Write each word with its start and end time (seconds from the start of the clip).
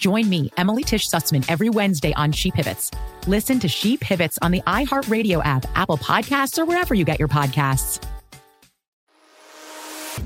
Join 0.00 0.30
me, 0.30 0.50
Emily 0.56 0.82
Tish 0.82 1.08
Sussman, 1.08 1.44
every 1.46 1.68
Wednesday 1.68 2.14
on 2.14 2.32
She 2.32 2.50
Pivots. 2.50 2.90
Listen 3.26 3.60
to 3.60 3.68
She 3.68 3.98
Pivots 3.98 4.38
on 4.40 4.50
the 4.50 4.62
iHeartRadio 4.62 5.44
app, 5.44 5.66
Apple 5.74 5.98
Podcasts, 5.98 6.58
or 6.58 6.64
wherever 6.64 6.94
you 6.94 7.04
get 7.04 7.18
your 7.18 7.28
podcasts. 7.28 8.02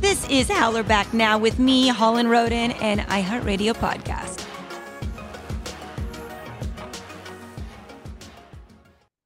This 0.00 0.28
is 0.30 0.48
Howler 0.48 0.84
Back 0.84 1.12
Now 1.12 1.38
with 1.38 1.58
me, 1.58 1.88
Holland 1.88 2.30
Roden, 2.30 2.70
and 2.70 3.00
iHeartRadio 3.00 3.74
Podcast. 3.74 4.43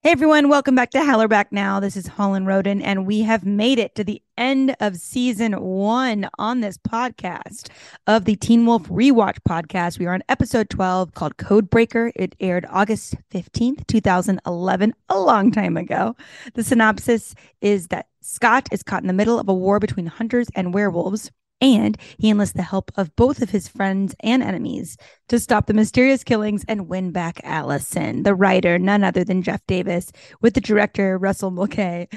Hey 0.08 0.12
everyone, 0.12 0.48
welcome 0.48 0.74
back 0.74 0.88
to 0.92 1.04
Howler 1.04 1.28
Back 1.28 1.52
Now. 1.52 1.80
This 1.80 1.94
is 1.94 2.06
Holland 2.06 2.46
Roden, 2.46 2.80
and 2.80 3.06
we 3.06 3.20
have 3.24 3.44
made 3.44 3.78
it 3.78 3.94
to 3.96 4.02
the 4.02 4.22
end 4.38 4.74
of 4.80 4.96
season 4.96 5.52
one 5.60 6.30
on 6.38 6.62
this 6.62 6.78
podcast 6.78 7.68
of 8.06 8.24
the 8.24 8.34
Teen 8.36 8.64
Wolf 8.64 8.84
Rewatch 8.84 9.36
podcast. 9.46 9.98
We 9.98 10.06
are 10.06 10.14
on 10.14 10.22
episode 10.30 10.70
12 10.70 11.12
called 11.12 11.36
Codebreaker. 11.36 12.10
It 12.16 12.34
aired 12.40 12.64
August 12.70 13.16
15th, 13.34 13.86
2011, 13.86 14.94
a 15.10 15.18
long 15.20 15.52
time 15.52 15.76
ago. 15.76 16.16
The 16.54 16.64
synopsis 16.64 17.34
is 17.60 17.88
that 17.88 18.06
Scott 18.22 18.66
is 18.72 18.82
caught 18.82 19.02
in 19.02 19.08
the 19.08 19.12
middle 19.12 19.38
of 19.38 19.50
a 19.50 19.54
war 19.54 19.78
between 19.78 20.06
hunters 20.06 20.48
and 20.54 20.72
werewolves 20.72 21.30
and 21.60 21.96
he 22.18 22.30
enlists 22.30 22.54
the 22.54 22.62
help 22.62 22.90
of 22.96 23.14
both 23.16 23.42
of 23.42 23.50
his 23.50 23.68
friends 23.68 24.14
and 24.20 24.42
enemies 24.42 24.96
to 25.28 25.38
stop 25.38 25.66
the 25.66 25.74
mysterious 25.74 26.24
killings 26.24 26.64
and 26.68 26.88
win 26.88 27.10
back 27.10 27.40
Allison, 27.44 28.22
the 28.22 28.34
writer, 28.34 28.78
none 28.78 29.04
other 29.04 29.24
than 29.24 29.42
Jeff 29.42 29.66
Davis, 29.66 30.12
with 30.40 30.54
the 30.54 30.60
director, 30.60 31.18
Russell 31.18 31.50
Mulcahy. 31.50 32.08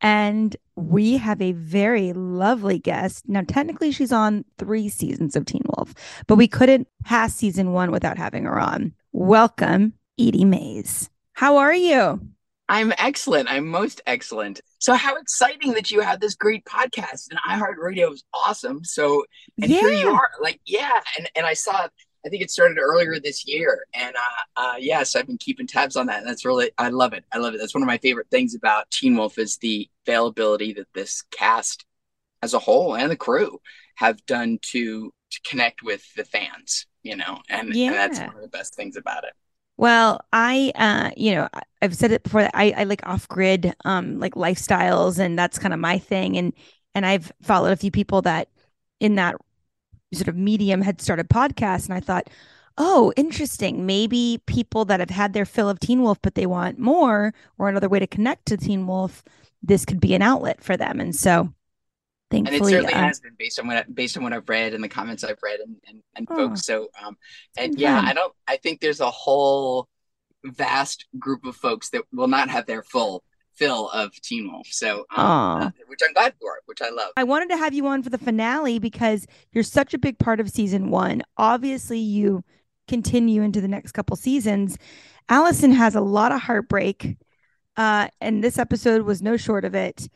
And 0.00 0.56
we 0.76 1.16
have 1.16 1.42
a 1.42 1.52
very 1.52 2.12
lovely 2.12 2.78
guest. 2.78 3.28
Now, 3.28 3.42
technically, 3.46 3.90
she's 3.90 4.12
on 4.12 4.44
three 4.56 4.88
seasons 4.88 5.34
of 5.34 5.44
Teen 5.44 5.62
Wolf, 5.76 5.92
but 6.28 6.36
we 6.36 6.46
couldn't 6.46 6.86
pass 7.04 7.34
season 7.34 7.72
one 7.72 7.90
without 7.90 8.16
having 8.16 8.44
her 8.44 8.60
on. 8.60 8.92
Welcome, 9.12 9.94
Eaddy 10.20 10.44
Mays. 10.44 11.10
How 11.32 11.56
are 11.56 11.74
you? 11.74 12.20
I'm 12.68 12.92
excellent. 12.98 13.50
I'm 13.50 13.66
most 13.66 14.02
excellent. 14.06 14.60
So 14.78 14.94
how 14.94 15.16
exciting 15.16 15.72
that 15.72 15.90
you 15.90 16.00
have 16.00 16.20
this 16.20 16.34
great 16.34 16.64
podcast 16.64 17.30
and 17.30 17.38
iHeartRadio 17.48 18.12
is 18.12 18.24
awesome. 18.34 18.84
So 18.84 19.24
and 19.60 19.70
yeah. 19.70 19.80
here 19.80 19.90
you 19.92 20.10
are. 20.10 20.30
Like, 20.40 20.60
yeah. 20.66 21.00
And 21.16 21.28
and 21.34 21.46
I 21.46 21.54
saw 21.54 21.88
I 22.26 22.28
think 22.28 22.42
it 22.42 22.50
started 22.50 22.78
earlier 22.78 23.18
this 23.18 23.46
year. 23.46 23.86
And 23.94 24.14
uh, 24.14 24.60
uh 24.60 24.74
yes, 24.78 25.16
I've 25.16 25.26
been 25.26 25.38
keeping 25.38 25.66
tabs 25.66 25.96
on 25.96 26.06
that. 26.06 26.18
And 26.18 26.28
that's 26.28 26.44
really 26.44 26.70
I 26.76 26.90
love 26.90 27.14
it. 27.14 27.24
I 27.32 27.38
love 27.38 27.54
it. 27.54 27.58
That's 27.58 27.74
one 27.74 27.82
of 27.82 27.86
my 27.88 27.98
favorite 27.98 28.28
things 28.30 28.54
about 28.54 28.90
Teen 28.90 29.16
Wolf 29.16 29.38
is 29.38 29.56
the 29.56 29.88
availability 30.06 30.74
that 30.74 30.88
this 30.94 31.22
cast 31.30 31.86
as 32.42 32.54
a 32.54 32.58
whole 32.58 32.94
and 32.94 33.10
the 33.10 33.16
crew 33.16 33.60
have 33.96 34.24
done 34.26 34.58
to 34.62 35.12
to 35.30 35.40
connect 35.42 35.82
with 35.82 36.02
the 36.14 36.24
fans, 36.24 36.86
you 37.02 37.16
know, 37.16 37.40
and, 37.48 37.74
yeah. 37.74 37.88
and 37.88 37.94
that's 37.94 38.18
one 38.18 38.34
of 38.34 38.42
the 38.42 38.48
best 38.48 38.74
things 38.74 38.96
about 38.96 39.24
it. 39.24 39.32
Well, 39.78 40.20
I, 40.32 40.72
uh, 40.74 41.12
you 41.16 41.34
know, 41.34 41.48
I've 41.80 41.96
said 41.96 42.12
it 42.12 42.24
before 42.24 42.42
that 42.42 42.50
I, 42.54 42.74
I 42.78 42.84
like 42.84 43.06
off 43.06 43.28
grid, 43.28 43.74
um, 43.86 44.18
like 44.18 44.34
lifestyles, 44.34 45.18
and 45.20 45.38
that's 45.38 45.58
kind 45.58 45.72
of 45.74 45.80
my 45.80 45.98
thing. 45.98 46.36
And 46.36 46.52
and 46.94 47.06
I've 47.06 47.32
followed 47.42 47.72
a 47.72 47.76
few 47.76 47.92
people 47.92 48.22
that 48.22 48.48
in 49.00 49.14
that 49.16 49.36
sort 50.14 50.28
of 50.28 50.36
medium 50.36 50.82
had 50.82 51.00
started 51.00 51.28
podcasts, 51.30 51.86
and 51.86 51.94
I 51.94 52.00
thought, 52.00 52.28
oh, 52.78 53.12
interesting. 53.16 53.86
Maybe 53.86 54.42
people 54.46 54.84
that 54.86 55.00
have 55.00 55.10
had 55.10 55.32
their 55.34 55.46
fill 55.46 55.68
of 55.70 55.80
Teen 55.80 56.02
Wolf, 56.02 56.18
but 56.22 56.34
they 56.36 56.46
want 56.46 56.78
more 56.78 57.34
or 57.58 57.68
another 57.68 57.88
way 57.88 58.00
to 58.00 58.06
connect 58.08 58.46
to 58.46 58.56
Teen 58.58 58.86
Wolf, 58.86 59.24
this 59.62 59.84
could 59.84 60.00
be 60.00 60.14
an 60.14 60.22
outlet 60.22 60.62
for 60.64 60.76
them. 60.76 61.00
And 61.00 61.14
so 61.16 61.52
Thankfully, 62.30 62.58
and 62.58 62.66
it 62.66 62.68
certainly 62.68 62.94
uh, 62.94 63.06
has 63.06 63.20
been 63.20 63.34
based 63.38 63.58
on 63.58 63.66
what 63.66 63.94
based 63.94 64.16
on 64.18 64.22
what 64.22 64.34
I've 64.34 64.48
read 64.48 64.74
and 64.74 64.84
the 64.84 64.88
comments 64.88 65.24
I've 65.24 65.42
read 65.42 65.60
and 65.60 65.76
and, 65.88 66.02
and 66.14 66.28
oh, 66.30 66.36
folks. 66.36 66.66
So 66.66 66.88
um 67.02 67.16
and 67.56 67.78
yeah, 67.78 68.02
I 68.04 68.12
don't 68.12 68.34
I 68.46 68.56
think 68.58 68.80
there's 68.80 69.00
a 69.00 69.10
whole 69.10 69.88
vast 70.44 71.06
group 71.18 71.46
of 71.46 71.56
folks 71.56 71.88
that 71.90 72.02
will 72.12 72.28
not 72.28 72.50
have 72.50 72.66
their 72.66 72.82
full 72.82 73.24
fill 73.54 73.88
of 73.88 74.12
Teen 74.20 74.52
Wolf. 74.52 74.66
So 74.70 75.06
um, 75.16 75.62
uh, 75.62 75.70
which 75.86 76.00
I'm 76.06 76.12
glad 76.12 76.34
for, 76.38 76.60
which 76.66 76.82
I 76.82 76.90
love. 76.90 77.12
I 77.16 77.24
wanted 77.24 77.48
to 77.48 77.56
have 77.56 77.72
you 77.72 77.86
on 77.86 78.02
for 78.02 78.10
the 78.10 78.18
finale 78.18 78.78
because 78.78 79.26
you're 79.52 79.64
such 79.64 79.94
a 79.94 79.98
big 79.98 80.18
part 80.18 80.38
of 80.38 80.50
season 80.50 80.90
one. 80.90 81.22
Obviously, 81.38 81.98
you 81.98 82.44
continue 82.88 83.42
into 83.42 83.62
the 83.62 83.68
next 83.68 83.92
couple 83.92 84.16
seasons. 84.16 84.76
Allison 85.30 85.72
has 85.72 85.94
a 85.94 86.00
lot 86.00 86.32
of 86.32 86.42
heartbreak. 86.42 87.16
Uh, 87.76 88.08
and 88.20 88.42
this 88.42 88.58
episode 88.58 89.02
was 89.02 89.22
no 89.22 89.36
short 89.36 89.64
of 89.64 89.72
it 89.72 90.08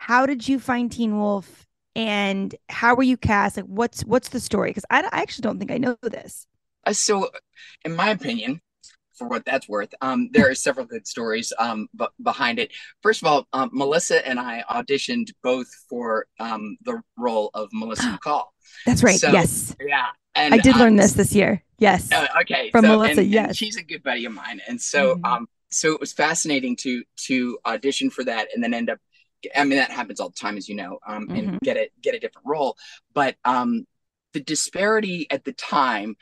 how 0.00 0.24
did 0.24 0.48
you 0.48 0.58
find 0.58 0.90
Teen 0.90 1.18
Wolf 1.18 1.66
and 1.94 2.54
how 2.70 2.94
were 2.94 3.02
you 3.02 3.18
cast? 3.18 3.58
Like, 3.58 3.66
what's 3.66 4.02
what's 4.02 4.30
the 4.30 4.40
story? 4.40 4.70
Because 4.70 4.86
I, 4.88 5.02
I 5.02 5.20
actually 5.20 5.42
don't 5.42 5.58
think 5.58 5.70
I 5.70 5.76
know 5.76 5.94
this. 6.00 6.46
Uh, 6.86 6.94
so, 6.94 7.28
in 7.84 7.94
my 7.94 8.08
opinion, 8.08 8.62
for 9.14 9.28
what 9.28 9.44
that's 9.44 9.68
worth, 9.68 9.92
um, 10.00 10.30
there 10.32 10.48
are 10.48 10.54
several 10.54 10.86
good 10.86 11.06
stories 11.06 11.52
um, 11.58 11.86
b- 11.94 12.06
behind 12.22 12.58
it. 12.58 12.72
First 13.02 13.20
of 13.20 13.28
all, 13.28 13.46
um, 13.52 13.68
Melissa 13.74 14.26
and 14.26 14.40
I 14.40 14.64
auditioned 14.70 15.32
both 15.42 15.68
for 15.90 16.24
um, 16.38 16.78
the 16.82 17.02
role 17.18 17.50
of 17.52 17.68
Melissa 17.70 18.04
McCall. 18.24 18.44
That's 18.86 19.02
right. 19.02 19.20
So, 19.20 19.30
yes. 19.30 19.76
Yeah. 19.86 20.06
And 20.34 20.54
I 20.54 20.58
did 20.58 20.76
learn 20.76 20.96
this 20.96 21.12
this 21.12 21.34
year. 21.34 21.62
Yes. 21.78 22.10
Uh, 22.10 22.26
okay. 22.40 22.70
From 22.70 22.86
so, 22.86 22.96
Melissa. 22.96 23.20
And, 23.20 23.30
yes. 23.30 23.48
And 23.48 23.56
she's 23.56 23.76
a 23.76 23.82
good 23.82 24.02
buddy 24.02 24.24
of 24.24 24.32
mine, 24.32 24.62
and 24.66 24.80
so 24.80 25.16
mm-hmm. 25.16 25.24
um, 25.26 25.48
so 25.68 25.92
it 25.92 26.00
was 26.00 26.14
fascinating 26.14 26.74
to 26.76 27.04
to 27.26 27.58
audition 27.66 28.08
for 28.08 28.24
that, 28.24 28.48
and 28.54 28.64
then 28.64 28.72
end 28.72 28.88
up 28.88 28.98
I 29.54 29.64
mean, 29.64 29.78
that 29.78 29.90
happens 29.90 30.20
all 30.20 30.30
the 30.30 30.36
time, 30.36 30.56
as 30.56 30.68
you 30.68 30.74
know, 30.74 30.98
um, 31.06 31.26
mm-hmm. 31.26 31.36
and 31.36 31.60
get 31.60 31.76
it, 31.76 31.92
get 32.02 32.14
a 32.14 32.20
different 32.20 32.46
role. 32.46 32.76
But 33.14 33.36
um, 33.44 33.86
the 34.32 34.40
disparity 34.40 35.26
at 35.30 35.44
the 35.44 35.52
time, 35.52 36.16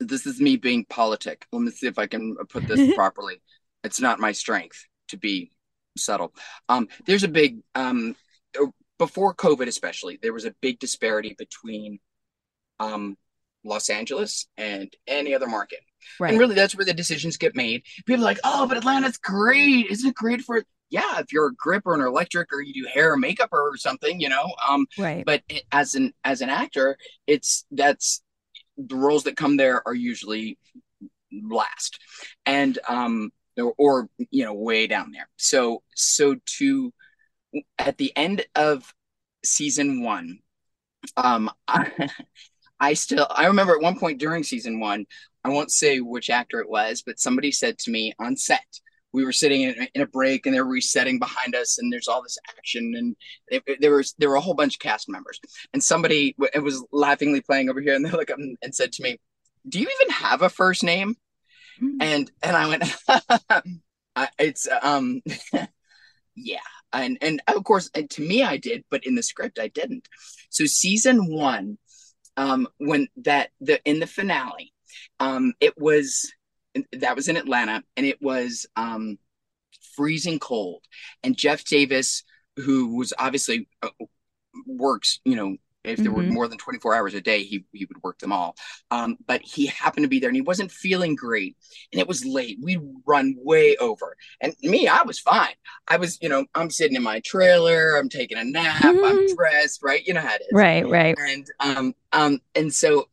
this 0.00 0.26
is 0.26 0.40
me 0.40 0.56
being 0.56 0.84
politic. 0.84 1.46
Let 1.52 1.62
me 1.62 1.70
see 1.70 1.86
if 1.86 1.98
I 1.98 2.06
can 2.06 2.36
put 2.48 2.66
this 2.66 2.94
properly. 2.96 3.40
It's 3.82 4.00
not 4.00 4.20
my 4.20 4.32
strength 4.32 4.86
to 5.08 5.16
be 5.16 5.52
subtle. 5.96 6.34
Um, 6.68 6.88
there's 7.06 7.24
a 7.24 7.28
big, 7.28 7.60
um, 7.74 8.16
before 8.98 9.34
COVID, 9.34 9.66
especially, 9.66 10.18
there 10.22 10.32
was 10.32 10.44
a 10.44 10.54
big 10.60 10.78
disparity 10.78 11.34
between 11.36 11.98
um, 12.80 13.16
Los 13.64 13.90
Angeles 13.90 14.46
and 14.56 14.94
any 15.06 15.34
other 15.34 15.46
market. 15.46 15.80
Right. 16.20 16.30
And 16.30 16.38
really, 16.38 16.54
that's 16.54 16.76
where 16.76 16.84
the 16.84 16.94
decisions 16.94 17.36
get 17.36 17.56
made. 17.56 17.82
People 18.06 18.24
are 18.24 18.26
like, 18.26 18.40
oh, 18.44 18.66
but 18.66 18.76
Atlanta's 18.76 19.16
great. 19.16 19.86
Isn't 19.90 20.10
it 20.10 20.14
great 20.14 20.42
for 20.42 20.62
yeah, 20.94 21.18
if 21.18 21.32
you're 21.32 21.48
a 21.48 21.54
grip 21.54 21.82
or 21.86 21.96
an 21.96 22.06
electric 22.06 22.52
or 22.52 22.62
you 22.62 22.72
do 22.72 22.88
hair 22.88 23.14
or 23.14 23.16
makeup 23.16 23.48
or 23.50 23.76
something, 23.76 24.20
you 24.20 24.28
know. 24.28 24.54
Um, 24.68 24.86
right. 24.96 25.24
But 25.26 25.42
as 25.72 25.96
an 25.96 26.14
as 26.22 26.40
an 26.40 26.50
actor, 26.50 26.96
it's 27.26 27.66
that's 27.72 28.22
the 28.78 28.94
roles 28.94 29.24
that 29.24 29.36
come 29.36 29.56
there 29.56 29.82
are 29.88 29.94
usually 29.94 30.56
last, 31.32 31.98
and 32.46 32.78
um, 32.88 33.32
or, 33.58 33.74
or 33.76 34.08
you 34.30 34.44
know, 34.44 34.54
way 34.54 34.86
down 34.86 35.10
there. 35.10 35.28
So 35.36 35.82
so 35.96 36.36
to 36.58 36.92
at 37.76 37.98
the 37.98 38.16
end 38.16 38.46
of 38.54 38.94
season 39.44 40.04
one, 40.04 40.38
um, 41.16 41.50
I, 41.66 41.90
I 42.78 42.94
still 42.94 43.26
I 43.30 43.46
remember 43.46 43.74
at 43.74 43.82
one 43.82 43.98
point 43.98 44.20
during 44.20 44.44
season 44.44 44.78
one, 44.78 45.06
I 45.42 45.48
won't 45.48 45.72
say 45.72 45.98
which 45.98 46.30
actor 46.30 46.60
it 46.60 46.70
was, 46.70 47.02
but 47.04 47.18
somebody 47.18 47.50
said 47.50 47.78
to 47.80 47.90
me 47.90 48.12
on 48.20 48.36
set, 48.36 48.64
we 49.14 49.24
were 49.24 49.32
sitting 49.32 49.62
in, 49.62 49.86
in, 49.94 50.02
a 50.02 50.06
break 50.06 50.44
and 50.44 50.54
they're 50.54 50.64
resetting 50.64 51.20
behind 51.20 51.54
us 51.54 51.78
and 51.78 51.90
there's 51.90 52.08
all 52.08 52.20
this 52.20 52.36
action 52.58 52.94
and 52.96 53.16
it, 53.46 53.62
it, 53.64 53.80
there 53.80 53.94
was 53.94 54.12
there 54.18 54.28
were 54.28 54.34
a 54.34 54.40
whole 54.40 54.54
bunch 54.54 54.74
of 54.74 54.80
cast 54.80 55.08
members. 55.08 55.40
And 55.72 55.82
somebody 55.82 56.34
it 56.52 56.62
was 56.62 56.84
laughingly 56.92 57.40
playing 57.40 57.70
over 57.70 57.80
here 57.80 57.94
and 57.94 58.04
they 58.04 58.10
look 58.10 58.30
up 58.30 58.38
and, 58.38 58.58
and 58.60 58.74
said 58.74 58.92
to 58.92 59.02
me 59.02 59.18
do 59.66 59.80
you 59.80 59.86
even 60.00 60.14
have 60.14 60.42
a 60.42 60.50
first 60.50 60.84
name? 60.84 61.16
Mm-hmm. 61.82 62.02
and 62.02 62.30
and 62.40 62.56
i 62.56 62.68
went 62.68 62.84
it's 64.38 64.68
um 64.82 65.22
yeah. 66.36 66.58
And 66.92 67.18
and 67.20 67.42
of 67.48 67.64
course 67.64 67.90
and 67.94 68.08
to 68.10 68.22
me 68.22 68.44
i 68.44 68.56
did 68.56 68.84
but 68.90 69.04
in 69.04 69.14
the 69.14 69.22
script 69.22 69.58
i 69.58 69.68
didn't. 69.68 70.08
So 70.50 70.66
season 70.66 71.32
one 71.32 71.78
um 72.36 72.68
when 72.78 73.08
that 73.16 73.50
the 73.60 73.80
in 73.84 74.00
the 74.00 74.06
finale 74.06 74.72
um 75.20 75.54
it 75.60 75.76
was 75.76 76.32
that 76.92 77.16
was 77.16 77.28
in 77.28 77.36
Atlanta, 77.36 77.82
and 77.96 78.06
it 78.06 78.20
was 78.20 78.66
um, 78.76 79.18
freezing 79.96 80.38
cold. 80.38 80.82
And 81.22 81.36
Jeff 81.36 81.64
Davis, 81.64 82.24
who 82.56 82.96
was 82.96 83.12
obviously 83.18 83.68
uh, 83.82 83.88
works, 84.66 85.20
you 85.24 85.36
know, 85.36 85.56
if 85.84 85.98
there 85.98 86.10
mm-hmm. 86.10 86.28
were 86.28 86.32
more 86.32 86.48
than 86.48 86.58
24 86.58 86.94
hours 86.94 87.14
a 87.14 87.20
day, 87.20 87.42
he, 87.42 87.64
he 87.72 87.84
would 87.84 88.02
work 88.02 88.18
them 88.18 88.32
all. 88.32 88.56
Um, 88.90 89.18
but 89.26 89.42
he 89.42 89.66
happened 89.66 90.04
to 90.04 90.08
be 90.08 90.18
there 90.18 90.30
and 90.30 90.36
he 90.36 90.42
wasn't 90.42 90.72
feeling 90.72 91.14
great. 91.14 91.56
And 91.92 92.00
it 92.00 92.08
was 92.08 92.24
late. 92.24 92.58
We'd 92.62 92.80
run 93.06 93.34
way 93.38 93.76
over. 93.76 94.16
And 94.40 94.54
me, 94.62 94.88
I 94.88 95.02
was 95.02 95.18
fine. 95.18 95.54
I 95.86 95.98
was, 95.98 96.18
you 96.22 96.30
know, 96.30 96.46
I'm 96.54 96.70
sitting 96.70 96.96
in 96.96 97.02
my 97.02 97.20
trailer, 97.20 97.96
I'm 97.96 98.08
taking 98.08 98.38
a 98.38 98.44
nap, 98.44 98.82
mm-hmm. 98.82 99.04
I'm 99.04 99.36
dressed, 99.36 99.82
right? 99.82 100.02
You 100.04 100.14
know 100.14 100.20
how 100.20 100.34
it 100.34 100.42
is. 100.42 100.52
Right, 100.52 100.88
right. 100.88 101.16
And 101.18 101.46
um, 101.60 101.94
um, 102.12 102.40
and 102.54 102.72
so 102.72 103.08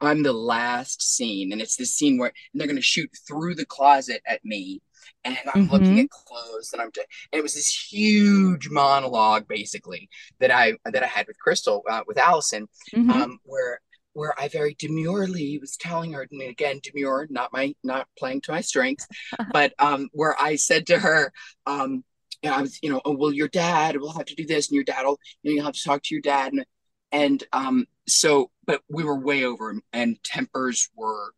I'm 0.00 0.22
the 0.22 0.32
last 0.32 1.02
scene, 1.02 1.52
and 1.52 1.60
it's 1.60 1.76
this 1.76 1.94
scene 1.94 2.18
where 2.18 2.32
they're 2.54 2.66
going 2.66 2.76
to 2.76 2.82
shoot 2.82 3.10
through 3.28 3.54
the 3.54 3.66
closet 3.66 4.22
at 4.26 4.44
me, 4.44 4.82
and 5.24 5.38
I'm 5.54 5.64
mm-hmm. 5.64 5.72
looking 5.72 6.00
at 6.00 6.10
clothes, 6.10 6.70
and 6.72 6.82
I'm. 6.82 6.90
T- 6.90 7.02
and 7.32 7.38
it 7.38 7.42
was 7.42 7.54
this 7.54 7.68
huge 7.68 8.68
monologue, 8.70 9.46
basically, 9.48 10.08
that 10.40 10.50
I 10.50 10.74
that 10.84 11.02
I 11.02 11.06
had 11.06 11.26
with 11.26 11.38
Crystal, 11.38 11.82
uh, 11.88 12.02
with 12.06 12.18
Allison, 12.18 12.68
mm-hmm. 12.94 13.10
um, 13.10 13.38
where 13.44 13.80
where 14.12 14.34
I 14.38 14.48
very 14.48 14.74
demurely 14.78 15.58
was 15.58 15.76
telling 15.76 16.12
her, 16.12 16.26
and 16.30 16.42
again, 16.42 16.80
demure, 16.82 17.26
not 17.30 17.52
my 17.52 17.74
not 17.84 18.08
playing 18.18 18.40
to 18.42 18.52
my 18.52 18.60
strengths, 18.60 19.06
but 19.52 19.72
um, 19.78 20.08
where 20.12 20.40
I 20.40 20.56
said 20.56 20.88
to 20.88 20.98
her, 20.98 21.32
um, 21.66 22.04
you 22.42 22.50
know, 22.50 22.56
I 22.56 22.62
was, 22.62 22.78
you 22.82 22.90
know, 22.90 23.00
oh 23.04 23.16
well, 23.16 23.32
your 23.32 23.48
dad 23.48 23.96
will 23.96 24.12
have 24.12 24.26
to 24.26 24.34
do 24.34 24.46
this, 24.46 24.68
and 24.68 24.74
your 24.74 24.84
dad 24.84 25.04
will, 25.04 25.18
you 25.42 25.50
know, 25.50 25.54
you'll 25.56 25.64
have 25.66 25.74
to 25.74 25.84
talk 25.84 26.02
to 26.04 26.14
your 26.14 26.22
dad, 26.22 26.52
and 26.52 26.64
and 27.12 27.44
um, 27.52 27.86
so 28.10 28.50
but 28.66 28.82
we 28.88 29.04
were 29.04 29.18
way 29.18 29.44
over 29.44 29.74
and 29.92 30.22
tempers 30.22 30.88
were 30.94 31.32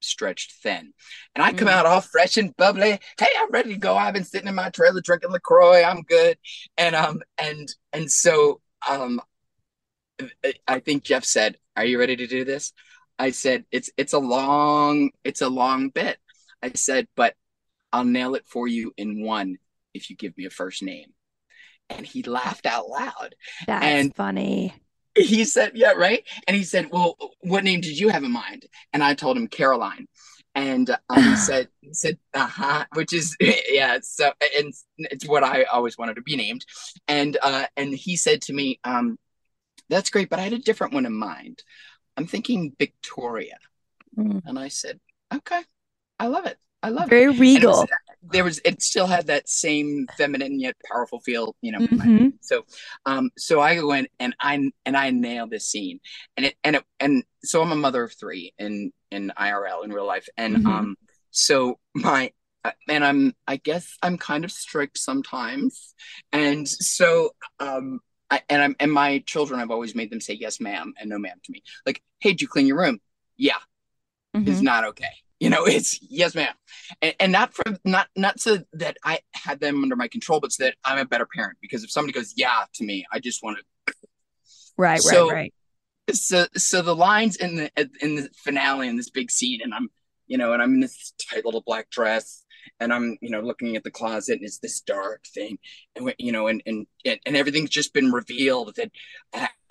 stretched 0.00 0.52
thin. 0.62 0.92
And 1.34 1.44
I 1.44 1.52
come 1.52 1.68
mm. 1.68 1.72
out 1.72 1.86
all 1.86 2.00
fresh 2.00 2.36
and 2.36 2.56
bubbly. 2.56 2.98
Hey, 3.18 3.26
I'm 3.38 3.50
ready 3.50 3.74
to 3.74 3.78
go. 3.78 3.96
I've 3.96 4.14
been 4.14 4.24
sitting 4.24 4.48
in 4.48 4.54
my 4.54 4.70
trailer 4.70 5.00
drinking 5.00 5.30
LaCroix. 5.30 5.82
I'm 5.84 6.02
good. 6.02 6.38
And 6.76 6.94
um 6.94 7.22
and 7.38 7.68
and 7.92 8.10
so 8.10 8.60
um 8.88 9.20
I 10.66 10.80
think 10.80 11.04
Jeff 11.04 11.24
said, 11.24 11.56
Are 11.76 11.84
you 11.84 11.98
ready 11.98 12.16
to 12.16 12.26
do 12.26 12.44
this? 12.44 12.72
I 13.18 13.30
said, 13.30 13.64
It's 13.70 13.90
it's 13.96 14.12
a 14.12 14.18
long, 14.18 15.10
it's 15.24 15.42
a 15.42 15.48
long 15.48 15.90
bit. 15.90 16.18
I 16.62 16.72
said, 16.74 17.08
but 17.16 17.34
I'll 17.92 18.04
nail 18.04 18.34
it 18.34 18.44
for 18.46 18.68
you 18.68 18.92
in 18.96 19.22
one 19.24 19.56
if 19.94 20.10
you 20.10 20.16
give 20.16 20.36
me 20.36 20.44
a 20.44 20.50
first 20.50 20.82
name. 20.82 21.12
And 21.88 22.06
he 22.06 22.22
laughed 22.22 22.66
out 22.66 22.88
loud. 22.88 23.34
That's 23.66 23.84
and 23.84 24.14
funny 24.14 24.74
he 25.22 25.44
said, 25.44 25.72
Yeah, 25.74 25.92
right. 25.92 26.24
And 26.46 26.56
he 26.56 26.64
said, 26.64 26.90
Well, 26.90 27.16
what 27.40 27.64
name 27.64 27.80
did 27.80 27.98
you 27.98 28.08
have 28.08 28.24
in 28.24 28.32
mind? 28.32 28.66
And 28.92 29.02
I 29.02 29.14
told 29.14 29.36
him 29.36 29.48
Caroline. 29.48 30.06
And 30.54 30.90
um, 31.08 31.22
he 31.22 31.36
said, 31.36 31.68
he 31.80 31.94
said, 31.94 32.18
uh-huh, 32.34 32.86
which 32.94 33.12
is 33.12 33.36
yeah, 33.68 33.98
so 34.02 34.32
and 34.58 34.72
it's 34.98 35.26
what 35.26 35.44
I 35.44 35.64
always 35.64 35.96
wanted 35.96 36.16
to 36.16 36.22
be 36.22 36.36
named. 36.36 36.64
And 37.08 37.36
uh, 37.42 37.66
and 37.76 37.94
he 37.94 38.16
said 38.16 38.42
to 38.42 38.52
me, 38.52 38.80
um, 38.84 39.18
that's 39.88 40.10
great, 40.10 40.30
but 40.30 40.38
I 40.38 40.42
had 40.42 40.52
a 40.52 40.58
different 40.58 40.94
one 40.94 41.06
in 41.06 41.14
mind. 41.14 41.62
I'm 42.16 42.26
thinking 42.26 42.72
Victoria. 42.78 43.58
Mm. 44.16 44.42
And 44.44 44.58
I 44.58 44.68
said, 44.68 45.00
Okay, 45.32 45.62
I 46.18 46.26
love 46.26 46.46
it. 46.46 46.58
I 46.82 46.88
love 46.88 47.08
Very 47.08 47.32
it. 47.32 47.36
Very 47.36 47.54
regal 47.54 47.86
there 48.22 48.44
was 48.44 48.60
it 48.64 48.82
still 48.82 49.06
had 49.06 49.26
that 49.26 49.48
same 49.48 50.06
feminine 50.16 50.60
yet 50.60 50.76
powerful 50.90 51.20
feel 51.20 51.54
you 51.60 51.72
know 51.72 51.78
mm-hmm. 51.78 52.28
so 52.40 52.64
um 53.06 53.30
so 53.36 53.60
i 53.60 53.74
go 53.74 53.92
in 53.92 54.06
and 54.18 54.34
i 54.40 54.54
and 54.84 54.96
i 54.96 55.10
nail 55.10 55.46
this 55.46 55.66
scene 55.66 56.00
and 56.36 56.46
it 56.46 56.54
and 56.64 56.76
it 56.76 56.84
and 56.98 57.24
so 57.42 57.62
i'm 57.62 57.72
a 57.72 57.76
mother 57.76 58.04
of 58.04 58.12
three 58.12 58.52
in 58.58 58.92
in 59.10 59.32
irl 59.38 59.84
in 59.84 59.92
real 59.92 60.06
life 60.06 60.28
and 60.36 60.56
mm-hmm. 60.56 60.66
um 60.66 60.96
so 61.30 61.78
my 61.94 62.30
uh, 62.64 62.72
and 62.88 63.04
i'm 63.04 63.32
i 63.46 63.56
guess 63.56 63.96
i'm 64.02 64.18
kind 64.18 64.44
of 64.44 64.52
strict 64.52 64.98
sometimes 64.98 65.94
and 66.32 66.68
so 66.68 67.30
um 67.58 68.00
I, 68.30 68.42
and 68.48 68.62
i'm 68.62 68.76
and 68.78 68.92
my 68.92 69.20
children 69.26 69.60
i've 69.60 69.70
always 69.70 69.94
made 69.94 70.10
them 70.10 70.20
say 70.20 70.34
yes 70.34 70.60
ma'am 70.60 70.92
and 70.98 71.08
no 71.08 71.18
ma'am 71.18 71.40
to 71.44 71.52
me 71.52 71.62
like 71.86 72.02
hey 72.20 72.30
did 72.30 72.42
you 72.42 72.48
clean 72.48 72.66
your 72.66 72.78
room 72.78 73.00
yeah 73.36 73.54
mm-hmm. 74.36 74.48
it's 74.48 74.60
not 74.60 74.84
okay 74.84 75.06
you 75.40 75.50
know 75.50 75.64
it's 75.66 75.98
yes 76.02 76.34
ma'am. 76.34 76.54
And, 77.02 77.14
and 77.18 77.32
not 77.32 77.54
for 77.54 77.64
not 77.84 78.08
not 78.14 78.38
so 78.38 78.58
that 78.74 78.96
i 79.04 79.18
had 79.32 79.58
them 79.58 79.82
under 79.82 79.96
my 79.96 80.06
control 80.06 80.38
but 80.38 80.52
so 80.52 80.64
that 80.64 80.76
i'm 80.84 80.98
a 80.98 81.04
better 81.04 81.26
parent 81.34 81.58
because 81.60 81.82
if 81.82 81.90
somebody 81.90 82.12
goes 82.12 82.34
yeah 82.36 82.64
to 82.74 82.84
me 82.84 83.04
i 83.12 83.18
just 83.18 83.42
want 83.42 83.58
to 83.58 83.94
right 84.76 85.00
so, 85.00 85.28
right. 85.28 85.34
right 85.34 85.54
so 86.12 86.46
so 86.56 86.82
the 86.82 86.94
lines 86.94 87.36
in 87.36 87.56
the 87.56 87.70
in 88.00 88.16
the 88.16 88.28
finale 88.36 88.88
in 88.88 88.96
this 88.96 89.10
big 89.10 89.30
scene 89.30 89.60
and 89.62 89.74
i'm 89.74 89.88
you 90.26 90.38
know 90.38 90.52
and 90.52 90.62
i'm 90.62 90.74
in 90.74 90.80
this 90.80 91.12
tight 91.28 91.44
little 91.44 91.62
black 91.62 91.90
dress 91.90 92.44
and 92.78 92.92
i'm 92.92 93.16
you 93.20 93.30
know 93.30 93.40
looking 93.40 93.76
at 93.76 93.84
the 93.84 93.90
closet 93.90 94.34
and 94.34 94.44
it's 94.44 94.58
this 94.58 94.80
dark 94.80 95.24
thing 95.34 95.58
and 95.96 96.12
you 96.18 96.32
know 96.32 96.46
and 96.46 96.62
and 96.66 96.86
and 97.04 97.36
everything's 97.36 97.70
just 97.70 97.94
been 97.94 98.10
revealed 98.10 98.74
that 98.76 98.90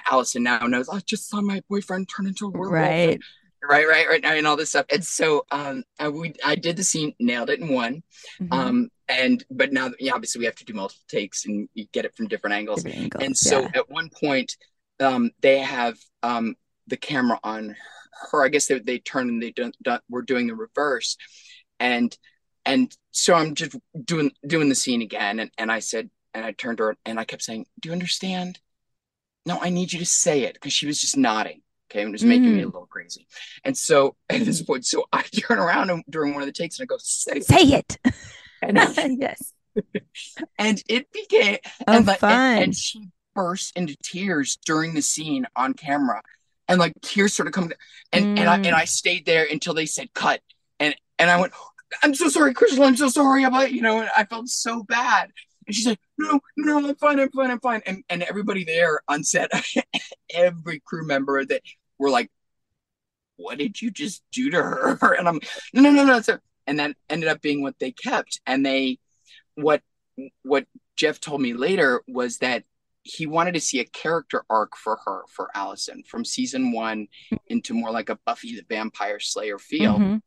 allison 0.09 0.43
now 0.43 0.59
knows 0.59 0.89
i 0.89 0.99
just 0.99 1.29
saw 1.29 1.41
my 1.41 1.61
boyfriend 1.69 2.07
turn 2.09 2.27
into 2.27 2.45
a 2.45 2.49
werewolf. 2.49 2.73
Right 2.73 3.19
right 3.63 3.87
right 3.87 4.07
right 4.07 4.21
now 4.21 4.33
and 4.33 4.47
all 4.47 4.55
this 4.55 4.69
stuff. 4.69 4.85
And 4.91 5.03
so 5.03 5.45
um 5.51 5.83
i 5.99 6.09
we 6.09 6.33
i 6.45 6.55
did 6.55 6.77
the 6.77 6.83
scene 6.83 7.13
nailed 7.19 7.49
it 7.49 7.59
in 7.59 7.69
one. 7.69 8.03
Mm-hmm. 8.39 8.53
um 8.53 8.89
and 9.07 9.43
but 9.49 9.73
now 9.73 9.91
yeah, 9.99 10.13
obviously 10.13 10.39
we 10.39 10.45
have 10.45 10.55
to 10.55 10.65
do 10.65 10.73
multiple 10.73 11.03
takes 11.07 11.45
and 11.45 11.67
you 11.73 11.85
get 11.91 12.05
it 12.05 12.15
from 12.15 12.27
different 12.27 12.55
angles, 12.55 12.83
different 12.83 13.03
angles 13.03 13.23
and 13.23 13.37
so 13.37 13.61
yeah. 13.61 13.69
at 13.75 13.89
one 13.89 14.09
point 14.09 14.55
um 14.99 15.31
they 15.41 15.59
have 15.59 15.97
um 16.23 16.55
the 16.87 16.97
camera 16.97 17.39
on 17.43 17.75
her. 18.31 18.43
I 18.43 18.49
guess 18.49 18.67
they, 18.67 18.79
they 18.79 18.99
turn 18.99 19.29
and 19.29 19.41
they 19.41 19.51
don't, 19.51 19.75
don't 19.81 20.01
we're 20.09 20.21
doing 20.21 20.47
the 20.47 20.55
reverse. 20.55 21.17
And 21.79 22.15
and 22.65 22.95
so 23.11 23.33
i'm 23.33 23.55
just 23.55 23.75
doing 24.03 24.31
doing 24.45 24.69
the 24.69 24.75
scene 24.75 25.01
again. 25.01 25.39
And, 25.39 25.51
and 25.57 25.71
i 25.71 25.79
said 25.79 26.09
and 26.33 26.45
i 26.45 26.51
turned 26.51 26.77
to 26.77 26.85
her 26.85 26.97
and 27.05 27.19
i 27.19 27.23
kept 27.23 27.43
saying 27.43 27.65
do 27.79 27.89
you 27.89 27.93
understand? 27.93 28.59
No 29.45 29.59
i 29.61 29.69
need 29.69 29.93
you 29.93 29.99
to 29.99 30.05
say 30.05 30.43
it 30.43 30.53
because 30.53 30.73
she 30.73 30.85
was 30.85 31.01
just 31.01 31.17
nodding 31.17 31.61
Okay, 31.91 32.03
it 32.03 32.11
was 32.11 32.23
making 32.23 32.49
mm. 32.49 32.53
me 32.53 32.61
a 32.61 32.63
mm. 32.63 32.73
little 32.73 32.85
crazy. 32.85 33.27
And 33.63 33.77
so 33.77 34.15
at 34.29 34.41
this 34.41 34.61
point, 34.61 34.85
so 34.85 35.05
I 35.11 35.21
turn 35.23 35.59
around 35.59 35.89
and, 35.89 36.03
during 36.09 36.33
one 36.33 36.43
of 36.43 36.47
the 36.47 36.53
takes 36.53 36.79
and 36.79 36.85
I 36.85 36.87
go, 36.87 36.97
say, 36.99 37.39
say 37.39 37.63
it. 37.63 37.97
And 38.61 38.77
yes. 39.21 39.53
and 40.57 40.83
it 40.89 41.09
became 41.13 41.59
oh, 41.87 41.93
and, 41.93 42.05
like, 42.05 42.19
fun. 42.19 42.31
And, 42.31 42.63
and, 42.63 42.75
she 42.75 43.07
burst 43.33 43.77
into 43.77 43.95
tears 44.03 44.57
during 44.65 44.93
the 44.93 45.01
scene 45.01 45.47
on 45.55 45.73
camera. 45.73 46.21
And 46.67 46.77
like 46.77 46.91
tears 47.01 47.33
sort 47.33 47.47
of 47.47 47.53
come 47.53 47.71
and, 48.11 48.25
mm. 48.25 48.39
and 48.39 48.49
I 48.49 48.55
and 48.57 48.75
I 48.75 48.83
mm. 48.83 48.87
stayed 48.89 49.25
there 49.25 49.47
until 49.49 49.73
they 49.73 49.85
said 49.85 50.13
cut. 50.13 50.41
And 50.77 50.93
and 51.17 51.31
I 51.31 51.39
went, 51.39 51.53
I'm 52.03 52.13
so 52.13 52.27
sorry, 52.27 52.53
Crystal, 52.53 52.83
I'm 52.83 52.97
so 52.97 53.07
sorry 53.07 53.45
about 53.45 53.71
you 53.71 53.81
know, 53.81 54.01
and 54.01 54.09
I 54.15 54.25
felt 54.25 54.49
so 54.49 54.83
bad. 54.83 55.31
And 55.65 55.75
she's 55.75 55.87
like, 55.87 55.99
no, 56.17 56.39
no, 56.57 56.79
I'm 56.79 56.95
fine, 56.95 57.19
I'm 57.19 57.29
fine, 57.31 57.51
I'm 57.51 57.59
fine. 57.59 57.81
And 57.85 58.03
and 58.09 58.23
everybody 58.23 58.65
there 58.65 58.99
on 59.07 59.23
set, 59.23 59.51
every 60.33 60.81
crew 60.81 61.07
member 61.07 61.45
that 61.45 61.61
were 61.99 62.09
like, 62.09 62.31
what 63.35 63.57
did 63.57 63.81
you 63.81 63.91
just 63.91 64.23
do 64.31 64.49
to 64.51 64.57
her? 64.57 64.97
And 65.17 65.27
I'm, 65.27 65.39
no, 65.73 65.81
no, 65.81 65.91
no, 65.91 66.03
no. 66.03 66.21
So, 66.21 66.39
and 66.65 66.79
that 66.79 66.95
ended 67.09 67.29
up 67.29 67.41
being 67.41 67.61
what 67.61 67.77
they 67.79 67.91
kept. 67.91 68.41
And 68.45 68.65
they, 68.65 68.99
what, 69.55 69.81
what 70.43 70.65
Jeff 70.95 71.19
told 71.19 71.41
me 71.41 71.53
later 71.53 72.01
was 72.07 72.39
that 72.39 72.63
he 73.03 73.25
wanted 73.25 73.53
to 73.53 73.61
see 73.61 73.79
a 73.79 73.85
character 73.85 74.43
arc 74.49 74.75
for 74.75 74.99
her, 75.05 75.23
for 75.29 75.49
Allison, 75.55 76.03
from 76.03 76.25
season 76.25 76.71
one 76.71 77.07
into 77.47 77.73
more 77.73 77.91
like 77.91 78.09
a 78.09 78.19
Buffy 78.25 78.55
the 78.55 78.65
Vampire 78.67 79.19
Slayer 79.19 79.57
feel. 79.57 79.93
Mm-hmm. 79.93 80.17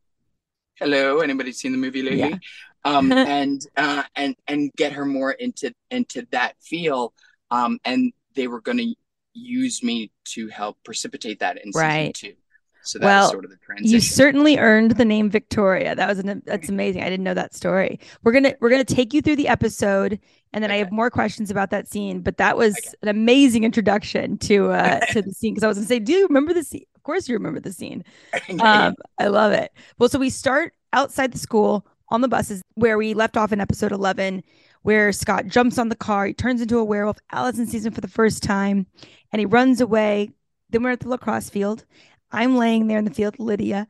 Hello, 0.75 1.19
anybody 1.19 1.51
seen 1.51 1.71
the 1.71 1.77
movie 1.77 2.01
lately? 2.01 2.19
Yeah. 2.19 2.37
um, 2.85 3.11
and 3.11 3.65
uh, 3.77 4.03
and 4.15 4.35
and 4.47 4.71
get 4.75 4.93
her 4.93 5.05
more 5.05 5.31
into 5.31 5.73
into 5.91 6.27
that 6.31 6.55
feel. 6.61 7.13
Um, 7.51 7.79
and 7.85 8.11
they 8.35 8.47
were 8.47 8.61
going 8.61 8.79
to 8.79 8.95
use 9.33 9.83
me 9.83 10.11
to 10.25 10.47
help 10.47 10.77
precipitate 10.83 11.39
that 11.39 11.63
in 11.63 11.71
right. 11.75 12.15
season 12.15 12.35
two. 12.35 12.39
So 12.85 12.99
that 12.99 13.05
well, 13.05 13.23
was 13.23 13.31
sort 13.31 13.45
of 13.45 13.51
the 13.51 13.57
transition. 13.57 13.93
You 13.93 14.01
certainly 14.01 14.57
earned 14.57 14.91
the 14.91 15.05
name 15.05 15.29
Victoria. 15.29 15.95
That 15.95 16.07
was 16.07 16.19
an 16.19 16.41
that's 16.45 16.69
amazing. 16.69 17.01
I 17.01 17.09
didn't 17.09 17.23
know 17.23 17.33
that 17.33 17.55
story. 17.55 17.99
We're 18.23 18.33
gonna 18.33 18.55
we're 18.59 18.69
gonna 18.69 18.83
take 18.83 19.13
you 19.13 19.21
through 19.21 19.37
the 19.37 19.47
episode, 19.47 20.19
and 20.51 20.61
then 20.61 20.69
okay. 20.69 20.75
I 20.75 20.83
have 20.83 20.91
more 20.91 21.09
questions 21.09 21.49
about 21.49 21.69
that 21.69 21.87
scene. 21.87 22.21
But 22.21 22.37
that 22.37 22.57
was 22.57 22.77
okay. 22.77 22.89
an 23.03 23.07
amazing 23.07 23.63
introduction 23.63 24.37
to 24.39 24.71
uh 24.71 24.99
to 25.11 25.21
the 25.21 25.31
scene 25.31 25.53
because 25.53 25.63
I 25.63 25.67
was 25.67 25.77
gonna 25.77 25.87
say, 25.87 25.99
do 25.99 26.11
you 26.11 26.27
remember 26.27 26.53
the 26.53 26.63
scene? 26.63 26.85
Of 26.95 27.03
course, 27.03 27.27
you 27.29 27.35
remember 27.35 27.59
the 27.59 27.73
scene. 27.73 28.03
Um, 28.59 28.95
I 29.17 29.27
love 29.27 29.53
it. 29.53 29.71
Well, 29.97 30.09
so 30.09 30.19
we 30.19 30.29
start 30.29 30.73
outside 30.91 31.31
the 31.31 31.39
school 31.39 31.87
on 32.09 32.21
the 32.21 32.27
buses 32.27 32.61
where 32.75 32.97
we 32.97 33.13
left 33.13 33.37
off 33.37 33.51
in 33.53 33.61
episode 33.61 33.93
eleven 33.93 34.43
where 34.83 35.11
Scott 35.11 35.47
jumps 35.47 35.77
on 35.77 35.89
the 35.89 35.95
car, 35.95 36.27
he 36.27 36.33
turns 36.33 36.61
into 36.61 36.77
a 36.77 36.83
werewolf. 36.83 37.17
Allison 37.31 37.65
sees 37.65 37.85
him 37.85 37.93
for 37.93 38.01
the 38.01 38.07
first 38.07 38.43
time, 38.43 38.87
and 39.31 39.39
he 39.39 39.45
runs 39.45 39.81
away. 39.81 40.29
Then 40.69 40.83
we're 40.83 40.91
at 40.91 41.01
the 41.01 41.09
lacrosse 41.09 41.49
field, 41.49 41.85
I'm 42.33 42.57
laying 42.57 42.87
there 42.87 42.97
in 42.97 43.05
the 43.05 43.13
field, 43.13 43.37
Lydia, 43.37 43.87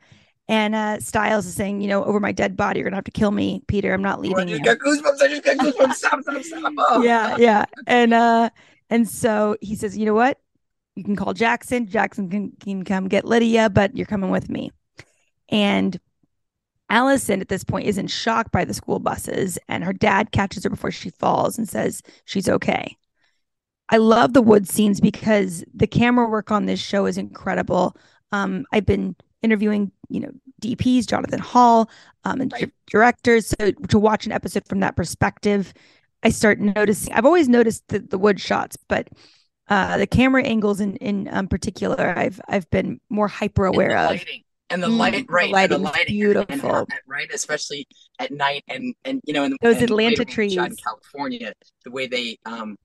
and 0.50 0.76
uh, 0.76 1.00
Stiles 1.00 1.46
is 1.46 1.56
saying, 1.56 1.82
you 1.82 1.88
know, 1.88 2.04
over 2.04 2.20
my 2.20 2.34
dead 2.34 2.58
body, 2.58 2.80
you're 2.80 2.84
gonna 2.84 2.98
have 2.98 3.06
to 3.06 3.12
kill 3.12 3.32
me, 3.32 3.64
Peter. 3.68 3.94
I'm 3.94 4.02
not 4.02 4.20
leaving. 4.20 4.38
I 4.38 4.46
just 4.46 4.64
got 4.64 4.78
goosebumps. 4.80 5.22
I 5.22 5.28
just 5.30 5.44
got 5.44 5.58
goosebumps. 5.58 5.94
stop, 5.94 6.22
stop, 6.22 6.44
stop. 6.44 6.74
Oh. 6.78 7.02
Yeah, 7.04 7.38
yeah. 7.38 7.66
And 7.88 8.14
uh, 8.14 8.50
and 8.90 9.08
so 9.08 9.56
he 9.62 9.76
says, 9.76 9.98
you 9.98 10.06
know 10.06 10.14
what? 10.14 10.40
You 10.96 11.06
can 11.06 11.16
call 11.16 11.34
Jackson. 11.34 11.88
Jackson 11.88 12.30
can, 12.30 12.52
can 12.60 12.84
come 12.84 13.08
get 13.08 13.24
Lydia, 13.24 13.70
but 13.70 13.96
you're 13.96 14.06
coming 14.06 14.30
with 14.30 14.50
me. 14.50 14.72
And 15.48 15.98
Allison 16.94 17.42
at 17.42 17.50
this 17.50 17.64
point 17.64 17.88
is 17.88 17.98
in 17.98 18.06
shock 18.06 18.52
by 18.52 18.64
the 18.64 18.74
school 18.74 19.00
buses, 19.00 19.58
and 19.68 19.84
her 19.84 19.94
dad 19.94 20.32
catches 20.32 20.64
her 20.64 20.70
before 20.70 20.92
she 20.92 21.10
falls 21.10 21.58
and 21.58 21.68
says 21.68 22.04
she's 22.26 22.48
okay. 22.48 22.96
I 23.90 23.98
love 23.98 24.34
the 24.34 24.44
wood 24.44 24.70
scenes 24.70 25.02
because 25.02 25.64
the 25.74 25.88
camera 25.88 26.30
work 26.30 26.52
on 26.52 26.68
this 26.68 26.80
show 26.80 27.08
is 27.08 27.18
incredible. 27.18 27.98
Um, 28.32 28.66
I've 28.72 28.86
been 28.86 29.16
interviewing, 29.42 29.92
you 30.10 30.20
know, 30.20 30.32
DPs, 30.62 31.08
Jonathan 31.08 31.40
Hall, 31.40 31.90
um, 32.26 32.42
and 32.42 32.54
right. 32.54 32.72
directors. 32.86 33.48
So 33.48 33.72
to 33.72 33.98
watch 33.98 34.28
an 34.28 34.32
episode 34.32 34.68
from 34.68 34.80
that 34.82 34.96
perspective, 34.96 35.74
I 36.22 36.30
start 36.30 36.60
noticing. 36.60 37.12
I've 37.12 37.26
always 37.26 37.50
noticed 37.50 37.88
the, 37.88 38.00
the 38.02 38.20
wood 38.20 38.40
shots, 38.40 38.78
but 38.88 39.10
uh, 39.68 39.98
the 39.98 40.08
camera 40.08 40.44
angles 40.44 40.80
in 40.80 40.98
in 40.98 41.28
um, 41.32 41.48
particular, 41.48 42.14
I've 42.16 42.40
I've 42.48 42.70
been 42.70 43.02
more 43.10 43.28
hyper 43.28 43.66
aware 43.66 43.98
of. 43.98 44.12
Lighting. 44.12 44.44
And 44.70 44.82
the 44.82 44.88
light, 44.88 45.14
mm, 45.14 45.26
right? 45.30 45.48
The 45.48 45.54
lighting, 45.54 45.78
the 45.78 45.84
lighting 45.84 46.16
beautiful, 46.16 46.76
and, 46.76 46.88
right? 47.08 47.30
Especially 47.32 47.88
at 48.20 48.32
night, 48.32 48.64
and 48.68 48.96
and 49.06 49.22
you 49.26 49.34
know, 49.34 49.44
in 49.44 49.56
those 49.62 49.82
Atlanta 49.82 50.26
trees 50.26 50.58
in 50.58 50.76
California, 50.76 51.54
the 51.84 51.92
way 51.92 52.08
they 52.08 52.38
um 52.46 52.76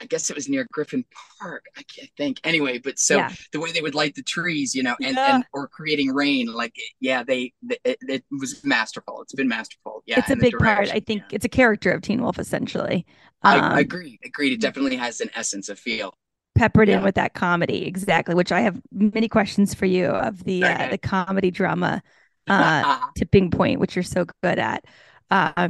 I 0.00 0.06
guess 0.06 0.28
it 0.28 0.36
was 0.36 0.48
near 0.48 0.66
Griffith 0.70 1.04
Park. 1.40 1.64
I 1.76 1.82
can't 1.82 2.10
think. 2.16 2.40
Anyway, 2.44 2.78
but 2.78 2.98
so 2.98 3.16
yeah. 3.16 3.32
the 3.52 3.60
way 3.60 3.72
they 3.72 3.80
would 3.80 3.94
light 3.94 4.14
the 4.14 4.22
trees, 4.22 4.74
you 4.74 4.82
know, 4.82 4.94
and, 5.00 5.16
yeah. 5.16 5.36
and 5.36 5.44
or 5.52 5.68
creating 5.68 6.12
rain, 6.12 6.52
like 6.52 6.74
yeah, 7.00 7.22
they, 7.22 7.52
it, 7.84 7.98
it, 8.02 8.24
was 8.30 8.62
masterful. 8.64 9.22
It's 9.22 9.34
been 9.34 9.48
masterful. 9.48 10.02
Yeah, 10.06 10.18
it's 10.18 10.30
a 10.30 10.36
big 10.36 10.56
part. 10.58 10.90
I 10.90 11.00
think 11.00 11.22
yeah. 11.22 11.36
it's 11.36 11.44
a 11.44 11.50
character 11.50 11.92
of 11.92 12.02
Teen 12.02 12.22
Wolf 12.22 12.38
essentially. 12.38 13.06
Um, 13.42 13.60
I, 13.60 13.76
I 13.76 13.80
agree. 13.80 14.18
Agreed. 14.24 14.52
It 14.52 14.60
definitely 14.60 14.96
has 14.96 15.20
an 15.20 15.30
essence 15.34 15.68
of 15.68 15.78
feel 15.78 16.14
peppered 16.56 16.88
yeah. 16.88 16.98
in 16.98 17.04
with 17.04 17.14
that 17.14 17.34
comedy 17.34 17.86
exactly 17.86 18.34
which 18.34 18.50
i 18.50 18.60
have 18.60 18.80
many 18.90 19.28
questions 19.28 19.74
for 19.74 19.86
you 19.86 20.06
of 20.06 20.44
the 20.44 20.64
uh, 20.64 20.72
okay. 20.72 20.86
uh, 20.86 20.90
the 20.90 20.98
comedy 20.98 21.50
drama 21.50 22.02
uh, 22.48 23.00
tipping 23.16 23.50
point 23.50 23.80
which 23.80 23.96
you're 23.96 24.02
so 24.02 24.24
good 24.42 24.58
at 24.58 24.84
uh, 25.30 25.68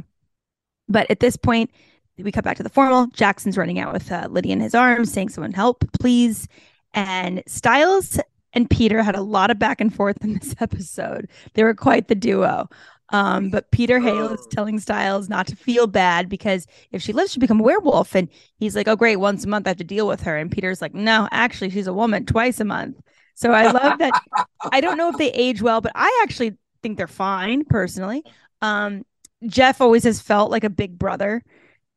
but 0.88 1.10
at 1.10 1.20
this 1.20 1.36
point 1.36 1.70
we 2.18 2.32
cut 2.32 2.44
back 2.44 2.56
to 2.56 2.62
the 2.62 2.68
formal. 2.68 3.06
Jackson's 3.08 3.58
running 3.58 3.78
out 3.78 3.92
with 3.92 4.10
uh, 4.10 4.28
Lydia 4.30 4.52
in 4.52 4.60
his 4.60 4.74
arms, 4.74 5.12
saying, 5.12 5.28
Someone 5.30 5.52
help, 5.52 5.84
please. 6.00 6.48
And 6.94 7.42
Stiles 7.46 8.18
and 8.52 8.70
Peter 8.70 9.02
had 9.02 9.14
a 9.14 9.20
lot 9.20 9.50
of 9.50 9.58
back 9.58 9.80
and 9.80 9.94
forth 9.94 10.24
in 10.24 10.34
this 10.34 10.54
episode. 10.60 11.28
They 11.54 11.62
were 11.62 11.74
quite 11.74 12.08
the 12.08 12.14
duo. 12.14 12.68
Um, 13.10 13.50
but 13.50 13.70
Peter 13.70 14.00
Hale 14.00 14.32
is 14.32 14.40
oh. 14.42 14.48
telling 14.50 14.78
Stiles 14.80 15.28
not 15.28 15.46
to 15.46 15.56
feel 15.56 15.86
bad 15.86 16.28
because 16.28 16.66
if 16.90 17.02
she 17.02 17.12
lives, 17.12 17.32
she'll 17.32 17.40
become 17.40 17.60
a 17.60 17.64
werewolf. 17.64 18.14
And 18.14 18.28
he's 18.58 18.74
like, 18.74 18.88
Oh, 18.88 18.96
great. 18.96 19.16
Once 19.16 19.44
a 19.44 19.48
month, 19.48 19.66
I 19.66 19.70
have 19.70 19.76
to 19.78 19.84
deal 19.84 20.08
with 20.08 20.22
her. 20.22 20.36
And 20.36 20.50
Peter's 20.50 20.82
like, 20.82 20.94
No, 20.94 21.28
actually, 21.30 21.70
she's 21.70 21.86
a 21.86 21.92
woman 21.92 22.26
twice 22.26 22.60
a 22.60 22.64
month. 22.64 23.00
So 23.34 23.52
I 23.52 23.70
love 23.70 23.98
that. 23.98 24.20
I 24.72 24.80
don't 24.80 24.96
know 24.96 25.10
if 25.10 25.18
they 25.18 25.30
age 25.32 25.62
well, 25.62 25.80
but 25.80 25.92
I 25.94 26.20
actually 26.22 26.56
think 26.82 26.96
they're 26.96 27.06
fine 27.06 27.64
personally. 27.64 28.24
Um, 28.62 29.04
Jeff 29.46 29.80
always 29.80 30.04
has 30.04 30.20
felt 30.20 30.50
like 30.50 30.64
a 30.64 30.70
big 30.70 30.98
brother 30.98 31.42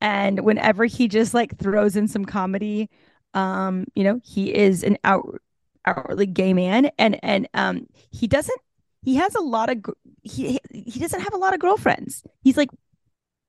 and 0.01 0.41
whenever 0.41 0.85
he 0.85 1.07
just 1.07 1.33
like 1.33 1.57
throws 1.57 1.95
in 1.95 2.07
some 2.07 2.25
comedy 2.25 2.89
um 3.33 3.85
you 3.95 4.03
know 4.03 4.19
he 4.23 4.53
is 4.53 4.83
an 4.83 4.97
out 5.03 5.41
outwardly 5.85 6.25
gay 6.25 6.53
man 6.53 6.89
and 6.97 7.19
and 7.23 7.47
um 7.53 7.85
he 8.11 8.27
doesn't 8.27 8.59
he 9.03 9.15
has 9.15 9.35
a 9.35 9.41
lot 9.41 9.69
of 9.69 9.77
he 10.23 10.59
he 10.71 10.99
doesn't 10.99 11.21
have 11.21 11.33
a 11.33 11.37
lot 11.37 11.53
of 11.53 11.59
girlfriends 11.59 12.23
he's 12.41 12.57
like 12.57 12.69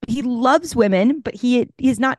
he 0.06 0.22
loves 0.22 0.74
women 0.74 1.20
but 1.20 1.34
he 1.34 1.68
he's 1.78 2.00
not 2.00 2.18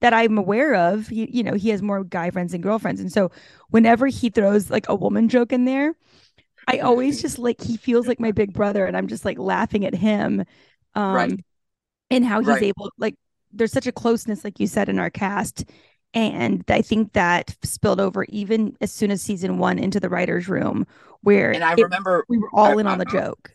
that 0.00 0.12
i'm 0.14 0.38
aware 0.38 0.74
of 0.74 1.08
he 1.08 1.28
you 1.30 1.42
know 1.42 1.54
he 1.54 1.70
has 1.70 1.82
more 1.82 2.04
guy 2.04 2.30
friends 2.30 2.52
than 2.52 2.60
girlfriends 2.60 3.00
and 3.00 3.12
so 3.12 3.30
whenever 3.70 4.06
he 4.06 4.30
throws 4.30 4.70
like 4.70 4.88
a 4.88 4.94
woman 4.94 5.28
joke 5.28 5.52
in 5.52 5.64
there 5.64 5.94
i 6.68 6.78
always 6.78 7.20
just 7.22 7.38
like 7.38 7.60
he 7.60 7.76
feels 7.76 8.06
like 8.06 8.20
my 8.20 8.30
big 8.30 8.52
brother 8.52 8.84
and 8.84 8.96
i'm 8.96 9.08
just 9.08 9.24
like 9.24 9.38
laughing 9.38 9.84
at 9.84 9.94
him 9.94 10.44
um 10.94 11.14
right. 11.14 11.40
and 12.10 12.24
how 12.24 12.38
he's 12.40 12.48
right. 12.48 12.62
able 12.62 12.90
like 12.98 13.14
there's 13.52 13.72
such 13.72 13.86
a 13.86 13.92
closeness, 13.92 14.44
like 14.44 14.60
you 14.60 14.66
said, 14.66 14.88
in 14.88 14.98
our 14.98 15.10
cast. 15.10 15.64
And 16.14 16.64
I 16.68 16.82
think 16.82 17.12
that 17.12 17.54
spilled 17.62 18.00
over 18.00 18.24
even 18.28 18.76
as 18.80 18.92
soon 18.92 19.10
as 19.10 19.20
season 19.20 19.58
one 19.58 19.78
into 19.78 20.00
the 20.00 20.08
writer's 20.08 20.48
room, 20.48 20.86
where 21.22 21.52
and 21.52 21.64
I 21.64 21.72
it, 21.72 21.82
remember 21.82 22.24
we 22.28 22.38
were 22.38 22.48
all 22.52 22.78
I, 22.78 22.80
in 22.80 22.86
on 22.86 23.00
I, 23.00 23.04
the 23.04 23.10
joke. 23.10 23.52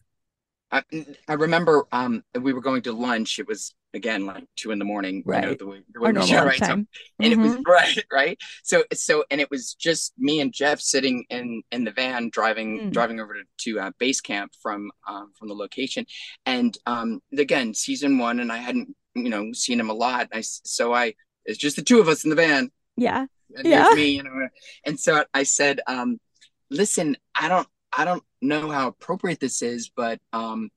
I, 0.71 0.83
I 1.27 1.33
remember 1.33 1.87
um 1.91 2.23
we 2.39 2.53
were 2.53 2.61
going 2.61 2.83
to 2.83 2.93
lunch. 2.93 3.39
It 3.39 3.47
was 3.47 3.73
again 3.95 4.25
like 4.25 4.45
two 4.55 4.71
in 4.71 4.79
the 4.79 4.85
morning, 4.85 5.23
right? 5.25 5.43
You 5.43 5.49
know, 5.49 5.55
the 5.55 5.65
way, 5.67 5.81
the 5.93 6.01
way 6.01 6.11
normal 6.11 6.45
right? 6.45 6.57
time. 6.57 6.87
So, 6.91 7.25
and 7.25 7.33
mm-hmm. 7.33 7.41
it 7.41 7.43
was 7.43 7.55
mm-hmm. 7.55 7.71
right, 7.71 8.05
right. 8.11 8.37
So 8.63 8.83
so 8.93 9.23
and 9.31 9.41
it 9.41 9.49
was 9.49 9.73
just 9.73 10.13
me 10.17 10.39
and 10.39 10.53
Jeff 10.53 10.79
sitting 10.79 11.25
in 11.29 11.63
in 11.71 11.83
the 11.85 11.91
van 11.91 12.29
driving 12.29 12.79
mm. 12.79 12.91
driving 12.91 13.19
over 13.19 13.33
to, 13.33 13.43
to 13.71 13.79
uh, 13.79 13.91
base 13.97 14.21
camp 14.21 14.51
from 14.61 14.91
um, 15.07 15.31
from 15.37 15.47
the 15.47 15.55
location, 15.55 16.05
and 16.45 16.77
um 16.85 17.19
again 17.35 17.73
season 17.73 18.19
one, 18.19 18.39
and 18.39 18.51
I 18.51 18.57
hadn't 18.57 18.95
you 19.15 19.29
know, 19.29 19.51
seen 19.53 19.79
him 19.79 19.89
a 19.89 19.93
lot. 19.93 20.29
I 20.33 20.41
so 20.41 20.93
I 20.93 21.13
it's 21.45 21.57
just 21.57 21.75
the 21.75 21.81
two 21.81 21.99
of 21.99 22.07
us 22.07 22.23
in 22.23 22.29
the 22.29 22.35
van. 22.35 22.71
Yeah. 22.95 23.25
And 23.55 23.67
yeah. 23.67 23.89
me, 23.93 24.15
you 24.15 24.23
know. 24.23 24.47
And 24.85 24.99
so 24.99 25.23
I 25.33 25.43
said, 25.43 25.81
um, 25.87 26.19
listen, 26.69 27.17
I 27.35 27.47
don't 27.47 27.67
I 27.95 28.05
don't 28.05 28.23
know 28.41 28.69
how 28.71 28.87
appropriate 28.87 29.39
this 29.39 29.61
is, 29.61 29.89
but 29.95 30.19
um 30.31 30.69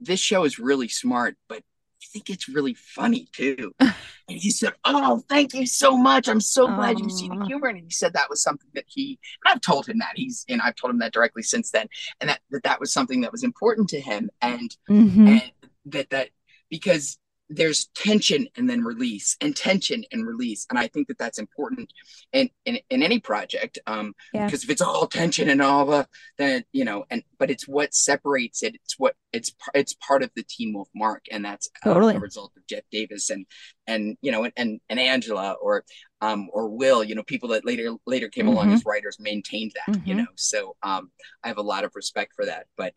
this 0.00 0.20
show 0.20 0.44
is 0.44 0.58
really 0.58 0.88
smart, 0.88 1.36
but 1.48 1.58
I 1.58 2.06
think 2.12 2.30
it's 2.30 2.48
really 2.48 2.74
funny 2.74 3.28
too. 3.32 3.72
and 3.80 3.92
he 4.26 4.50
said, 4.50 4.72
Oh, 4.84 5.22
thank 5.28 5.54
you 5.54 5.66
so 5.66 5.96
much. 5.96 6.28
I'm 6.28 6.40
so 6.40 6.66
glad 6.66 6.98
you 6.98 7.10
see 7.10 7.28
the 7.28 7.44
humor. 7.44 7.68
And 7.68 7.78
he 7.78 7.90
said 7.90 8.12
that 8.12 8.30
was 8.30 8.42
something 8.42 8.70
that 8.74 8.84
he, 8.86 9.18
I've 9.46 9.60
told 9.60 9.88
him 9.88 9.98
that 9.98 10.12
he's, 10.14 10.44
and 10.48 10.60
I've 10.60 10.76
told 10.76 10.92
him 10.92 10.98
that 11.00 11.12
directly 11.12 11.42
since 11.42 11.70
then. 11.70 11.88
And 12.20 12.30
that, 12.30 12.40
that, 12.50 12.62
that 12.62 12.80
was 12.80 12.92
something 12.92 13.22
that 13.22 13.32
was 13.32 13.42
important 13.42 13.88
to 13.90 14.00
him. 14.00 14.30
And, 14.40 14.76
mm-hmm. 14.88 15.26
and 15.26 15.52
that, 15.86 16.10
that, 16.10 16.30
because 16.70 17.18
there's 17.50 17.86
tension 17.94 18.46
and 18.56 18.68
then 18.68 18.82
release 18.82 19.36
and 19.40 19.56
tension 19.56 20.04
and 20.12 20.26
release 20.26 20.66
and 20.70 20.78
i 20.78 20.86
think 20.86 21.08
that 21.08 21.18
that's 21.18 21.38
important 21.38 21.92
in 22.32 22.48
in, 22.64 22.78
in 22.90 23.02
any 23.02 23.18
project 23.18 23.78
um 23.86 24.14
yeah. 24.34 24.44
because 24.44 24.64
if 24.64 24.70
it's 24.70 24.82
all 24.82 25.06
tension 25.06 25.48
and 25.48 25.62
all 25.62 25.86
the 25.86 26.06
then 26.36 26.64
you 26.72 26.84
know 26.84 27.04
and 27.10 27.22
but 27.38 27.50
it's 27.50 27.66
what 27.66 27.94
separates 27.94 28.62
it 28.62 28.74
it's 28.74 28.98
what 28.98 29.14
it's 29.32 29.52
it's 29.74 29.94
part 29.94 30.22
of 30.22 30.30
the 30.34 30.42
Teen 30.42 30.72
Wolf 30.72 30.88
mark 30.94 31.24
and 31.30 31.44
that's 31.44 31.68
totally. 31.82 32.14
a 32.14 32.20
result 32.20 32.52
of 32.56 32.66
jeff 32.66 32.82
davis 32.90 33.30
and 33.30 33.46
and 33.86 34.16
you 34.20 34.30
know 34.30 34.48
and 34.56 34.80
and 34.88 35.00
angela 35.00 35.52
or 35.62 35.84
um 36.20 36.48
or 36.52 36.68
will 36.68 37.02
you 37.02 37.14
know 37.14 37.22
people 37.22 37.48
that 37.50 37.64
later 37.64 37.94
later 38.06 38.28
came 38.28 38.46
mm-hmm. 38.46 38.54
along 38.54 38.72
as 38.72 38.84
writers 38.84 39.16
maintained 39.18 39.72
that 39.74 39.94
mm-hmm. 39.94 40.08
you 40.08 40.14
know 40.14 40.26
so 40.34 40.76
um 40.82 41.10
i 41.42 41.48
have 41.48 41.58
a 41.58 41.62
lot 41.62 41.84
of 41.84 41.92
respect 41.94 42.34
for 42.34 42.46
that 42.46 42.66
but 42.76 42.92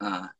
it's, 0.00 0.30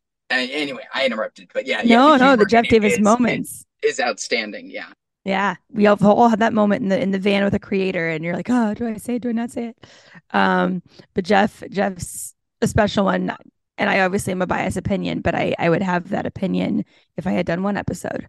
anyway, 0.41 0.83
I 0.93 1.07
interrupted, 1.07 1.51
but 1.53 1.67
yeah. 1.67 1.83
No, 1.83 2.13
yeah, 2.13 2.17
no, 2.17 2.37
the 2.37 2.47
Jeff 2.47 2.69
Davis 2.69 2.95
is, 2.95 3.01
moments 3.01 3.65
is, 3.83 3.95
is 3.95 4.01
outstanding. 4.01 4.71
Yeah. 4.71 4.89
Yeah, 5.25 5.57
we 5.71 5.87
all, 5.87 5.97
all 6.03 6.29
had 6.29 6.41
that 6.41 6.53
moment 6.53 6.83
in 6.83 6.89
the 6.91 7.01
in 7.01 7.11
the 7.11 7.19
van 7.19 7.45
with 7.45 7.55
a 7.55 7.59
creator, 7.59 8.11
and 8.11 8.23
you're 8.23 8.37
like, 8.37 8.51
oh, 8.51 8.75
do 8.75 8.87
I 8.87 8.99
say 8.99 9.15
it? 9.15 9.23
Do 9.23 9.31
I 9.31 9.33
not 9.33 9.51
say 9.51 9.69
it? 9.69 9.87
Um, 10.33 10.83
but 11.15 11.25
Jeff, 11.25 11.63
Jeff's 11.71 12.35
a 12.61 12.67
special 12.67 13.07
one, 13.07 13.35
and 13.79 13.89
I 13.89 14.01
obviously 14.01 14.33
am 14.33 14.43
a 14.43 14.47
biased 14.47 14.77
opinion, 14.77 15.23
but 15.23 15.35
I 15.35 15.55
I 15.59 15.71
would 15.71 15.83
have 15.83 16.11
that 16.11 16.27
opinion 16.27 16.85
if 17.17 17.27
I 17.27 17.31
had 17.31 17.47
done 17.47 17.63
one 17.63 17.79
episode. 17.79 18.29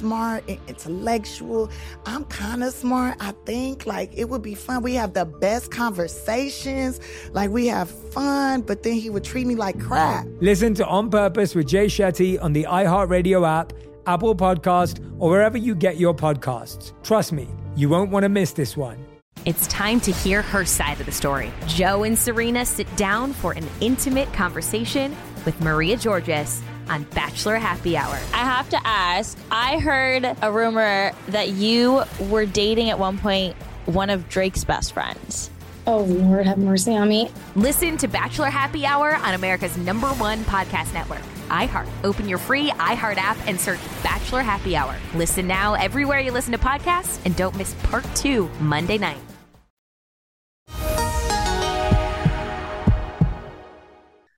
smart 0.01 0.43
and 0.49 0.57
intellectual. 0.67 1.69
I'm 2.07 2.25
kind 2.25 2.63
of 2.63 2.73
smart, 2.73 3.17
I 3.19 3.33
think. 3.45 3.85
Like, 3.85 4.11
it 4.17 4.27
would 4.27 4.41
be 4.41 4.55
fun. 4.55 4.81
We 4.81 4.95
have 4.95 5.13
the 5.13 5.25
best 5.25 5.69
conversations. 5.69 6.99
Like, 7.33 7.51
we 7.51 7.67
have 7.67 7.87
fun, 7.89 8.61
but 8.61 8.81
then 8.81 8.93
he 8.93 9.11
would 9.11 9.23
treat 9.23 9.45
me 9.45 9.55
like 9.55 9.79
crap. 9.79 10.25
Listen 10.39 10.73
to 10.73 10.87
On 10.87 11.11
Purpose 11.11 11.53
with 11.53 11.67
Jay 11.67 11.85
Shetty 11.85 12.41
on 12.41 12.51
the 12.51 12.63
iHeartRadio 12.63 13.47
app, 13.47 13.73
Apple 14.07 14.35
Podcast, 14.35 14.99
or 15.19 15.29
wherever 15.29 15.57
you 15.57 15.75
get 15.75 15.97
your 15.97 16.15
podcasts. 16.15 16.93
Trust 17.03 17.31
me, 17.31 17.47
you 17.75 17.87
won't 17.87 18.09
want 18.09 18.23
to 18.23 18.29
miss 18.29 18.53
this 18.53 18.75
one. 18.75 19.05
It's 19.45 19.67
time 19.67 19.99
to 20.01 20.11
hear 20.11 20.41
her 20.41 20.65
side 20.65 20.99
of 20.99 21.05
the 21.05 21.11
story. 21.11 21.51
Joe 21.67 22.03
and 22.03 22.17
Serene 22.17 22.65
sit 22.65 22.87
down 22.95 23.33
for 23.33 23.51
an 23.51 23.67
intimate 23.81 24.33
conversation 24.33 25.15
with 25.45 25.59
Maria 25.61 25.95
Georgas 25.95 26.61
on 26.91 27.03
Bachelor 27.15 27.55
Happy 27.55 27.95
Hour. 27.95 28.13
I 28.33 28.43
have 28.43 28.69
to 28.69 28.79
ask 28.85 29.37
I 29.49 29.79
heard 29.79 30.25
a 30.41 30.51
rumor 30.51 31.13
that 31.29 31.49
you 31.49 32.03
were 32.19 32.45
dating 32.45 32.89
at 32.89 32.99
one 32.99 33.17
point 33.17 33.55
one 33.85 34.09
of 34.09 34.29
Drake's 34.29 34.63
best 34.63 34.93
friends. 34.93 35.49
Oh, 35.87 36.01
Lord, 36.03 36.45
have 36.45 36.59
mercy 36.59 36.95
on 36.95 37.09
me. 37.09 37.31
Listen 37.55 37.97
to 37.97 38.07
Bachelor 38.07 38.51
Happy 38.51 38.85
Hour 38.85 39.15
on 39.15 39.33
America's 39.33 39.75
number 39.77 40.07
one 40.09 40.43
podcast 40.43 40.93
network, 40.93 41.21
iHeart. 41.47 41.87
Open 42.03 42.29
your 42.29 42.37
free 42.37 42.69
iHeart 42.71 43.17
app 43.17 43.37
and 43.47 43.59
search 43.59 43.79
Bachelor 44.03 44.41
Happy 44.43 44.75
Hour. 44.75 44.95
Listen 45.15 45.47
now 45.47 45.73
everywhere 45.73 46.19
you 46.19 46.31
listen 46.31 46.51
to 46.51 46.59
podcasts 46.59 47.19
and 47.25 47.35
don't 47.35 47.55
miss 47.57 47.73
part 47.85 48.05
two 48.15 48.47
Monday 48.59 48.99
night. 48.99 49.17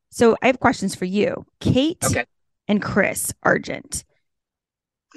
So 0.09 0.37
I 0.41 0.47
have 0.47 0.59
questions 0.59 0.95
for 0.95 1.05
you, 1.05 1.45
Kate 1.59 1.97
Okay. 2.05 2.25
And 2.67 2.81
Chris 2.81 3.33
Argent. 3.43 4.03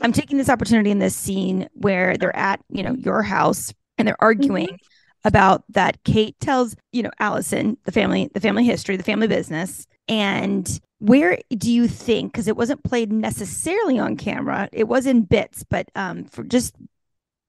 I'm 0.03 0.13
taking 0.13 0.37
this 0.37 0.51
opportunity 0.51 0.91
in 0.91 0.99
this 0.99 1.17
scene 1.17 1.69
where 1.73 2.17
they're 2.17 2.37
at, 2.37 2.61
you 2.69 2.83
know, 2.83 2.95
your 2.95 3.23
house 3.23 3.73
and 3.97 4.07
they're 4.07 4.23
arguing 4.23 4.79
about 5.25 5.65
that 5.71 6.03
Kate 6.05 6.39
tells, 6.39 6.77
you 6.93 7.03
know, 7.03 7.11
Allison 7.19 7.77
the 7.85 7.93
family, 7.93 8.31
the 8.35 8.41
family 8.41 8.65
history, 8.65 8.97
the 8.97 9.03
family 9.03 9.27
business. 9.27 9.87
And 10.07 10.81
where 10.99 11.39
do 11.51 11.73
you 11.73 11.89
think, 11.89 12.33
because 12.33 12.47
it 12.47 12.57
wasn't 12.57 12.85
played 12.85 13.11
necessarily 13.13 13.99
on 13.99 14.17
camera, 14.17 14.69
it 14.73 14.87
was 14.87 15.07
in 15.07 15.23
bits, 15.23 15.65
but 15.65 15.91
um 15.95 16.25
for 16.25 16.45
just 16.45 16.75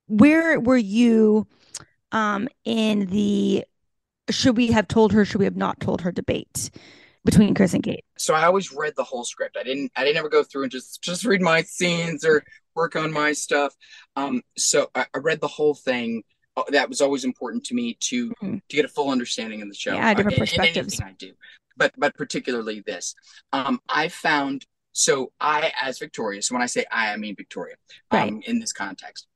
where 0.07 0.59
were 0.59 0.77
you 0.77 1.47
um 2.13 2.47
in 2.63 3.07
the 3.07 3.65
should 4.29 4.57
we 4.57 4.71
have 4.71 4.87
told 4.87 5.11
her, 5.13 5.25
should 5.25 5.39
we 5.39 5.45
have 5.45 5.55
not 5.55 5.79
told 5.79 6.01
her 6.01 6.11
debate 6.11 6.69
between 7.27 7.53
Chris 7.53 7.73
and 7.73 7.83
Kate? 7.83 8.03
so 8.17 8.33
I 8.33 8.43
always 8.45 8.73
read 8.73 8.93
the 8.97 9.03
whole 9.03 9.23
script. 9.23 9.57
I 9.59 9.63
didn't 9.63 9.91
I 9.95 10.03
didn't 10.03 10.17
ever 10.17 10.29
go 10.29 10.43
through 10.43 10.63
and 10.63 10.71
just 10.71 11.01
just 11.03 11.25
read 11.25 11.41
my 11.41 11.61
scenes 11.61 12.25
or 12.25 12.43
work 12.73 12.95
on 12.95 13.11
my 13.11 13.33
stuff. 13.33 13.73
Um, 14.15 14.41
so 14.57 14.89
I, 14.95 15.05
I 15.13 15.19
read 15.19 15.41
the 15.41 15.47
whole 15.47 15.75
thing. 15.75 16.23
Uh, 16.55 16.63
That 16.69 16.89
was 16.89 17.01
always 17.01 17.23
important 17.25 17.63
to 17.65 17.75
me 17.75 17.97
to 18.09 18.33
to 18.41 18.75
get 18.75 18.85
a 18.85 18.87
full 18.87 19.09
understanding 19.11 19.61
of 19.61 19.69
the 19.69 19.75
show. 19.75 19.93
Yeah, 19.93 20.13
different 20.13 20.37
in 20.37 20.41
perspectives. 20.41 20.99
I 21.01 21.13
do, 21.17 21.33
but 21.75 21.91
but 21.97 22.15
particularly 22.15 22.81
this. 22.85 23.13
Um, 23.53 23.79
I 23.87 24.07
found 24.07 24.65
so 24.93 25.31
I 25.39 25.71
as 25.81 25.99
Victoria. 25.99 26.41
So 26.41 26.55
when 26.55 26.63
I 26.63 26.67
say 26.67 26.85
I, 26.91 27.13
I 27.13 27.17
mean 27.17 27.35
Victoria. 27.35 27.75
Um, 28.11 28.41
in 28.45 28.59
this 28.59 28.73
context, 28.73 29.27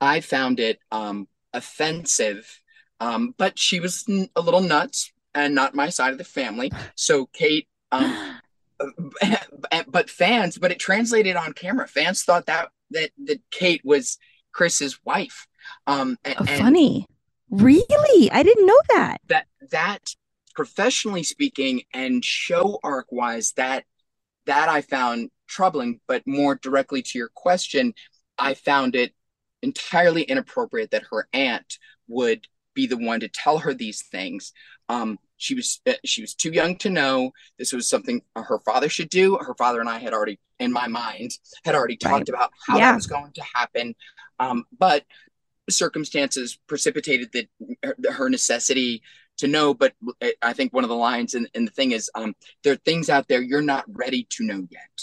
I 0.00 0.20
found 0.20 0.58
it 0.58 0.80
um 0.90 1.28
offensive. 1.52 2.60
Um, 3.02 3.34
but 3.38 3.58
she 3.58 3.80
was 3.80 4.04
a 4.36 4.40
little 4.42 4.60
nuts 4.60 5.10
and 5.34 5.54
not 5.54 5.74
my 5.74 5.88
side 5.88 6.12
of 6.12 6.18
the 6.18 6.24
family. 6.24 6.70
So 6.94 7.26
Kate, 7.32 7.68
um, 7.92 8.40
but 9.88 10.10
fans, 10.10 10.58
but 10.58 10.72
it 10.72 10.78
translated 10.78 11.36
on 11.36 11.52
camera. 11.52 11.86
Fans 11.86 12.22
thought 12.22 12.46
that 12.46 12.68
that 12.90 13.10
that 13.24 13.40
Kate 13.50 13.82
was 13.84 14.18
Chris's 14.52 14.98
wife. 15.04 15.46
Um, 15.86 16.16
and, 16.24 16.34
Oh, 16.38 16.44
and 16.48 16.62
funny. 16.62 17.06
Really? 17.50 18.30
I 18.30 18.42
didn't 18.42 18.66
know 18.66 18.80
that. 18.90 19.18
that 19.28 19.46
that 19.70 20.14
professionally 20.54 21.22
speaking 21.22 21.82
and 21.92 22.24
show 22.24 22.78
arc 22.82 23.06
wise, 23.10 23.52
that 23.52 23.84
that 24.46 24.68
I 24.68 24.80
found 24.82 25.30
troubling. 25.48 26.00
But 26.06 26.26
more 26.26 26.54
directly 26.56 27.02
to 27.02 27.18
your 27.18 27.30
question, 27.34 27.94
I 28.38 28.54
found 28.54 28.94
it 28.94 29.14
entirely 29.62 30.22
inappropriate 30.22 30.90
that 30.92 31.04
her 31.10 31.28
aunt 31.32 31.78
would 32.08 32.46
be 32.74 32.86
the 32.86 32.96
one 32.96 33.20
to 33.20 33.28
tell 33.28 33.58
her 33.58 33.74
these 33.74 34.02
things. 34.02 34.52
Um, 34.90 35.18
she 35.36 35.54
was 35.54 35.80
uh, 35.86 35.92
she 36.04 36.20
was 36.20 36.34
too 36.34 36.52
young 36.60 36.76
to 36.78 36.90
know 36.90 37.16
this 37.58 37.72
was 37.72 37.88
something 37.88 38.20
her 38.36 38.58
father 38.68 38.88
should 38.88 39.08
do. 39.08 39.36
Her 39.48 39.54
father 39.62 39.80
and 39.80 39.88
I 39.88 39.98
had 39.98 40.12
already, 40.12 40.36
in 40.58 40.70
my 40.72 40.88
mind, 40.88 41.30
had 41.64 41.74
already 41.76 41.96
talked 41.96 42.12
Right. 42.12 42.28
about 42.28 42.50
how 42.66 42.76
Yeah. 42.78 42.90
that 42.90 42.96
was 42.96 43.06
going 43.06 43.32
to 43.32 43.42
happen. 43.54 43.94
Um, 44.44 44.58
but 44.78 45.04
circumstances 45.68 46.58
precipitated 46.66 47.28
that 47.32 47.46
her, 47.84 47.96
her 48.18 48.28
necessity 48.28 49.02
to 49.38 49.46
know. 49.46 49.72
But 49.72 49.94
I 50.42 50.52
think 50.52 50.72
one 50.72 50.84
of 50.84 50.90
the 50.90 50.96
lines 50.96 51.34
and, 51.34 51.48
the 51.54 51.70
thing 51.70 51.92
is, 51.92 52.10
um, 52.14 52.34
there 52.62 52.72
are 52.74 52.82
things 52.84 53.08
out 53.08 53.28
there 53.28 53.40
you're 53.40 53.62
not 53.62 53.84
ready 53.88 54.26
to 54.30 54.44
know 54.44 54.66
yet, 54.70 54.96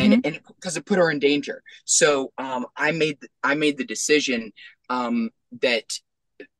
and 0.00 0.26
and 0.26 0.40
because 0.48 0.76
it 0.78 0.86
put 0.86 0.98
her 0.98 1.10
in 1.10 1.18
danger. 1.18 1.62
So 1.84 2.32
um, 2.38 2.66
I 2.76 2.90
made 2.92 3.18
I 3.42 3.54
made 3.54 3.76
the 3.76 3.84
decision 3.84 4.52
um, 4.88 5.30
that 5.60 5.88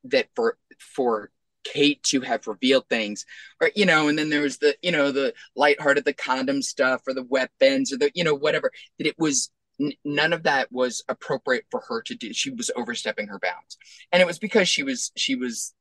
that 0.05 0.27
for 0.35 0.57
for 0.95 1.31
Kate 1.65 2.01
to 2.03 2.21
have 2.21 2.47
revealed 2.47 2.87
things, 2.89 3.25
or 3.61 3.71
you 3.75 3.85
know, 3.85 4.07
and 4.07 4.17
then 4.17 4.29
there 4.29 4.41
was 4.41 4.57
the 4.59 4.75
you 4.81 4.91
know 4.91 5.11
the 5.11 5.33
lighthearted, 5.55 6.05
the 6.05 6.13
condom 6.13 6.61
stuff, 6.61 7.01
or 7.07 7.13
the 7.13 7.23
weapons, 7.23 7.91
or 7.91 7.97
the 7.97 8.11
you 8.13 8.23
know 8.23 8.35
whatever. 8.35 8.71
That 8.97 9.07
it 9.07 9.19
was 9.19 9.51
n- 9.79 9.93
none 10.03 10.33
of 10.33 10.43
that 10.43 10.71
was 10.71 11.03
appropriate 11.09 11.65
for 11.71 11.81
her 11.89 12.01
to 12.03 12.15
do. 12.15 12.33
She 12.33 12.51
was 12.51 12.71
overstepping 12.75 13.27
her 13.27 13.39
bounds, 13.39 13.77
and 14.11 14.21
it 14.21 14.27
was 14.27 14.39
because 14.39 14.69
she 14.69 14.83
was 14.83 15.11
she 15.15 15.35
was, 15.35 15.73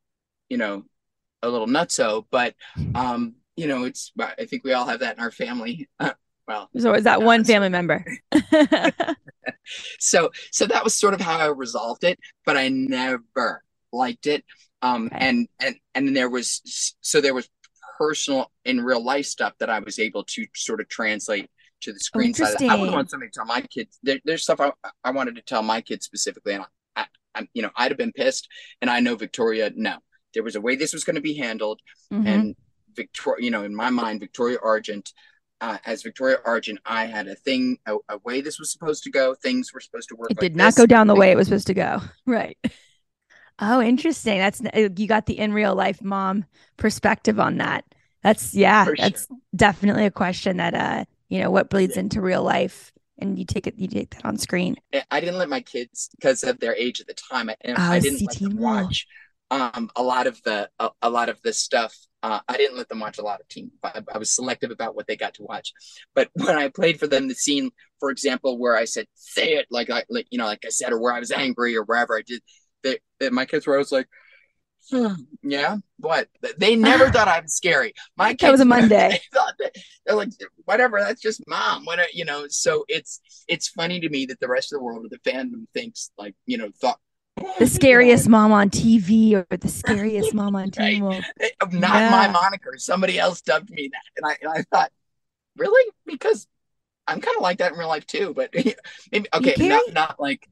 you 0.49 0.57
know, 0.57 0.85
a 1.43 1.49
little 1.49 1.69
nutso. 1.69 2.25
But 2.31 2.55
um, 2.95 3.35
you 3.57 3.67
know, 3.67 3.85
it's 3.85 4.13
I 4.19 4.47
think 4.47 4.65
we 4.65 4.73
all 4.73 4.87
have 4.87 5.01
that 5.01 5.17
in 5.17 5.23
our 5.23 5.31
family. 5.31 5.89
well, 6.49 6.69
So 6.77 6.95
is 6.95 7.05
that 7.05 7.23
one 7.23 7.45
family 7.45 7.69
member? 7.69 8.05
so 9.99 10.31
so 10.51 10.67
that 10.67 10.85
was 10.85 10.97
sort 10.97 11.15
of 11.15 11.21
how 11.21 11.39
I 11.39 11.47
resolved 11.47 12.05
it, 12.05 12.19
but 12.45 12.57
I 12.57 12.69
never 12.69 13.63
liked 13.93 14.27
it. 14.27 14.45
Um, 14.85 15.09
and 15.13 15.49
and 15.61 15.77
and 15.95 16.07
then 16.07 16.15
there 16.15 16.29
was 16.29 16.95
so 17.01 17.21
there 17.21 17.35
was 17.35 17.49
personal 17.99 18.51
in 18.65 18.81
real 18.83 19.03
life 19.03 19.27
stuff 19.27 19.55
that 19.59 19.71
I 19.71 19.79
was 19.79 19.99
able 19.99 20.25
to 20.25 20.47
sort 20.55 20.81
of 20.81 20.89
translate 20.89 21.49
to 21.83 21.93
the 21.93 22.01
screen 22.01 22.35
side. 22.35 22.49
I 22.49 22.51
Interesting. 22.65 22.93
want 22.93 23.11
somebody 23.11 23.31
to 23.31 23.39
tell 23.39 23.47
my 23.47 23.61
kids. 23.63 23.99
There, 24.03 24.19
there's 24.25 24.43
stuff 24.43 24.61
I, 24.61 24.73
I 25.03 25.11
wanted 25.13 25.37
to 25.37 25.43
tell 25.43 25.63
my 25.63 25.81
kids 25.81 26.05
specifically, 26.05 26.55
and 26.55 26.65
I, 26.97 27.03
I, 27.03 27.07
I'm 27.35 27.49
you 27.55 27.63
know 27.63 27.71
I'd 27.77 27.91
have 27.93 27.99
been 27.99 28.13
pissed, 28.13 28.49
and 28.83 28.91
I 28.91 29.01
know 29.01 29.17
Victoria. 29.17 29.71
No, 29.75 29.97
there 30.35 30.43
was 30.43 30.57
a 30.57 30.61
way 30.61 30.77
this 30.77 30.93
was 30.93 31.05
going 31.05 31.17
to 31.17 31.23
be 31.23 31.35
handled, 31.35 31.81
Mhm. 32.13 32.27
and 32.27 32.57
Victoria, 32.95 33.45
you 33.45 33.51
know, 33.51 33.65
in 33.65 33.75
my 33.75 33.91
mind, 33.91 34.21
Victoria 34.21 34.59
Argent, 34.63 35.13
uh, 35.61 35.79
as 35.87 36.03
Victoria 36.03 36.39
Argent, 36.45 36.79
I 36.85 37.07
had 37.07 37.27
a 37.27 37.35
thing, 37.35 37.79
a, 37.87 37.97
a, 38.09 38.19
way 38.25 38.41
this 38.41 38.59
was 38.59 38.71
supposed 38.71 39.03
to 39.05 39.11
go. 39.11 39.35
Things 39.35 39.73
were 39.73 39.81
supposed 39.81 40.11
to 40.11 40.17
work. 40.17 40.31
It 40.31 40.37
like 40.37 40.43
did 40.43 40.57
not 40.57 40.67
this. 40.67 40.77
go 40.77 40.87
down 40.87 41.07
the 41.07 41.15
way 41.15 41.31
it 41.33 41.37
was 41.37 41.49
supposed 41.49 41.67
to 41.69 41.75
go. 41.75 42.01
Right. 42.27 42.59
Oh, 43.59 43.81
interesting. 43.81 44.39
That's 44.39 44.61
uh, 44.61 44.89
you 44.97 45.07
got 45.07 45.27
the 45.27 45.39
in 45.39 45.53
real 45.53 45.75
life 45.75 46.03
mom 46.03 46.45
perspective 46.77 47.39
on 47.39 47.59
that. 47.59 47.85
That's 48.23 48.55
yeah, 48.55 48.85
For 48.85 48.97
that's 48.97 49.29
definitely 49.55 50.07
a 50.07 50.11
question 50.11 50.57
that 50.57 50.75
uh, 50.75 51.05
you 51.29 51.41
know, 51.41 51.51
what 51.51 51.71
bleeds 51.71 51.97
into 51.97 52.21
real 52.21 52.43
life 52.43 52.93
and 53.19 53.39
you 53.39 53.45
take 53.45 53.67
it 53.67 53.75
you 53.79 53.87
take 53.87 54.11
that 54.11 54.25
on 54.25 54.39
screen. 54.39 54.77
I 55.11 55.21
didn't 55.21 55.39
let 55.39 55.49
my 55.49 55.61
kids 55.61 56.11
because 56.17 56.43
of 56.43 56.59
their 56.59 56.75
age 56.75 57.01
at 57.01 57.07
the 57.07 57.15
time. 57.15 57.49
I, 57.49 57.57
Oh, 57.67 57.75
I 57.77 58.01
didn't 58.01 58.19
see, 58.19 58.27
let 58.27 58.39
them 58.39 58.57
watch 58.57 59.07
um, 59.51 59.91
a 59.97 60.03
lot 60.03 60.27
of 60.27 60.43
the 60.43 60.69
a, 60.79 60.91
a 61.03 61.11
lot 61.11 61.29
of 61.29 61.41
the 61.43 61.53
stuff. 61.53 61.95
Uh, 62.23 62.41
I 62.49 62.57
didn't 62.57 62.77
let 62.77 62.89
them 62.89 63.01
watch 63.01 63.19
a 63.19 63.23
lot 63.23 63.41
of 63.41 63.49
Teen. 63.49 63.71
I, 63.83 64.03
I 64.13 64.19
was 64.19 64.35
selective 64.35 64.71
about 64.71 64.95
what 64.97 65.07
they 65.07 65.17
got 65.17 65.35
to 65.35 65.43
watch. 65.43 65.73
But 66.15 66.31
when 66.35 66.57
I 66.57 66.69
played 66.69 66.99
for 66.99 67.07
them, 67.07 67.29
the 67.29 67.35
scene, 67.35 67.71
for 68.01 68.11
example, 68.11 68.59
where 68.59 68.77
I 68.77 68.85
said 68.85 69.07
"say 69.15 69.55
it," 69.55 69.67
like 69.71 69.91
I, 69.91 70.05
like 70.09 70.27
you 70.31 70.39
know, 70.39 70.47
like 70.47 70.65
I 70.65 70.71
said, 70.71 70.93
or 70.93 71.01
where 71.01 71.13
I 71.13 71.21
was 71.21 71.31
angry, 71.31 71.77
or 71.77 71.85
wherever 71.85 72.17
I 72.17 72.23
did, 72.23 72.43
my 73.33 73.45
kids 73.47 73.67
were 73.67 73.75
always 73.75 73.93
like. 73.93 74.09
"Hmm, 74.91 75.15
yeah, 75.43 75.79
what? 75.99 76.29
They 76.59 76.77
never 76.77 77.11
thought 77.11 77.27
I 77.27 77.41
was 77.41 77.55
scary. 77.55 77.95
My 78.17 78.37
That 78.39 78.51
was 78.51 78.61
a 78.61 78.67
Monday. 78.67 79.19
They 79.59 79.71
they're 80.07 80.17
like, 80.17 80.29
whatever. 80.65 81.01
That's 81.01 81.23
just 81.23 81.43
mom. 81.49 81.85
What 81.85 81.99
you 82.15 82.25
know? 82.25 82.47
So 82.49 82.85
it's 82.89 83.21
it's 83.49 83.69
funny 83.69 84.01
to 84.01 84.09
me 84.09 84.27
that 84.27 84.41
the 84.41 84.49
rest 84.49 84.73
of 84.73 84.79
the 84.79 84.85
world 84.85 85.05
of 85.05 85.11
the 85.11 85.19
fandom 85.19 85.67
thinks 85.73 86.11
like 86.19 86.35
you 86.47 86.59
know 86.59 86.71
thought 86.81 86.99
The 87.59 87.67
scariest 87.67 88.29
mom 88.29 88.53
on 88.53 88.71
TV 88.71 89.35
or 89.35 89.47
the 89.57 89.69
scariest 89.69 90.35
mom 90.41 90.57
on 90.57 90.71
TV. 90.71 91.25
Eh, 91.41 91.49
not 91.73 92.11
my 92.11 92.29
moniker. 92.29 92.75
Somebody 92.77 93.19
else 93.19 93.41
dubbed 93.41 93.71
me 93.71 93.91
that, 93.93 94.03
and 94.17 94.27
I 94.27 94.37
and 94.43 94.53
I 94.53 94.63
thought, 94.77 94.93
really? 95.57 95.93
Because 96.07 96.47
I'm 97.07 97.21
kind 97.21 97.37
of 97.37 97.43
like 97.43 97.59
that 97.59 97.73
in 97.73 97.79
real 97.79 97.89
life 97.89 98.07
too. 98.07 98.33
But 98.35 98.51
maybe 99.13 99.29
okay, 99.35 99.55
not 99.59 99.93
not 99.93 100.21
like 100.21 100.49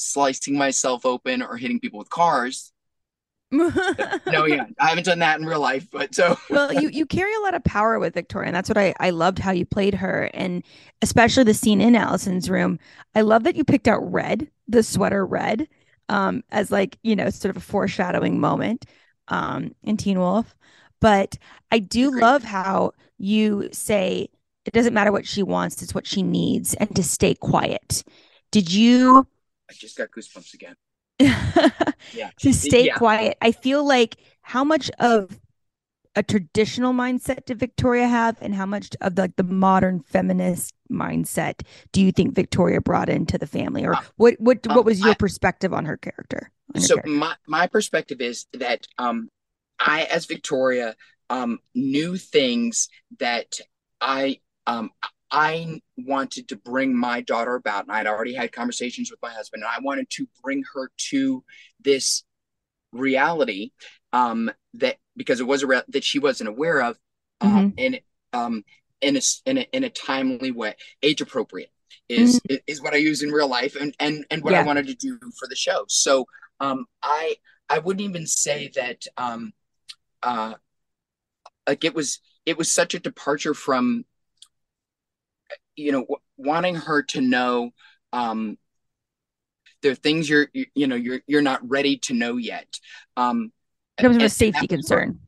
slicing 0.00 0.56
myself 0.56 1.04
open 1.04 1.42
or 1.42 1.56
hitting 1.56 1.80
people 1.80 1.98
with 1.98 2.10
cars. 2.10 2.72
no, 3.52 4.46
yeah, 4.46 4.66
I 4.78 4.90
haven't 4.90 5.06
done 5.06 5.18
that 5.18 5.40
in 5.40 5.44
real 5.44 5.60
life. 5.60 5.88
But 5.90 6.14
so 6.14 6.38
well, 6.50 6.72
you 6.72 6.88
you 6.88 7.04
carry 7.04 7.34
a 7.34 7.40
lot 7.40 7.54
of 7.54 7.64
power 7.64 7.98
with 7.98 8.14
Victoria, 8.14 8.46
and 8.46 8.54
that's 8.54 8.68
what 8.68 8.78
I 8.78 8.94
I 9.00 9.10
loved 9.10 9.40
how 9.40 9.50
you 9.50 9.66
played 9.66 9.94
her, 9.94 10.30
and 10.34 10.62
especially 11.02 11.42
the 11.42 11.54
scene 11.54 11.80
in 11.80 11.96
Allison's 11.96 12.48
room. 12.48 12.78
I 13.16 13.22
love 13.22 13.42
that 13.42 13.56
you 13.56 13.64
picked 13.64 13.88
out 13.88 14.12
red, 14.12 14.48
the 14.68 14.84
sweater 14.84 15.26
red, 15.26 15.66
um, 16.08 16.44
as 16.50 16.70
like 16.70 16.96
you 17.02 17.16
know 17.16 17.28
sort 17.30 17.50
of 17.50 17.56
a 17.56 17.64
foreshadowing 17.64 18.38
moment, 18.38 18.86
um, 19.26 19.74
in 19.82 19.96
Teen 19.96 20.20
Wolf. 20.20 20.54
But 21.00 21.36
I 21.72 21.80
do 21.80 22.20
love 22.20 22.44
how 22.44 22.92
you 23.18 23.68
say 23.72 24.28
it 24.64 24.72
doesn't 24.72 24.94
matter 24.94 25.10
what 25.10 25.26
she 25.26 25.42
wants; 25.42 25.82
it's 25.82 25.94
what 25.94 26.06
she 26.06 26.22
needs, 26.22 26.74
and 26.74 26.94
to 26.94 27.02
stay 27.02 27.34
quiet. 27.34 28.04
Did 28.52 28.72
you? 28.72 29.26
I 29.70 29.72
just 29.74 29.96
got 29.96 30.10
goosebumps 30.10 30.54
again. 30.54 30.74
Yeah, 32.12 32.30
to 32.40 32.52
stay 32.52 32.86
Yeah. 32.86 32.94
quiet. 32.96 33.36
I 33.40 33.52
feel 33.52 33.84
like 33.84 34.16
how 34.42 34.64
much 34.64 34.90
of 34.98 35.38
a 36.16 36.22
traditional 36.24 36.92
mindset 36.92 37.44
did 37.44 37.58
Victoria 37.58 38.08
have, 38.08 38.36
and 38.40 38.52
how 38.54 38.66
much 38.66 38.90
of 39.00 39.16
like 39.16 39.36
the 39.36 39.44
modern 39.44 40.00
feminist 40.00 40.74
mindset 40.90 41.62
do 41.92 42.00
you 42.02 42.10
think 42.10 42.34
Victoria 42.34 42.80
brought 42.80 43.08
into 43.08 43.38
the 43.38 43.46
family, 43.46 43.84
or 43.86 43.94
what 44.16 44.34
what 44.40 44.66
what 44.66 44.78
um, 44.78 44.84
was 44.84 45.00
your 45.00 45.12
I- 45.12 45.14
perspective 45.14 45.72
on 45.72 45.84
her 45.84 45.96
character? 45.96 46.50
on 46.74 46.80
her 46.80 46.86
so 46.86 46.94
character? 46.96 47.10
my 47.12 47.34
my 47.46 47.66
perspective 47.68 48.20
is 48.20 48.46
that 48.54 48.86
um 48.98 49.28
i 49.80 50.04
as 50.04 50.26
victoria 50.26 50.94
um 51.28 51.58
knew 51.74 52.16
things 52.16 52.88
that 53.18 53.58
i 54.00 54.38
um 54.66 54.90
i 55.30 55.80
wanted 55.96 56.48
to 56.48 56.56
bring 56.56 56.96
my 56.96 57.20
daughter 57.20 57.54
about 57.54 57.84
and 57.84 57.92
i'd 57.92 58.06
already 58.06 58.34
had 58.34 58.52
conversations 58.52 59.10
with 59.10 59.20
my 59.22 59.30
husband 59.30 59.62
and 59.62 59.70
i 59.70 59.84
wanted 59.84 60.08
to 60.10 60.26
bring 60.42 60.62
her 60.74 60.90
to 60.96 61.44
this 61.80 62.24
reality 62.92 63.70
um 64.12 64.50
that 64.74 64.96
because 65.16 65.40
it 65.40 65.46
was 65.46 65.62
a 65.62 65.66
re- 65.66 65.82
that 65.88 66.04
she 66.04 66.18
wasn't 66.18 66.48
aware 66.48 66.82
of 66.82 66.98
um 67.40 67.72
and 67.78 68.00
um 68.32 68.64
in 69.00 69.16
a 69.16 69.20
in 69.46 69.58
a, 69.58 69.66
in 69.72 69.84
a 69.84 69.90
timely 69.90 70.50
way. 70.50 70.74
Age 71.02 71.20
appropriate 71.20 71.70
is 72.08 72.40
is 72.66 72.82
what 72.82 72.92
i 72.92 72.96
use 72.96 73.22
in 73.22 73.30
real 73.30 73.48
life 73.48 73.76
and 73.76 73.94
and 74.00 74.24
and 74.30 74.42
what 74.42 74.52
i 74.54 74.62
wanted 74.62 74.86
to 74.86 74.94
do 74.94 75.18
for 75.38 75.48
the 75.48 75.56
show. 75.56 75.84
So 75.88 76.26
um 76.60 76.86
i 77.02 77.36
i 77.68 77.78
wouldn't 77.78 78.08
even 78.08 78.26
say 78.26 78.70
that 78.74 79.06
um 79.16 79.52
uh 80.22 80.54
like 81.68 81.84
it 81.84 81.94
was 81.94 82.20
it 82.46 82.58
was 82.58 82.70
such 82.70 82.94
a 82.94 82.98
departure 82.98 83.54
from 83.54 84.04
you 85.76 85.92
know 85.92 86.00
w- 86.00 86.20
wanting 86.36 86.74
her 86.74 87.02
to 87.02 87.20
know 87.20 87.70
um 88.12 88.58
there 89.82 89.92
are 89.92 89.96
things 89.96 90.28
you're 90.28 90.48
you, 90.52 90.66
you 90.74 90.86
know 90.86 90.96
you're 90.96 91.20
you're 91.26 91.42
not 91.42 91.60
ready 91.68 91.96
to 91.96 92.14
know 92.14 92.36
yet 92.36 92.78
um 93.16 93.52
in 93.98 94.04
terms 94.04 94.16
of 94.16 94.22
a 94.22 94.28
safety 94.28 94.52
that 94.52 94.62
was 94.62 94.68
concern. 94.68 95.20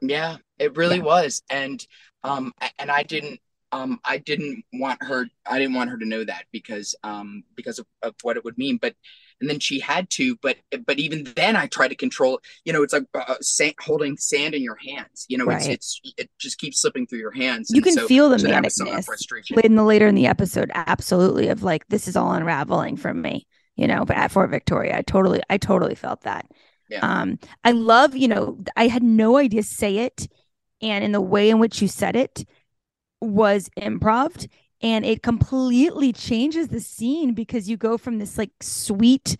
yeah, 0.00 0.36
it 0.58 0.76
really 0.76 1.00
was. 1.00 1.42
And 1.50 1.84
um 2.22 2.52
and 2.78 2.90
I 2.90 3.02
didn't 3.02 3.40
um 3.72 4.00
I 4.04 4.18
didn't 4.18 4.64
want 4.72 5.02
her 5.02 5.28
I 5.46 5.58
didn't 5.58 5.74
want 5.74 5.90
her 5.90 5.98
to 5.98 6.06
know 6.06 6.24
that 6.24 6.44
because 6.52 6.94
um 7.02 7.44
because 7.54 7.78
of, 7.78 7.86
of 8.02 8.14
what 8.22 8.36
it 8.36 8.44
would 8.44 8.58
mean. 8.58 8.78
But 8.80 8.94
and 9.40 9.48
then 9.50 9.58
she 9.60 9.80
had 9.80 10.08
to, 10.10 10.36
but 10.42 10.56
but 10.86 10.98
even 10.98 11.24
then 11.36 11.56
I 11.56 11.66
try 11.66 11.88
to 11.88 11.94
control, 11.94 12.40
you 12.64 12.72
know, 12.72 12.82
it's 12.82 12.92
like 12.92 13.04
uh, 13.14 13.36
sand, 13.40 13.74
holding 13.80 14.16
sand 14.16 14.54
in 14.54 14.62
your 14.62 14.76
hands. 14.76 15.26
You 15.28 15.38
know, 15.38 15.48
it's 15.50 15.66
Right. 15.66 15.74
it's 15.74 16.00
it 16.16 16.30
just 16.38 16.58
keeps 16.58 16.80
slipping 16.80 17.06
through 17.06 17.20
your 17.20 17.30
hands. 17.32 17.70
You 17.70 17.76
And 17.78 17.84
can 17.84 17.94
so- 17.94 18.06
feel 18.06 18.28
the 18.28 18.38
so 18.38 18.48
that 18.48 18.64
was 18.64 18.76
some 18.76 18.88
of 18.88 18.94
the 18.94 19.00
manicness 19.02 19.64
in 19.64 19.76
the 19.76 19.84
later 19.84 20.06
in 20.06 20.14
the 20.14 20.26
episode. 20.26 20.70
Absolutely, 20.74 21.48
of 21.48 21.62
like 21.62 21.86
this 21.88 22.06
is 22.08 22.16
all 22.16 22.32
unraveling 22.32 22.96
from 22.96 23.20
me. 23.22 23.46
You 23.76 23.86
know, 23.86 24.04
but 24.04 24.16
at 24.16 24.30
Fort 24.30 24.50
Victoria, 24.50 24.98
I 24.98 25.02
totally, 25.02 25.40
I 25.48 25.56
totally 25.56 25.94
felt 25.94 26.22
that. 26.22 26.46
Yeah. 26.90 26.98
Um, 27.00 27.38
I 27.64 27.70
love, 27.70 28.14
you 28.14 28.28
know, 28.28 28.58
I 28.76 28.88
had 28.88 29.02
no 29.02 29.38
idea 29.38 29.62
say 29.62 29.98
it, 29.98 30.26
and 30.82 31.02
in 31.02 31.12
the 31.12 31.20
way 31.20 31.48
in 31.48 31.58
which 31.60 31.80
you 31.80 31.88
said 31.88 32.14
it 32.16 32.44
was 33.22 33.70
improv, 33.80 34.48
and 34.82 35.04
it 35.04 35.22
completely 35.22 36.12
changes 36.12 36.68
the 36.68 36.80
scene 36.80 37.34
because 37.34 37.68
you 37.68 37.76
go 37.76 37.98
from 37.98 38.18
this 38.18 38.38
like 38.38 38.50
sweet 38.62 39.36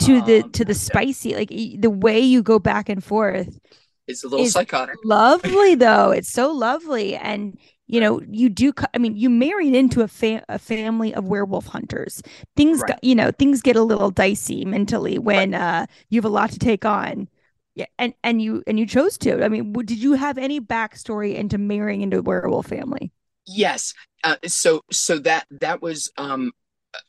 to 0.00 0.20
the 0.22 0.44
to 0.52 0.64
the 0.64 0.74
spicy, 0.74 1.34
like 1.34 1.48
the 1.50 1.90
way 1.90 2.20
you 2.20 2.42
go 2.42 2.58
back 2.58 2.88
and 2.88 3.04
forth 3.04 3.58
It's 4.06 4.24
a 4.24 4.28
little 4.28 4.46
psychotic. 4.46 4.96
lovely 5.04 5.74
though. 5.74 6.10
It's 6.10 6.32
so 6.32 6.50
lovely. 6.52 7.16
And 7.16 7.58
you 7.88 8.00
know 8.00 8.22
you 8.30 8.48
do 8.48 8.72
i 8.94 8.98
mean 8.98 9.16
you 9.16 9.28
married 9.28 9.74
into 9.74 10.00
a, 10.00 10.08
fa- 10.08 10.44
a 10.48 10.58
family 10.58 11.14
of 11.14 11.26
werewolf 11.26 11.66
hunters. 11.66 12.22
Things 12.56 12.80
Right. 12.80 12.88
got, 12.88 13.04
you 13.04 13.14
know 13.14 13.30
things 13.32 13.62
get 13.62 13.76
a 13.76 13.82
little 13.82 14.10
dicey 14.10 14.64
mentally 14.64 15.18
when 15.18 15.54
uh 15.54 15.86
you 16.08 16.18
have 16.18 16.24
a 16.24 16.28
lot 16.28 16.50
to 16.52 16.58
take 16.58 16.84
on. 16.84 17.28
Yeah 17.74 17.86
and 17.98 18.14
and 18.24 18.40
you 18.42 18.62
and 18.66 18.78
you 18.78 18.86
chose 18.86 19.18
to. 19.18 19.44
I 19.44 19.48
mean 19.48 19.72
did 19.72 19.98
you 19.98 20.14
have 20.14 20.38
any 20.38 20.60
backstory 20.60 21.34
into 21.36 21.58
marrying 21.58 22.02
into 22.02 22.18
a 22.18 22.22
werewolf 22.22 22.66
family? 22.66 23.12
Yes. 23.46 23.94
Uh, 24.24 24.36
so 24.46 24.82
so 24.90 25.18
that 25.18 25.46
that 25.50 25.82
was 25.82 26.10
um 26.16 26.52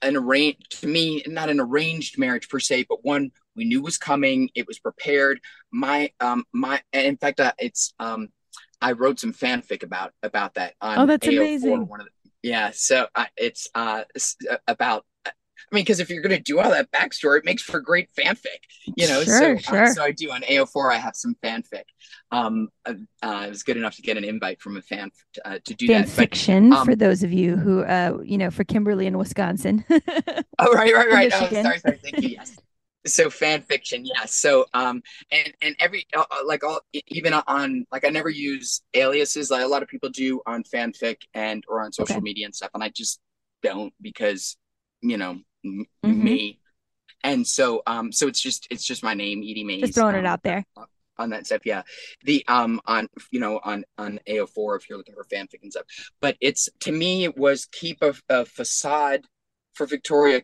an 0.02 0.16
arranged 0.16 0.82
to 0.82 0.88
me 0.88 1.22
not 1.28 1.50
an 1.50 1.60
arranged 1.60 2.18
marriage 2.18 2.50
per 2.50 2.60
se, 2.60 2.86
but 2.90 3.04
one 3.04 3.32
we 3.56 3.66
knew 3.66 3.82
was 3.82 3.98
coming. 3.98 4.50
It 4.56 4.68
was 4.68 4.80
prepared. 4.80 5.40
My 5.72 6.12
um 6.20 6.46
my 6.54 6.82
in 6.92 7.18
fact 7.18 7.40
uh, 7.40 7.54
it's 7.60 7.94
um 8.00 8.30
I 8.82 8.94
wrote 8.94 9.20
some 9.20 9.34
fanfic 9.34 9.84
about 9.84 10.12
about 10.24 10.56
that 10.56 10.74
on 10.82 11.00
Oh, 11.00 11.06
that's 11.06 11.28
AO4, 11.28 11.38
amazing. 11.38 11.88
One 11.88 12.02
of 12.02 12.08
the, 12.08 12.32
yeah. 12.42 12.72
So 12.74 13.08
uh, 13.16 13.26
it's 13.38 13.68
uh 13.76 14.04
about. 14.68 15.06
I 15.72 15.76
mean, 15.76 15.84
because 15.84 16.00
if 16.00 16.10
you're 16.10 16.22
going 16.22 16.36
to 16.36 16.42
do 16.42 16.60
all 16.60 16.70
that 16.72 16.92
backstory, 16.92 17.40
it 17.40 17.46
makes 17.46 17.64
for 17.64 17.80
great 17.80 18.10
fanfic, 18.14 18.62
you 18.96 19.08
know. 19.08 19.24
Sure, 19.24 19.58
so, 19.58 19.62
sure. 19.62 19.84
Uh, 19.84 19.88
so 19.88 20.04
I 20.04 20.12
do 20.12 20.32
on 20.32 20.44
AO4. 20.48 20.92
I 20.92 20.98
have 20.98 21.16
some 21.16 21.36
fanfic. 21.44 21.84
Um, 22.32 22.70
uh, 22.86 22.94
uh, 23.22 23.26
I 23.28 23.50
was 23.50 23.64
good 23.64 23.78
enough 23.78 23.96
to 23.98 24.02
get 24.02 24.18
an 24.18 24.24
invite 24.24 24.62
from 24.62 24.78
a 24.78 24.82
fan 24.82 25.12
uh, 25.46 25.60
to 25.66 25.74
do 25.74 25.88
fan 25.88 26.06
that. 26.06 26.16
But, 26.16 26.30
um, 26.72 26.86
for 26.86 26.96
those 26.96 27.24
of 27.24 27.32
you 27.34 27.58
who 27.58 27.82
uh 27.84 28.18
you 28.24 28.38
know 28.38 28.50
for 28.52 28.64
kimberly 28.64 29.06
in 29.06 29.18
wisconsin 29.18 29.84
Oh, 30.60 30.74
right, 30.74 30.94
right, 30.94 31.10
right. 31.10 31.30
Oh, 31.34 31.52
sorry, 31.52 31.80
sorry. 31.80 32.00
Thank 32.04 32.22
you. 32.22 32.30
Yes. 32.30 32.60
So 33.06 33.30
fan 33.30 33.62
fiction, 33.64 34.06
yeah. 34.06 34.26
So 34.26 34.66
um, 34.74 35.02
and 35.32 35.54
and 35.62 35.76
every 35.80 36.06
uh, 36.16 36.24
uh, 36.32 36.46
like 36.46 36.64
all 36.64 36.80
even 37.08 37.34
on 37.34 37.86
like 37.92 38.06
I 38.06 38.10
never 38.10 38.30
use 38.30 38.82
aliases 38.94 39.52
like 39.52 39.64
a 39.64 39.68
lot 39.68 39.84
of 39.84 39.90
people 39.90 40.10
do 40.10 40.42
on 40.46 40.64
fanfic 40.64 41.18
and 41.34 41.64
or 41.68 41.82
on 41.84 41.92
social 41.92 42.16
Okay. 42.16 42.22
media 42.22 42.46
and 42.46 42.56
stuff, 42.56 42.70
and 42.74 42.82
I 42.84 42.90
just 42.90 43.20
don't 43.62 43.94
because 44.02 44.56
you 45.02 45.18
know 45.18 45.40
m- 45.64 45.86
Mhm. 46.06 46.16
me. 46.16 46.60
And 47.24 47.48
so 47.48 47.82
um, 47.88 48.12
so 48.12 48.28
it's 48.28 48.42
just 48.42 48.68
it's 48.70 48.84
just 48.86 49.04
my 49.04 49.14
name, 49.14 49.42
Eaddy 49.42 49.66
Mays. 49.66 49.82
just 49.82 49.96
throwing 49.96 50.16
it 50.16 50.20
um, 50.20 50.26
out 50.26 50.44
there 50.44 50.66
on 51.20 51.30
that 51.30 51.46
stuff 51.46 51.64
yeah 51.64 51.84
the 52.24 52.44
um 52.48 52.82
on 52.88 53.08
you 53.30 53.40
know 53.40 53.60
on 53.64 53.86
on 54.00 54.20
ao4 54.28 54.76
if 54.78 54.90
you're 54.90 54.98
looking 54.98 55.14
for 55.14 55.24
fanfic 55.26 55.62
and 55.62 55.72
stuff 55.72 55.86
but 56.20 56.36
it's 56.42 56.70
to 56.80 56.92
me 56.92 57.24
it 57.24 57.38
was 57.38 57.66
keep 57.68 58.02
a, 58.02 58.16
a 58.30 58.44
facade 58.46 59.22
for 59.76 59.86
victoria 59.86 60.42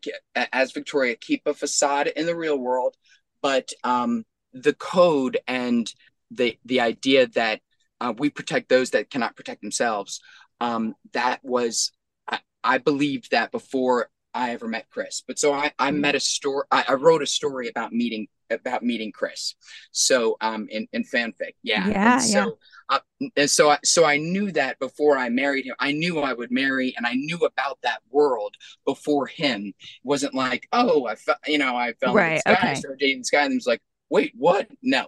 as 0.53 0.71
victoria 0.71 1.15
keep 1.15 1.41
a 1.47 1.55
facade 1.55 2.05
in 2.05 2.27
the 2.27 2.35
real 2.35 2.55
world 2.55 2.95
but 3.41 3.69
um 3.83 4.23
the 4.53 4.73
code 4.73 5.39
and 5.47 5.91
the 6.29 6.55
the 6.65 6.79
idea 6.81 7.25
that 7.25 7.61
uh, 7.99 8.13
we 8.17 8.29
protect 8.29 8.69
those 8.69 8.91
that 8.91 9.09
cannot 9.09 9.35
protect 9.35 9.61
themselves. 9.61 10.21
Um, 10.61 10.95
that 11.13 11.39
was 11.43 11.91
I, 12.27 12.39
I 12.63 12.77
believed 12.77 13.31
that 13.31 13.51
before 13.51 14.09
I 14.39 14.51
ever 14.51 14.67
met 14.67 14.85
Chris. 14.89 15.23
But 15.27 15.37
so 15.39 15.53
I, 15.53 15.71
I 15.77 15.91
met 15.91 16.15
a 16.15 16.19
story. 16.19 16.65
I, 16.71 16.85
I 16.89 16.93
wrote 16.93 17.21
a 17.21 17.27
story 17.27 17.67
about 17.67 17.91
meeting 17.91 18.27
about 18.51 18.81
meeting 18.81 19.11
Chris. 19.11 19.55
So 19.91 20.37
um 20.41 20.67
in, 20.69 20.87
in 20.93 21.03
fanfic. 21.03 21.53
Yeah. 21.61 21.87
Yeah. 21.87 22.13
And 22.13 22.23
so 22.23 22.39
yeah. 22.39 22.97
uh, 22.97 22.99
and 23.35 23.49
so 23.49 23.69
I 23.69 23.77
so 23.83 24.05
I 24.05 24.17
knew 24.17 24.51
that 24.53 24.79
before 24.79 25.17
I 25.17 25.29
married 25.29 25.65
him. 25.65 25.75
I 25.79 25.91
knew 25.91 26.19
I 26.19 26.33
would 26.33 26.51
marry 26.51 26.93
and 26.97 27.05
I 27.05 27.13
knew 27.13 27.37
about 27.51 27.77
that 27.83 27.99
world 28.09 28.55
before 28.85 29.27
him. 29.27 29.59
It 29.67 29.75
wasn't 30.03 30.33
like, 30.33 30.67
oh, 30.71 31.05
I 31.05 31.15
felt 31.15 31.37
you 31.45 31.59
know, 31.59 31.75
I 31.75 31.93
fell 32.01 32.13
Right, 32.15 32.29
in 32.31 32.35
the 32.35 32.39
sky, 32.39 32.51
I 32.53 32.71
okay. 32.71 32.75
started 32.75 32.99
dating 32.99 33.19
this 33.19 33.29
guy, 33.29 33.43
and 33.43 33.51
it 33.51 33.55
was 33.55 33.67
like, 33.67 33.81
wait, 34.09 34.33
what? 34.35 34.67
No. 34.81 35.05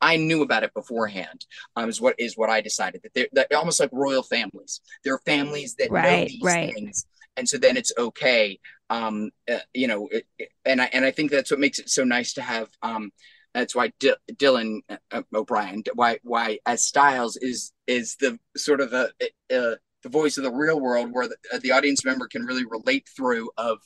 I 0.00 0.16
knew 0.16 0.42
about 0.42 0.62
it 0.62 0.72
beforehand. 0.74 1.44
Um 1.76 1.88
is 1.88 2.00
what 2.00 2.14
is 2.18 2.36
what 2.36 2.50
I 2.50 2.60
decided 2.60 3.00
that 3.02 3.14
they're, 3.14 3.28
that 3.32 3.52
almost 3.54 3.80
like 3.80 3.90
royal 3.92 4.22
families. 4.22 4.80
There 5.02 5.14
are 5.14 5.22
families 5.26 5.74
that 5.78 5.90
know 5.90 5.94
Right, 5.96 6.28
these 6.28 6.42
right. 6.42 6.72
things. 6.74 7.06
And 7.36 7.48
so 7.48 7.58
then 7.58 7.76
it's 7.76 7.92
okay 7.98 8.60
um 8.90 9.30
uh, 9.50 9.58
you 9.72 9.86
know 9.86 10.08
it, 10.08 10.26
it- 10.38 10.50
and 10.64 10.80
i 10.80 10.88
and 10.92 11.04
i 11.04 11.10
think 11.10 11.30
that's 11.30 11.50
what 11.50 11.60
makes 11.60 11.78
it 11.78 11.88
so 11.88 12.04
nice 12.04 12.34
to 12.34 12.42
have 12.42 12.68
um 12.82 13.10
that's 13.54 13.74
why 13.74 13.92
D- 14.00 14.14
dylan 14.32 14.80
uh, 15.12 15.22
o'brien 15.34 15.82
why 15.94 16.18
why 16.22 16.58
as 16.66 16.84
Stiles 16.84 17.36
is 17.36 17.72
is 17.86 18.16
the 18.16 18.38
sort 18.56 18.80
of 18.80 18.90
the 18.90 19.12
uh, 19.54 19.76
the 20.02 20.08
voice 20.08 20.36
of 20.36 20.44
the 20.44 20.52
real 20.52 20.78
world 20.80 21.10
where 21.12 21.28
the, 21.28 21.36
uh, 21.52 21.58
the 21.62 21.70
audience 21.70 22.04
member 22.04 22.26
can 22.26 22.44
really 22.44 22.64
relate 22.66 23.08
through 23.16 23.50
of 23.56 23.78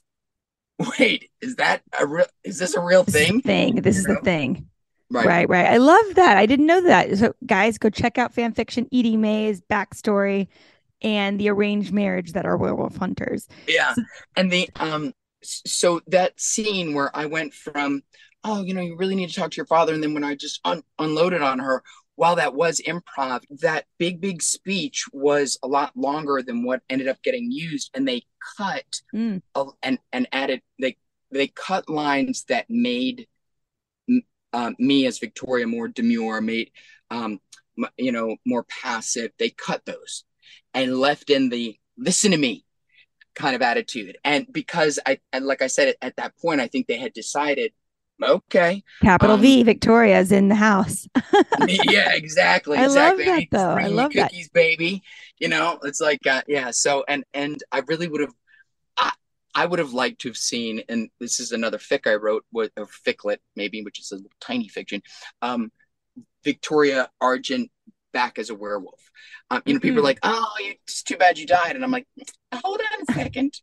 wait 0.98 1.30
is 1.40 1.56
that 1.56 1.82
a 1.98 2.06
real 2.06 2.26
is 2.44 2.58
this 2.58 2.74
a 2.74 2.80
real 2.80 3.04
This 3.04 3.14
thing 3.14 3.40
thing. 3.40 3.76
This 3.76 3.96
You 3.96 4.00
is 4.00 4.06
know? 4.08 4.14
the 4.14 4.20
thing. 4.22 4.66
Right. 5.10 5.26
right, 5.26 5.48
right. 5.48 5.66
I 5.66 5.78
love 5.78 6.14
that. 6.16 6.36
I 6.36 6.44
didn't 6.44 6.66
know 6.66 6.82
that. 6.82 7.16
So, 7.16 7.34
guys, 7.46 7.78
go 7.78 7.88
check 7.88 8.18
out 8.18 8.34
fan 8.34 8.52
fiction, 8.52 8.86
Eaddy 8.92 9.16
May's 9.16 9.62
backstory, 9.62 10.48
and 11.02 11.38
the 11.38 11.48
arranged 11.48 11.92
marriage 11.92 12.32
that 12.32 12.46
are 12.46 12.56
werewolf 12.56 12.96
hunters. 12.96 13.46
yeah 13.66 13.94
and 14.36 14.50
the 14.50 14.68
um 14.76 15.12
so 15.42 16.00
that 16.08 16.38
scene 16.40 16.94
where 16.94 17.14
i 17.16 17.26
went 17.26 17.54
from 17.54 18.02
oh 18.44 18.62
you 18.62 18.74
know 18.74 18.80
you 18.80 18.96
really 18.96 19.14
need 19.14 19.28
to 19.28 19.34
talk 19.34 19.50
to 19.52 19.56
your 19.56 19.66
father 19.66 19.94
and 19.94 20.02
then 20.02 20.12
when 20.14 20.24
i 20.24 20.34
just 20.34 20.60
un- 20.64 20.82
unloaded 20.98 21.42
on 21.42 21.58
her 21.60 21.82
while 22.16 22.34
that 22.34 22.54
was 22.54 22.80
improv 22.86 23.42
that 23.60 23.84
big 23.98 24.20
big 24.20 24.42
speech 24.42 25.04
was 25.12 25.56
a 25.62 25.68
lot 25.68 25.96
longer 25.96 26.42
than 26.44 26.64
what 26.64 26.82
ended 26.90 27.06
up 27.06 27.22
getting 27.22 27.50
used 27.52 27.90
and 27.94 28.06
they 28.08 28.22
cut 28.56 28.84
Mm. 29.14 29.40
a, 29.54 29.64
and 29.82 29.98
and 30.12 30.26
added 30.32 30.60
they 30.80 30.96
they 31.30 31.46
cut 31.48 31.88
lines 31.88 32.44
that 32.48 32.66
made 32.68 33.26
um, 34.52 34.74
me 34.78 35.06
as 35.06 35.18
victoria 35.18 35.66
more 35.66 35.88
demure 35.88 36.40
made 36.40 36.70
um 37.10 37.38
you 37.96 38.10
know 38.12 38.36
more 38.44 38.64
passive 38.64 39.30
they 39.38 39.50
cut 39.50 39.84
those 39.86 40.24
and 40.74 40.98
left 40.98 41.30
in 41.30 41.48
the 41.48 41.78
listen 41.96 42.30
to 42.30 42.36
me 42.36 42.64
kind 43.34 43.56
of 43.56 43.62
attitude. 43.62 44.18
And 44.24 44.46
because 44.52 44.98
I, 45.06 45.20
and 45.32 45.46
like 45.46 45.62
I 45.62 45.68
said, 45.68 45.94
at 46.02 46.16
that 46.16 46.36
point, 46.38 46.60
I 46.60 46.66
think 46.66 46.86
they 46.86 46.98
had 46.98 47.12
decided, 47.12 47.72
okay, 48.22 48.82
Capital 49.00 49.36
Um, 49.36 49.40
V, 49.40 49.62
Victoria's 49.62 50.32
in 50.32 50.48
the 50.48 50.56
house. 50.56 51.06
yeah, 51.66 52.12
exactly, 52.14 52.76
I 52.76 52.86
love 52.86 53.20
exactly. 53.20 53.24
that, 53.24 53.46
though. 53.50 53.70
I 53.70 53.86
love 53.86 54.12
that. 54.14 54.30
cookies, 54.30 54.48
baby. 54.50 55.02
You 55.38 55.48
know, 55.48 55.78
it's 55.84 56.00
like, 56.00 56.26
uh, 56.26 56.42
yeah. 56.48 56.72
So, 56.72 57.04
and 57.08 57.24
and 57.32 57.62
I 57.70 57.82
really 57.86 58.08
would 58.08 58.20
have, 58.20 58.34
I, 58.96 59.12
I 59.54 59.66
would 59.66 59.78
have 59.78 59.92
liked 59.92 60.20
to 60.22 60.28
have 60.28 60.36
seen, 60.36 60.82
and 60.88 61.08
this 61.20 61.38
is 61.38 61.52
another 61.52 61.78
fic 61.78 62.10
I 62.10 62.16
wrote, 62.16 62.44
with 62.52 62.72
or 62.76 62.86
ficlet 62.86 63.40
maybe, 63.54 63.82
which 63.82 64.00
is 64.00 64.10
a 64.10 64.18
tiny 64.40 64.68
fiction. 64.68 65.00
Um, 65.40 65.70
Victoria 66.42 67.10
Argent 67.20 67.70
back 68.12 68.38
as 68.38 68.50
a 68.50 68.54
werewolf. 68.54 69.10
Um, 69.50 69.62
you 69.66 69.74
know, 69.74 69.80
people 69.80 69.98
are 69.98 70.02
Mhm. 70.02 70.04
like, 70.04 70.18
"Oh, 70.22 70.52
it's 70.60 71.02
too 71.02 71.16
bad 71.16 71.38
you 71.38 71.46
died," 71.46 71.74
and 71.76 71.84
I'm 71.84 71.90
like, 71.90 72.06
"Hold 72.54 72.80
on 72.80 73.02
a 73.08 73.12
second. 73.12 73.60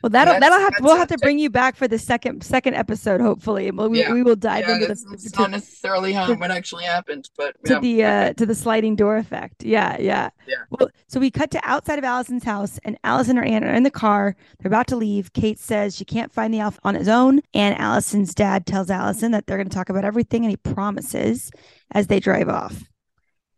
Well, 0.00 0.10
that'll 0.10 0.38
that'll 0.38 0.60
have 0.60 0.76
to, 0.76 0.82
we'll 0.84 0.96
have 0.96 1.08
to 1.08 1.18
bring 1.18 1.40
you 1.40 1.50
back 1.50 1.74
for 1.74 1.88
the 1.88 1.98
second 1.98 2.44
second 2.44 2.74
episode, 2.74 3.20
hopefully. 3.20 3.66
and 3.66 3.76
we'll, 3.76 3.88
we, 3.88 3.98
Yeah. 3.98 4.12
we 4.12 4.22
will 4.22 4.36
dive 4.36 4.64
Yeah, 4.68 4.74
into 4.74 4.86
that's, 4.86 5.02
the 5.02 5.30
to, 5.30 5.40
not 5.40 5.50
necessarily 5.50 6.12
how 6.12 6.32
what 6.34 6.52
actually 6.52 6.84
happened, 6.84 7.28
but 7.36 7.56
to 7.64 7.72
yeah. 7.74 7.80
the 7.80 8.04
uh 8.04 8.32
to 8.34 8.46
the 8.46 8.54
sliding 8.54 8.94
door 8.94 9.16
effect. 9.16 9.64
Yeah, 9.64 9.96
yeah. 9.98 10.30
Yeah. 10.46 10.54
Well, 10.70 10.88
so 11.08 11.18
we 11.18 11.32
cut 11.32 11.50
to 11.50 11.60
outside 11.64 11.98
of 11.98 12.04
Allison's 12.04 12.44
house, 12.44 12.78
and 12.84 12.96
Allison 13.02 13.38
and 13.38 13.48
Anne 13.48 13.64
are 13.64 13.74
in 13.74 13.82
the 13.82 13.90
car. 13.90 14.36
They're 14.60 14.70
about 14.70 14.86
to 14.88 14.96
leave. 14.96 15.32
Kate 15.32 15.58
says 15.58 15.96
she 15.96 16.04
can't 16.04 16.32
find 16.32 16.54
the 16.54 16.60
alpha 16.60 16.78
on 16.84 16.94
his 16.94 17.08
own, 17.08 17.40
and 17.52 17.76
Allison's 17.76 18.36
dad 18.36 18.66
tells 18.66 18.90
Allison 18.90 19.32
that 19.32 19.48
they're 19.48 19.58
going 19.58 19.68
to 19.68 19.74
talk 19.74 19.88
about 19.88 20.04
everything, 20.04 20.44
and 20.44 20.50
he 20.50 20.56
promises 20.56 21.50
as 21.90 22.06
they 22.06 22.20
drive 22.20 22.48
off. 22.48 22.84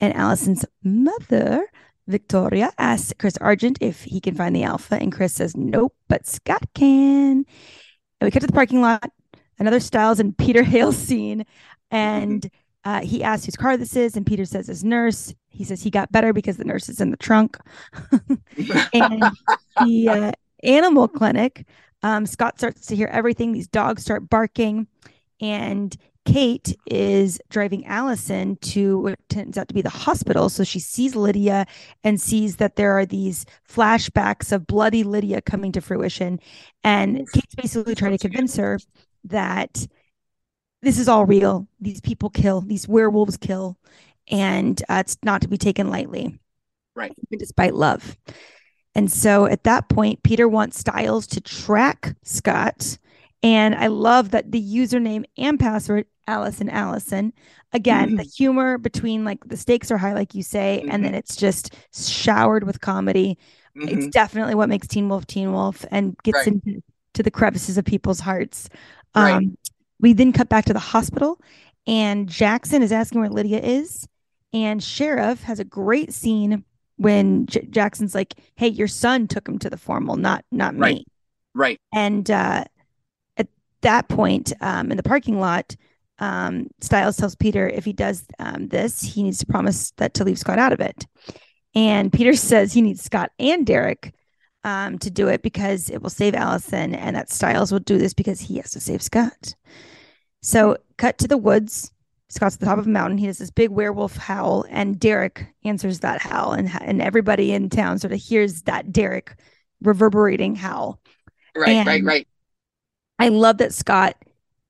And 0.01 0.15
Allison's 0.15 0.65
mother, 0.83 1.67
Victoria, 2.07 2.73
asks 2.79 3.13
Chris 3.19 3.37
Argent 3.39 3.79
if 3.81 4.03
he 4.03 4.21
can 4.21 4.35
find 4.35 4.57
the 4.57 4.63
alpha, 4.63 4.97
and 4.97 5.13
Chris 5.13 5.35
says 5.35 5.57
nope, 5.57 5.95
but 6.09 6.27
Scott 6.27 6.65
can. 6.75 7.45
And 8.21 8.27
we 8.27 8.31
cut 8.31 8.41
to 8.41 8.47
the 8.47 8.53
parking 8.53 8.81
lot, 8.81 9.11
another 9.59 9.81
Stiles 9.81 10.21
and 10.21 10.37
Peter 10.37 10.63
Hale 10.65 10.93
scene, 10.93 11.45
and 11.91 12.51
uh, 12.85 13.03
he 13.03 13.23
asks 13.23 13.45
whose 13.45 13.57
car 13.57 13.77
this 13.77 13.95
is, 13.95 14.17
and 14.17 14.27
Peter 14.27 14.45
says 14.45 14.67
his 14.67 14.83
nurse. 14.83 15.35
He 15.51 15.65
says 15.65 15.83
he 15.83 15.91
got 15.91 16.11
better 16.13 16.33
because 16.33 16.57
the 16.57 16.65
nurse 16.65 16.89
is 16.89 17.01
in 17.01 17.11
the 17.11 17.17
trunk. 17.17 17.59
and 18.95 19.23
the 19.85 20.09
uh, 20.09 20.33
animal 20.63 21.07
clinic, 21.09 21.67
um, 22.03 22.25
Scott 22.25 22.59
starts 22.59 22.87
to 22.87 22.97
hear 22.97 23.09
everything. 23.09 23.53
These 23.53 23.69
dogs 23.69 24.03
start 24.03 24.31
barking, 24.31 24.87
and 25.41 25.95
Kate 26.27 26.77
is 26.87 27.41
driving 27.49 27.87
Allison 27.87 28.57
to 28.57 28.99
what 28.99 29.19
turns 29.29 29.57
out 29.57 29.69
to 29.69 29.75
be 29.75 29.83
the 29.83 29.89
hospital. 29.89 30.49
So 30.49 30.65
she 30.65 30.79
sees 30.79 31.17
Lydia 31.17 31.67
and 32.05 32.21
sees 32.21 32.57
that 32.57 32.77
there 32.77 32.97
are 32.99 33.07
these 33.07 33.47
flashbacks 33.69 34.53
of 34.53 34.67
bloody 34.67 35.03
Lydia 35.03 35.41
coming 35.41 35.73
to 35.73 35.81
fruition. 35.81 36.39
And 36.85 37.27
Kate's 37.33 37.55
basically 37.55 37.95
trying 37.95 38.17
to 38.17 38.29
convince 38.29 38.57
her 38.57 38.79
that 39.25 39.87
this 40.83 40.99
is 40.99 41.09
all 41.09 41.25
real. 41.27 41.67
These 41.81 42.01
people 42.01 42.31
kill, 42.31 42.61
these 42.61 42.87
werewolves 42.87 43.37
kill, 43.37 43.79
and 44.31 44.81
uh, 44.89 44.99
it's 45.01 45.19
not 45.23 45.43
to 45.43 45.49
be 45.49 45.59
taken 45.59 45.91
lightly, 45.91 46.39
Right. 46.95 47.13
despite 47.31 47.75
love. 47.75 48.17
And 48.95 49.11
so 49.11 49.47
at 49.47 49.65
that 49.65 49.89
point, 49.89 50.23
Peter 50.23 50.49
wants 50.49 50.79
Stiles 50.79 51.27
to 51.29 51.41
track 51.41 52.17
Scott. 52.25 52.99
And 53.43 53.75
I 53.75 53.87
love 53.87 54.31
that 54.33 54.53
the 54.53 54.63
username 54.63 55.25
and 55.39 55.59
password, 55.59 56.07
Allison 56.27 56.69
Allison. 56.69 57.33
Again, 57.73 58.17
the 58.17 58.23
humor 58.23 58.77
between 58.79 59.25
like 59.25 59.39
the 59.47 59.57
stakes 59.57 59.91
are 59.91 59.97
high, 59.99 60.13
like 60.13 60.35
you 60.35 60.43
say, 60.43 60.85
and 60.89 61.05
then 61.05 61.15
it's 61.15 61.37
just 61.37 61.75
showered 61.95 62.65
with 62.65 62.81
comedy. 62.81 63.39
It's 63.77 64.07
Mhm. 64.07 64.11
definitely 64.11 64.55
what 64.57 64.69
makes 64.69 64.87
Teen 64.89 65.09
Wolf 65.09 65.27
Teen 65.27 65.53
Wolf 65.53 65.85
and 65.91 66.17
gets 66.25 66.39
Right. 66.39 66.49
into 66.49 66.83
to 67.15 67.23
the 67.23 67.31
crevices 67.31 67.79
of 67.79 67.85
people's 67.85 68.21
hearts. 68.21 68.69
Right. 69.17 69.33
Um, 69.33 69.57
we 70.01 70.13
then 70.13 70.33
cut 70.33 70.49
back 70.49 70.65
to 70.67 70.73
the 70.73 70.79
hospital, 70.79 71.41
and 71.87 72.29
Jackson 72.29 72.83
is 72.83 72.93
asking 72.93 73.21
where 73.21 73.31
Lydia 73.31 73.61
is, 73.61 74.07
and 74.53 74.83
Sheriff 74.83 75.43
has 75.45 75.59
a 75.61 75.65
great 75.65 76.13
scene 76.13 76.65
when 76.97 77.47
J- 77.47 77.67
Jackson's 77.71 78.15
like, 78.15 78.35
"Hey, 78.57 78.69
your 78.69 78.87
son 78.89 79.27
took 79.29 79.49
him 79.49 79.59
to 79.61 79.71
the 79.71 79.77
formal, 79.77 80.17
not 80.17 80.45
not 80.53 80.75
me." 80.75 80.81
Right. 80.81 81.07
Right. 81.55 81.81
And 81.93 82.31
uh, 82.31 82.65
that 83.83 84.09
point, 84.09 84.53
um, 84.61 84.91
in 84.91 84.97
the 84.97 85.03
parking 85.03 85.41
lot, 85.41 85.77
um, 86.19 86.69
Stiles 86.81 87.17
tells 87.17 87.35
Peter 87.35 87.69
if 87.69 87.85
he 87.85 87.93
does 87.93 88.27
um, 88.39 88.69
this, 88.69 89.01
he 89.03 89.23
needs 89.23 89.39
to 89.39 89.47
promise 89.47 89.93
that 89.97 90.15
to 90.15 90.25
leave 90.25 90.39
Scott 90.39 90.59
out 90.59 90.73
of 90.73 90.81
it. 90.81 91.07
And 91.75 92.13
Peter 92.13 92.33
says 92.35 92.73
he 92.73 92.83
needs 92.83 93.03
Scott 93.03 93.33
and 93.39 93.67
Derek 93.67 94.15
um, 94.65 94.99
to 94.99 95.11
do 95.11 95.29
it 95.29 95.43
because 95.43 95.89
it 95.89 96.03
will 96.03 96.11
save 96.11 96.35
Allison, 96.35 96.95
and 96.95 97.17
that 97.17 97.31
Stiles 97.31 97.73
will 97.73 97.81
do 97.81 97.99
this 97.99 98.15
because 98.15 98.41
he 98.41 98.59
has 98.59 98.71
to 98.73 98.81
save 98.81 99.03
Scott. 99.03 99.55
So, 100.43 100.77
cut 100.99 101.19
to 101.19 101.29
the 101.29 101.39
woods. 101.39 101.93
Scott's 102.29 102.55
at 102.55 102.61
the 102.61 102.67
top 102.67 102.79
of 102.79 102.87
a 102.87 102.91
mountain. 102.91 103.19
He 103.19 103.27
does 103.27 103.39
this 103.39 103.51
big 103.51 103.71
werewolf 103.71 104.17
howl, 104.17 104.65
and 104.69 105.01
Derek 105.01 105.47
answers 105.65 106.01
that 106.01 106.21
howl, 106.21 106.53
and 106.53 106.71
and 106.83 107.01
everybody 107.01 107.53
in 107.53 107.71
town 107.71 107.99
sort 107.99 108.13
of 108.13 108.21
hears 108.21 108.63
that 108.63 108.93
Derek 108.93 109.35
reverberating 109.81 110.55
howl. 110.55 111.01
Right. 111.57 111.87
right. 111.87 112.05
Right. 112.05 112.29
I 113.21 113.29
love 113.29 113.59
that 113.59 113.75
Scott 113.75 114.17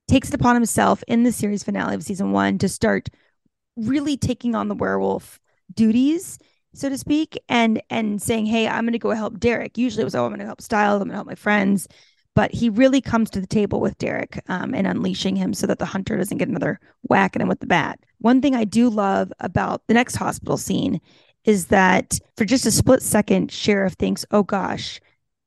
takes 0.09 0.31
it 0.31 0.35
upon 0.35 0.57
himself 0.57 1.05
in 1.07 1.23
the 1.23 1.31
series 1.31 1.63
finale 1.63 1.95
of 1.95 2.03
season 2.03 2.33
one 2.33 2.59
to 2.59 2.69
start 2.69 3.09
really 3.77 4.17
taking 4.17 4.57
on 4.57 4.67
the 4.67 4.75
werewolf 4.75 5.39
duties, 5.73 6.37
so 6.75 6.89
to 6.89 6.99
speak, 6.99 7.41
and 7.49 7.81
and 7.91 8.21
saying, 8.21 8.47
"Hey, 8.47 8.67
I'm 8.67 8.85
going 8.85 8.93
to 8.93 8.99
go 8.99 9.13
help 9.13 9.39
Derek." 9.39 9.79
Usually, 9.79 10.03
it 10.03 10.05
was, 10.05 10.17
"Oh, 10.17 10.25
I'm 10.25 10.31
going 10.31 10.41
to 10.41 10.47
help 10.47 10.61
Stiles. 10.61 11.01
I'm 11.01 11.07
going 11.07 11.13
to 11.13 11.19
help 11.19 11.29
my 11.29 11.37
friends," 11.37 11.87
but 12.35 12.53
he 12.53 12.69
really 12.69 13.01
comes 13.01 13.31
to 13.31 13.41
the 13.41 13.47
table 13.47 13.81
with 13.81 13.97
Derek 13.99 14.43
um, 14.49 14.75
and 14.75 14.85
unleashing 14.85 15.37
him 15.37 15.55
so 15.55 15.69
that 15.69 15.79
the 15.79 15.85
hunter 15.85 16.17
doesn't 16.17 16.39
get 16.39 16.49
another 16.49 16.81
whack 17.03 17.37
at 17.37 17.43
him 17.43 17.49
with 17.49 17.61
the 17.61 17.69
bat. 17.69 18.01
One 18.19 18.43
thing 18.43 18.57
I 18.57 18.65
do 18.65 18.91
love 18.91 19.33
about 19.39 19.87
the 19.87 19.95
next 19.95 20.17
hospital 20.17 20.57
scene 20.57 21.01
is 21.45 21.67
that 21.67 22.19
for 22.37 22.45
just 22.45 22.67
a 22.67 22.73
split 22.73 23.03
second, 23.03 23.53
Sheriff 23.53 23.93
thinks, 23.93 24.25
"Oh 24.33 24.43
gosh, 24.43 25.01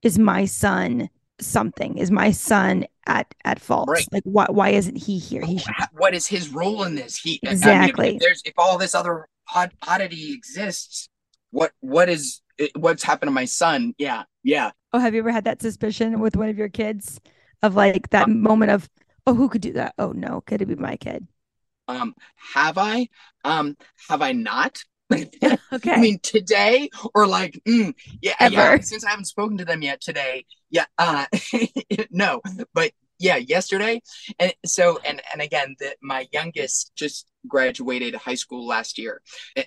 is 0.03 0.17
my 0.17 0.45
son?" 0.45 1.09
something 1.39 1.97
is 1.97 2.11
my 2.11 2.31
son 2.31 2.85
at 3.07 3.33
at 3.43 3.59
fault 3.59 3.89
Right. 3.89 4.05
like 4.11 4.23
why 4.23 4.45
why 4.49 4.69
isn't 4.69 4.95
he 4.95 5.17
here 5.17 5.43
he 5.43 5.57
should 5.57 5.73
What 5.93 6.13
is 6.13 6.27
his 6.27 6.49
role 6.49 6.83
in 6.83 6.95
this? 6.95 7.17
He 7.17 7.39
I 7.45 7.49
mean, 7.49 7.53
if- 7.55 7.61
Exactly. 7.63 8.15
if 8.15 8.19
there's 8.21 8.41
if 8.45 8.53
all 8.57 8.77
this 8.77 8.95
other 8.95 9.27
odd, 9.53 9.71
oddity 9.87 10.33
exists. 10.33 11.09
What 11.51 11.71
what 11.81 12.09
is 12.09 12.41
what's 12.75 13.03
happened 13.03 13.27
to 13.27 13.33
my 13.33 13.45
son? 13.45 13.93
Yeah, 13.97 14.23
yeah. 14.43 14.71
Oh, 14.93 14.99
have 14.99 15.13
you 15.13 15.19
ever 15.19 15.31
had 15.31 15.43
that 15.45 15.61
suspicion 15.61 16.19
with 16.19 16.35
one 16.35 16.49
of 16.49 16.57
your 16.57 16.69
kids 16.69 17.19
of 17.61 17.75
like 17.75 18.09
that 18.11 18.23
um, 18.25 18.41
moment 18.41 18.71
of, 18.71 18.89
oh, 19.27 19.33
who 19.33 19.49
could 19.49 19.61
do 19.61 19.73
that? 19.73 19.93
Oh 19.97 20.11
no, 20.13 20.41
could 20.41 20.61
it 20.61 20.67
be 20.67 20.75
my 20.75 20.95
kid? 20.97 21.27
Um, 21.87 22.15
have 22.53 22.77
I? 22.77 23.09
Um, 23.43 23.75
have 24.09 24.21
I 24.21 24.31
not? 24.31 24.83
okay. 25.13 25.29
I 25.91 25.97
mean, 25.99 26.19
today 26.23 26.89
or 27.13 27.27
like, 27.27 27.59
mm, 27.67 27.93
yeah, 28.21 28.33
Ever. 28.39 28.53
yeah. 28.55 28.79
Since 28.79 29.03
I 29.05 29.09
haven't 29.11 29.25
spoken 29.25 29.57
to 29.57 29.65
them 29.65 29.81
yet 29.83 30.01
today, 30.01 30.45
yeah. 30.73 30.85
Uh, 30.97 31.25
no, 32.11 32.41
but 32.73 32.91
yeah, 33.19 33.37
yesterday. 33.37 34.01
And 34.39 34.53
so, 34.65 34.99
and 35.05 35.21
and 35.31 35.41
again, 35.41 35.75
that 35.79 35.97
my 36.01 36.27
youngest 36.33 36.91
just 36.95 37.27
graduated 37.47 38.15
high 38.15 38.35
school 38.35 38.65
last 38.67 38.97
year, 38.97 39.21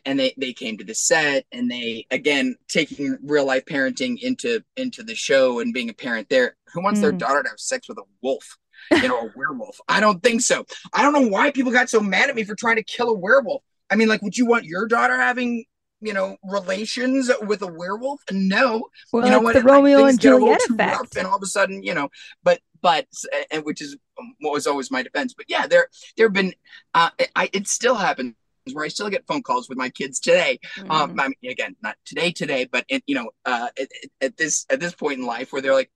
and 0.05 0.19
they 0.19 0.35
they 0.37 0.53
came 0.53 0.77
to 0.79 0.85
the 0.85 0.95
set, 0.95 1.47
and 1.53 1.71
they 1.71 2.07
again 2.11 2.57
taking 2.69 3.17
real 3.23 3.47
life 3.47 3.65
parenting 3.65 4.21
into 4.21 4.63
into 4.77 5.03
the 5.03 5.15
show 5.15 5.61
and 5.61 5.73
being 5.73 5.89
a 5.89 5.95
parent 5.95 6.29
there. 6.29 6.57
Who 6.75 6.83
wants 6.83 6.99
mm. 6.99 7.03
their 7.03 7.13
daughter 7.13 7.43
to 7.45 7.49
have 7.49 7.61
sex 7.61 7.89
with 7.89 7.99
a 7.99 8.05
wolf? 8.21 8.59
you 8.93 9.09
know, 9.09 9.21
a 9.21 9.33
werewolf. 9.37 9.81
I 9.89 10.01
don't 10.01 10.23
think 10.23 10.43
so. 10.43 10.67
I 10.93 11.03
don't 11.03 11.13
know 11.13 11.29
why 11.29 11.51
people 11.51 11.73
got 11.73 11.89
so 11.89 11.99
mad 11.99 12.29
at 12.29 12.37
me 12.37 12.45
for 12.45 12.55
trying 12.55 12.77
to 12.77 12.85
kill 12.85 13.09
a 13.09 13.15
werewolf. 13.19 13.63
I 13.91 13.97
mean, 13.97 14.07
like, 14.07 14.23
would 14.23 14.37
you 14.37 14.47
want 14.47 14.65
your 14.65 14.87
daughter 14.87 15.17
having, 15.17 15.65
you 16.01 16.13
know, 16.13 16.37
relations 16.45 17.31
with 17.43 17.63
a 17.63 17.67
werewolf? 17.67 18.21
No. 18.31 18.89
Well, 19.13 19.25
you 19.25 19.31
know 19.31 19.41
what? 19.41 19.55
The 19.55 19.63
Romeo 19.63 20.05
and 20.05 20.21
Juliet 20.21 20.61
effect. 20.69 21.17
And 21.17 21.27
all 21.27 21.37
of 21.37 21.43
a 21.43 21.47
sudden, 21.47 21.83
you 21.83 21.95
know, 21.95 22.09
but 22.43 22.61
but 22.83 23.07
and 23.51 23.65
which 23.65 23.81
is 23.81 23.97
what 24.41 24.53
was 24.53 24.67
always 24.67 24.91
my 24.91 25.03
defense. 25.03 25.35
But 25.35 25.47
yeah, 25.49 25.67
there 25.67 25.89
there 26.17 26.27
have 26.27 26.35
been, 26.35 26.55
uh, 26.95 27.11
I 27.35 27.51
it 27.53 27.67
still 27.67 27.95
happens 27.95 28.35
where 28.73 28.85
I 28.85 28.89
still 28.89 29.09
get 29.09 29.27
phone 29.27 29.43
calls 29.43 29.69
with 29.69 29.79
my 29.79 29.89
kids 29.91 30.21
today. 30.21 30.59
Mm-hmm. 30.77 30.91
Um, 30.91 31.21
I 31.21 31.29
mean, 31.29 31.51
again, 31.51 31.77
not 31.83 31.97
today, 32.05 32.33
today, 32.33 32.69
but 32.71 32.85
in, 32.89 33.01
you 33.07 33.15
know, 33.15 33.31
uh, 33.45 33.69
at, 33.81 33.89
at 34.21 34.37
this 34.37 34.67
at 34.71 34.81
this 34.81 34.95
point 34.95 35.21
in 35.21 35.27
life 35.27 35.53
where 35.53 35.63
they're 35.63 35.73
like, 35.73 35.91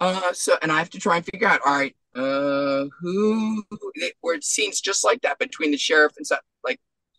uh, 0.00 0.32
so, 0.32 0.56
and 0.62 0.72
I 0.72 0.78
have 0.78 0.90
to 0.90 0.98
try 0.98 1.16
and 1.16 1.26
figure 1.26 1.48
out, 1.48 1.60
all 1.66 1.74
right, 1.74 1.94
uh, 2.14 2.86
who, 3.00 3.64
where 4.20 4.34
it 4.34 4.44
seems 4.44 4.80
just 4.80 5.04
like 5.04 5.22
that 5.22 5.38
between 5.38 5.70
the 5.72 5.76
sheriff 5.76 6.12
and 6.16 6.26
stuff. 6.26 6.40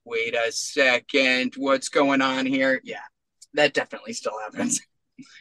Wait 0.06 0.36
a 0.36 0.52
second, 0.52 1.54
what's 1.58 1.90
going 1.90 2.22
on 2.22 2.46
here? 2.46 2.82
Yeah, 2.84 3.02
that 3.54 3.74
definitely 3.74 4.14
still 4.14 4.38
happens. 4.40 4.82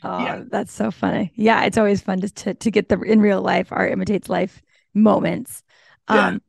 Oh, 0.04 0.18
yeah. 0.22 0.42
that's 0.50 0.70
so 0.70 0.90
funny. 0.90 1.32
Yeah, 1.34 1.64
it's 1.64 1.78
always 1.78 2.02
fun 2.02 2.20
just 2.20 2.36
to 2.36 2.52
to 2.52 2.70
get 2.70 2.90
the 2.90 3.00
in 3.00 3.22
real 3.22 3.40
life 3.40 3.68
art 3.72 3.90
imitates 3.90 4.28
life 4.28 4.60
moments. 4.92 5.62
Yeah. 6.10 6.28
Um, 6.28 6.42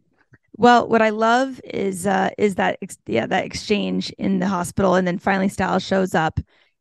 well, 0.58 0.90
what 0.90 1.02
I 1.02 1.10
love 1.10 1.62
is 1.64 2.06
uh 2.06 2.32
is 2.38 2.56
that 2.56 2.80
ex- 2.82 2.98
yeah 3.08 3.26
that 3.26 3.46
exchange 3.46 4.10
in 4.18 4.40
the 4.40 4.48
hospital, 4.48 4.96
and 4.96 5.08
then 5.08 5.20
finally 5.20 5.48
Stiles 5.48 5.84
shows 5.84 6.14
up, 6.14 6.38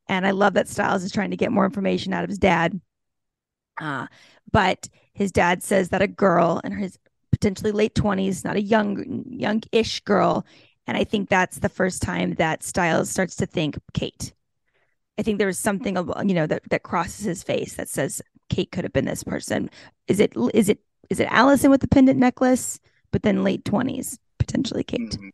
and 0.09 0.27
I 0.27 0.33
love 0.33 0.55
that 0.55 0.69
Stiles 0.69 1.05
is 1.05 1.13
trying 1.13 1.31
to 1.31 1.37
get 1.37 1.53
more 1.53 1.65
information 1.65 2.13
out 2.13 2.25
of 2.25 2.29
his 2.29 2.39
dad. 2.41 2.81
Uh, 3.81 4.07
but 4.51 4.89
his 5.13 5.33
dad 5.33 5.63
says 5.63 5.91
that 5.91 6.03
a 6.03 6.09
girl 6.09 6.61
in 6.65 6.73
his 6.77 6.99
potentially 7.31 7.73
late 7.73 7.95
twenties, 7.95 8.45
not 8.45 8.57
a 8.57 8.63
young 8.63 9.25
young-ish 9.29 10.01
girl, 10.01 10.45
and 10.87 10.97
I 10.97 11.05
think 11.05 11.29
that's 11.29 11.59
the 11.59 11.69
first 11.69 12.03
time 12.03 12.35
that 12.35 12.63
Stiles 12.63 13.11
starts 13.11 13.37
to 13.37 13.47
think 13.47 13.79
Kate. 13.93 14.33
I 15.19 15.23
think 15.23 15.39
there 15.39 15.47
was 15.47 15.59
something 15.59 15.97
you 15.97 16.35
know 16.35 16.47
that 16.47 16.63
that 16.71 16.83
crosses 16.83 17.25
his 17.25 17.43
face 17.43 17.75
that 17.75 17.89
says 17.89 18.23
Kate 18.49 18.71
could 18.73 18.85
have 18.85 18.93
been 18.93 19.05
this 19.05 19.25
person. 19.25 19.71
Is 20.09 20.21
it 20.21 20.33
is 20.55 20.69
it 20.69 20.79
is 21.11 21.21
it 21.21 21.29
Allison 21.31 21.71
with 21.71 21.81
the 21.81 21.89
pendant 21.89 22.19
necklace? 22.19 22.81
But 23.11 23.23
then 23.23 23.45
late 23.45 23.65
twenties 23.65 24.19
potentially 24.39 24.85
Kate. 24.85 25.11
Mm-hmm. 25.11 25.29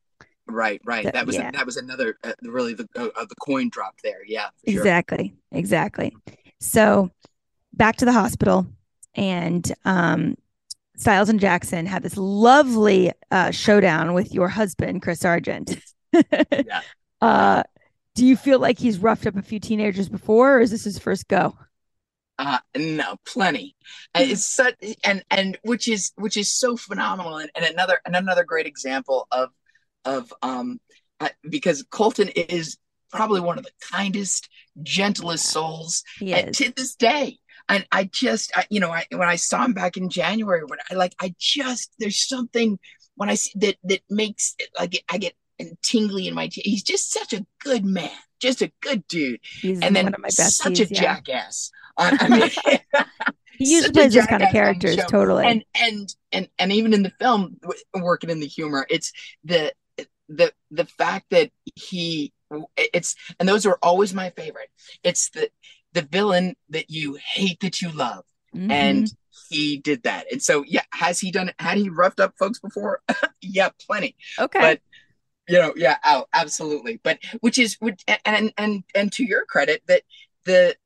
Right, 0.50 0.80
right. 0.84 1.12
that 1.12 1.26
was 1.26 1.36
yeah. 1.36 1.50
that 1.50 1.66
was 1.66 1.76
another 1.76 2.16
uh, 2.24 2.32
really 2.42 2.74
the 2.74 2.88
uh, 2.96 3.24
the 3.24 3.34
coin 3.40 3.68
drop 3.68 3.94
there. 4.02 4.24
Yeah, 4.26 4.48
sure. 4.66 4.78
exactly, 4.78 5.34
exactly. 5.52 6.16
So 6.60 7.10
back 7.74 7.96
to 7.96 8.06
the 8.06 8.12
hospital, 8.12 8.66
and 9.14 9.70
um, 9.84 10.36
Stiles 10.98 11.28
and 11.28 11.38
Jackson 11.38 11.86
have 11.86 12.02
this 12.02 12.16
lovely 12.16 13.12
uh, 13.30 13.52
showdown 13.52 14.14
with 14.14 14.34
your 14.34 14.48
husband, 14.48 15.00
Chris 15.00 15.24
Argent. 15.24 15.78
yeah. 16.12 16.80
Uh, 17.20 17.64
do 18.14 18.24
you 18.24 18.36
feel 18.36 18.60
like 18.60 18.78
he's 18.78 19.00
roughed 19.00 19.26
up 19.26 19.34
a 19.34 19.42
few 19.42 19.58
teenagers 19.58 20.08
before, 20.08 20.58
or 20.58 20.60
is 20.60 20.70
this 20.70 20.84
his 20.84 21.00
first 21.00 21.26
go? 21.26 21.52
Uh, 22.38 22.58
no, 22.76 23.16
plenty. 23.26 23.74
it's 24.14 24.44
such, 24.54 24.76
and 25.02 25.24
and 25.28 25.58
which 25.62 25.88
is 25.88 26.12
which 26.14 26.36
is 26.36 26.48
so 26.48 26.76
phenomenal, 26.76 27.38
and, 27.38 27.50
and 27.56 27.64
another 27.64 28.00
and 28.06 28.14
another 28.14 28.44
great 28.44 28.66
example 28.66 29.26
of 29.32 29.50
of 30.04 30.32
um 30.42 30.78
uh, 31.18 31.28
because 31.50 31.82
Colton 31.90 32.28
is 32.28 32.78
probably 33.10 33.40
one 33.40 33.58
of 33.58 33.64
the 33.64 33.72
kindest, 33.90 34.48
gentlest 34.82 35.46
souls 35.46 36.04
and 36.20 36.54
to 36.54 36.72
this 36.76 36.94
day. 36.94 37.38
And 37.68 37.86
I 37.92 38.04
just, 38.04 38.50
I, 38.56 38.66
you 38.70 38.80
know, 38.80 38.90
I, 38.90 39.06
when 39.10 39.28
I 39.28 39.36
saw 39.36 39.64
him 39.64 39.74
back 39.74 39.96
in 39.96 40.08
January, 40.08 40.62
when 40.64 40.78
I 40.90 40.94
like, 40.94 41.14
I 41.20 41.34
just, 41.38 41.92
there's 41.98 42.26
something 42.26 42.78
when 43.16 43.28
I 43.28 43.34
see 43.34 43.52
that 43.56 43.76
that 43.84 44.00
makes 44.08 44.54
it, 44.58 44.68
like 44.78 45.04
I 45.08 45.18
get 45.18 45.34
and 45.58 45.76
tingly 45.82 46.28
in 46.28 46.34
my 46.34 46.48
teeth. 46.48 46.64
He's 46.64 46.82
just 46.82 47.12
such 47.12 47.32
a 47.32 47.44
good 47.62 47.84
man, 47.84 48.10
just 48.40 48.62
a 48.62 48.72
good 48.80 49.06
dude. 49.08 49.40
He's 49.42 49.80
and 49.80 49.94
then 49.94 50.14
such 50.28 50.80
a 50.80 50.86
yeah. 50.86 51.00
jackass. 51.00 51.70
Uh, 51.96 52.16
I 52.20 52.28
mean, 52.28 52.50
he 53.58 53.74
usually 53.74 53.92
plays 53.92 54.14
those 54.14 54.26
kind 54.26 54.42
of 54.42 54.50
characters, 54.50 54.96
totally. 55.08 55.46
And 55.46 55.64
and 55.74 56.14
and 56.32 56.48
and 56.58 56.72
even 56.72 56.94
in 56.94 57.02
the 57.02 57.12
film, 57.18 57.58
working 57.94 58.30
in 58.30 58.40
the 58.40 58.46
humor, 58.46 58.86
it's 58.88 59.12
the 59.44 59.72
the 60.28 60.52
the 60.70 60.84
fact 60.84 61.26
that 61.30 61.50
he 61.74 62.32
it's 62.76 63.14
and 63.38 63.48
those 63.48 63.66
are 63.66 63.78
always 63.82 64.14
my 64.14 64.30
favorite. 64.30 64.70
It's 65.02 65.30
the 65.30 65.50
the 65.92 66.02
villain 66.02 66.54
that 66.70 66.90
you 66.90 67.18
hate 67.34 67.60
that 67.60 67.80
you 67.80 67.90
love, 67.90 68.24
mm-hmm. 68.54 68.70
and 68.70 69.12
he 69.48 69.78
did 69.78 70.02
that. 70.02 70.26
And 70.30 70.42
so, 70.42 70.64
yeah, 70.66 70.82
has 70.92 71.20
he 71.20 71.30
done? 71.30 71.52
Had 71.58 71.78
he 71.78 71.88
roughed 71.88 72.20
up 72.20 72.34
folks 72.38 72.58
before? 72.58 73.02
yeah, 73.40 73.70
plenty. 73.86 74.16
Okay, 74.38 74.58
but 74.58 74.80
you 75.48 75.58
know, 75.58 75.72
yeah, 75.76 75.96
oh, 76.04 76.26
absolutely. 76.32 77.00
But 77.02 77.18
which 77.40 77.58
is, 77.58 77.76
and 78.24 78.52
and 78.56 78.84
and 78.94 79.12
to 79.12 79.24
your 79.24 79.44
credit, 79.46 79.82
that 79.88 80.02
the 80.44 80.76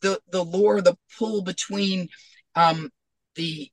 the 0.00 0.20
the 0.30 0.44
lore, 0.44 0.80
the 0.80 0.96
pull 1.18 1.42
between 1.42 2.08
um 2.54 2.90
the 3.34 3.70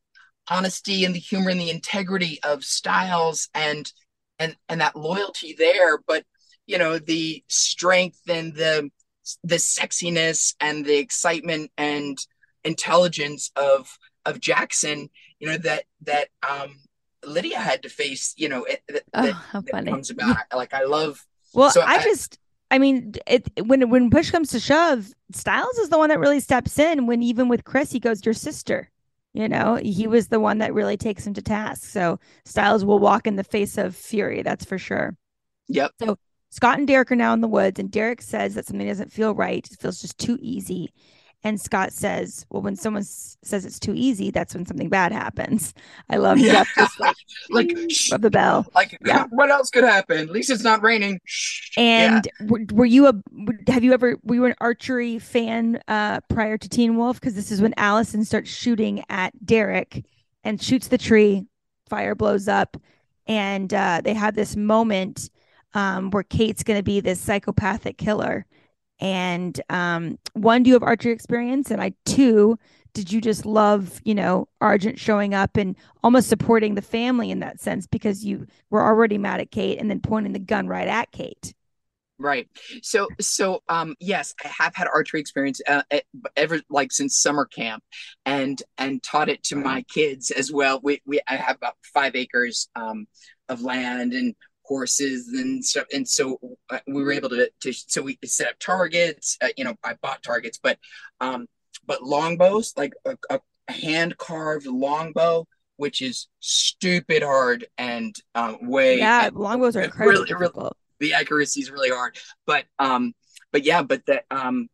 honesty 0.49 1.05
and 1.05 1.15
the 1.15 1.19
humor 1.19 1.49
and 1.49 1.59
the 1.59 1.69
integrity 1.69 2.39
of 2.43 2.63
Stiles 2.63 3.49
and 3.53 3.91
and 4.39 4.55
and 4.67 4.81
that 4.81 4.95
loyalty 4.95 5.55
there, 5.57 5.99
but 6.07 6.25
you 6.65 6.77
know 6.77 6.97
the 6.97 7.43
strength 7.47 8.21
and 8.27 8.53
the 8.55 8.89
the 9.43 9.55
sexiness 9.55 10.55
and 10.59 10.85
the 10.85 10.97
excitement 10.97 11.71
and 11.77 12.17
intelligence 12.63 13.51
of 13.55 13.97
of 14.25 14.39
Jackson, 14.39 15.09
you 15.39 15.47
know 15.47 15.57
that 15.57 15.85
that 16.01 16.27
um 16.47 16.79
Lydia 17.25 17.59
had 17.59 17.83
to 17.83 17.89
face, 17.89 18.33
you 18.37 18.49
know, 18.49 18.63
it, 18.63 18.83
that, 18.89 19.03
oh, 19.13 19.31
how 19.31 19.61
that 19.61 19.71
funny. 19.71 19.91
comes 19.91 20.09
about. 20.09 20.37
like 20.55 20.73
I 20.73 20.83
love. 20.83 21.25
Well, 21.55 21.69
so 21.69 21.81
I, 21.81 21.97
I, 21.97 22.03
just, 22.03 22.39
I 22.71 22.79
mean, 22.79 23.13
it 23.27 23.47
when 23.67 23.87
when 23.91 24.09
push 24.09 24.31
comes 24.31 24.49
to 24.49 24.59
shove, 24.59 25.13
Stiles 25.33 25.77
is 25.77 25.89
the 25.89 25.99
one 25.99 26.09
that 26.09 26.19
really 26.19 26.39
steps 26.39 26.79
in. 26.79 27.05
When 27.05 27.21
even 27.21 27.47
with 27.47 27.63
Chris, 27.63 27.91
he 27.91 27.99
goes, 27.99 28.25
"Your 28.25 28.33
sister." 28.33 28.89
You 29.35 29.47
know, 29.47 29.75
he 29.75 30.07
was 30.07 30.29
the 30.29 30.39
one 30.39 30.57
that 30.59 30.73
really 30.73 30.97
takes 30.97 31.27
him 31.27 31.35
to 31.35 31.43
task. 31.43 31.83
So 31.83 32.19
Stiles 32.43 32.83
will 32.83 32.97
walk 32.97 33.27
in 33.27 33.35
the 33.35 33.43
face 33.43 33.77
of 33.77 33.95
fury. 33.95 34.41
That's 34.41 34.65
for 34.65 34.79
sure. 34.79 35.15
Yep. 35.67 35.91
So 35.99 36.17
Scott 36.53 36.77
and 36.77 36.87
Derek 36.87 37.11
are 37.11 37.15
now 37.15 37.33
in 37.33 37.41
the 37.41 37.47
woods, 37.47 37.79
and 37.79 37.89
Derek 37.89 38.21
says 38.21 38.53
that 38.53 38.67
something 38.67 38.87
doesn't 38.87 39.11
feel 39.11 39.33
right. 39.33 39.67
It 39.71 39.79
feels 39.79 39.99
just 39.99 40.19
too 40.19 40.37
easy. 40.39 40.93
And 41.43 41.59
Scott 41.59 41.91
says, 41.91 42.45
"Well, 42.51 42.61
when 42.61 42.75
someone 42.75 43.01
s- 43.01 43.39
says 43.41 43.65
it's 43.65 43.79
too 43.79 43.95
easy, 43.95 44.29
that's 44.29 44.53
when 44.53 44.63
something 44.67 44.87
bad 44.87 45.11
happens." 45.11 45.73
I 46.11 46.17
love 46.17 46.37
yeah. 46.37 46.51
Jeff 46.51 46.75
just 46.77 46.99
like 46.99 47.15
like 47.49 47.75
of 48.11 48.21
the 48.21 48.29
bell. 48.29 48.67
Like, 48.75 48.95
yeah. 49.05 49.25
what 49.31 49.49
else 49.49 49.71
could 49.71 49.83
happen? 49.83 50.19
At 50.19 50.29
least 50.29 50.51
it's 50.51 50.61
not 50.61 50.83
raining. 50.83 51.19
And 51.75 52.29
yeah. 52.39 52.45
were, 52.47 52.59
were, 52.71 52.85
you 52.85 53.07
a? 53.07 53.13
Have 53.71 53.83
you 53.83 53.91
ever? 53.91 54.19
Were 54.21 54.35
you 54.35 54.45
an 54.45 54.53
archery 54.61 55.17
fan 55.17 55.81
uh, 55.87 56.19
prior 56.29 56.59
to 56.59 56.69
Teen 56.69 56.97
Wolf? 56.97 57.19
Because 57.19 57.33
this 57.33 57.51
is 57.51 57.63
when 57.63 57.73
Allison 57.77 58.23
starts 58.25 58.51
shooting 58.51 59.03
at 59.09 59.33
Derek 59.43 60.05
and 60.43 60.61
shoots 60.61 60.87
the 60.87 60.99
tree. 60.99 61.47
Fire 61.89 62.13
blows 62.13 62.47
up, 62.47 62.77
and 63.25 63.73
uh, 63.73 64.01
they 64.03 64.13
have 64.13 64.35
this 64.35 64.55
moment 64.55 65.31
um, 65.73 66.11
where 66.11 66.23
Kate's 66.23 66.63
going 66.63 66.79
to 66.79 66.83
be 66.83 66.99
this 66.99 67.19
psychopathic 67.19 67.97
killer 67.97 68.45
and 69.03 69.59
um, 69.69 70.17
one, 70.33 70.63
do 70.63 70.69
you 70.69 70.75
have 70.75 70.83
archery 70.83 71.11
experience? 71.11 71.71
And 71.71 71.81
I 71.81 71.93
two, 72.05 72.57
did 72.93 73.11
you 73.11 73.19
just 73.19 73.45
love, 73.45 73.99
you 74.05 74.15
know, 74.15 74.47
Argent 74.61 74.97
showing 74.97 75.33
up 75.33 75.57
and 75.57 75.75
almost 76.03 76.29
supporting 76.29 76.75
the 76.75 76.81
family 76.81 77.29
in 77.31 77.39
that 77.39 77.59
sense 77.59 77.85
because 77.85 78.23
you 78.23 78.47
were 78.69 78.81
already 78.81 79.17
mad 79.17 79.41
at 79.41 79.51
Kate 79.51 79.79
and 79.79 79.89
then 79.89 79.99
pointing 79.99 80.31
the 80.31 80.39
gun 80.39 80.67
right 80.67 80.87
at 80.87 81.11
Kate? 81.11 81.53
Right. 82.19 82.47
So, 82.81 83.09
so, 83.19 83.63
um, 83.67 83.95
yes, 83.99 84.33
I 84.45 84.47
have 84.47 84.73
had 84.73 84.87
archery 84.87 85.19
experience 85.19 85.59
uh, 85.67 85.81
ever 86.37 86.61
like 86.69 86.93
since 86.93 87.17
summer 87.17 87.45
camp, 87.45 87.83
and 88.25 88.61
and 88.77 89.03
taught 89.03 89.27
it 89.27 89.43
to 89.45 89.57
my 89.57 89.81
kids 89.93 90.31
as 90.31 90.49
well. 90.49 90.79
We 90.81 91.01
we 91.05 91.19
I 91.27 91.35
have 91.35 91.57
about 91.57 91.73
five 91.93 92.15
acres 92.15 92.69
um 92.75 93.07
of 93.49 93.61
land, 93.63 94.13
and 94.13 94.35
horses 94.63 95.27
and 95.29 95.63
stuff. 95.63 95.85
And 95.93 96.07
so 96.07 96.39
uh, 96.69 96.79
we 96.87 97.03
were 97.03 97.11
able 97.11 97.29
to, 97.29 97.49
to 97.61 97.73
so 97.73 98.01
we 98.01 98.17
set 98.25 98.49
up 98.49 98.59
targets. 98.59 99.37
Uh, 99.41 99.49
you 99.57 99.63
know, 99.63 99.75
I 99.83 99.95
bought 100.01 100.23
targets, 100.23 100.59
but 100.61 100.77
um, 101.19 101.47
but 101.85 102.03
longbows 102.03 102.73
like 102.77 102.93
a, 103.05 103.17
a 103.29 103.39
hand 103.71 104.17
carved 104.17 104.65
longbow 104.65 105.47
which 105.77 106.01
is 106.01 106.27
stupid 106.39 107.23
hard 107.23 107.65
and 107.77 108.15
um, 108.35 108.57
way 108.61 108.97
yeah 108.97 109.29
longbows 109.33 109.75
are 109.75 109.81
incredibly 109.81 110.31
really, 110.33 110.51
really, 110.53 110.69
the 110.99 111.13
accuracy 111.13 111.61
is 111.61 111.71
really 111.71 111.89
hard 111.89 112.15
but 112.45 112.65
um 112.77 113.13
but 113.51 113.63
yeah 113.63 113.81
but 113.81 114.05
that 114.05 114.25
um 114.29 114.67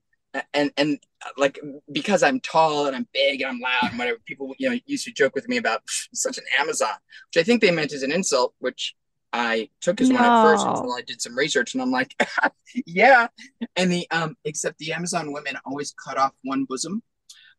and 0.54 0.72
and 0.78 1.00
like 1.38 1.60
because 1.92 2.24
I'm 2.24 2.40
tall 2.40 2.86
and 2.86 2.96
I'm 2.96 3.08
big 3.14 3.42
and 3.42 3.50
I'm 3.50 3.60
loud 3.60 3.90
and 3.90 4.00
whatever 4.00 4.20
people 4.26 4.54
you 4.58 4.70
know 4.70 4.80
used 4.86 5.06
to 5.06 5.12
joke 5.12 5.36
with 5.36 5.48
me 5.50 5.58
about 5.58 5.82
such 6.14 6.38
an 6.38 6.44
Amazon, 6.60 6.94
which 7.30 7.42
I 7.42 7.44
think 7.44 7.62
they 7.62 7.72
meant 7.72 7.94
as 7.94 8.04
an 8.04 8.12
insult, 8.12 8.54
which 8.60 8.96
I 9.32 9.70
took 9.82 10.02
as 10.02 10.10
no. 10.10 10.16
one 10.16 10.24
at 10.24 10.44
first 10.44 10.66
until 10.66 10.94
I 10.94 11.02
did 11.02 11.22
some 11.22 11.38
research 11.38 11.74
and 11.74 11.82
I'm 11.82 11.92
like, 11.92 12.16
yeah. 12.86 13.28
And 13.76 13.92
the 13.92 14.10
um 14.12 14.36
except 14.44 14.80
the 14.80 14.94
Amazon 14.94 15.32
women 15.32 15.56
always 15.66 15.94
cut 15.94 16.18
off 16.18 16.34
one 16.44 16.66
bosom, 16.66 17.04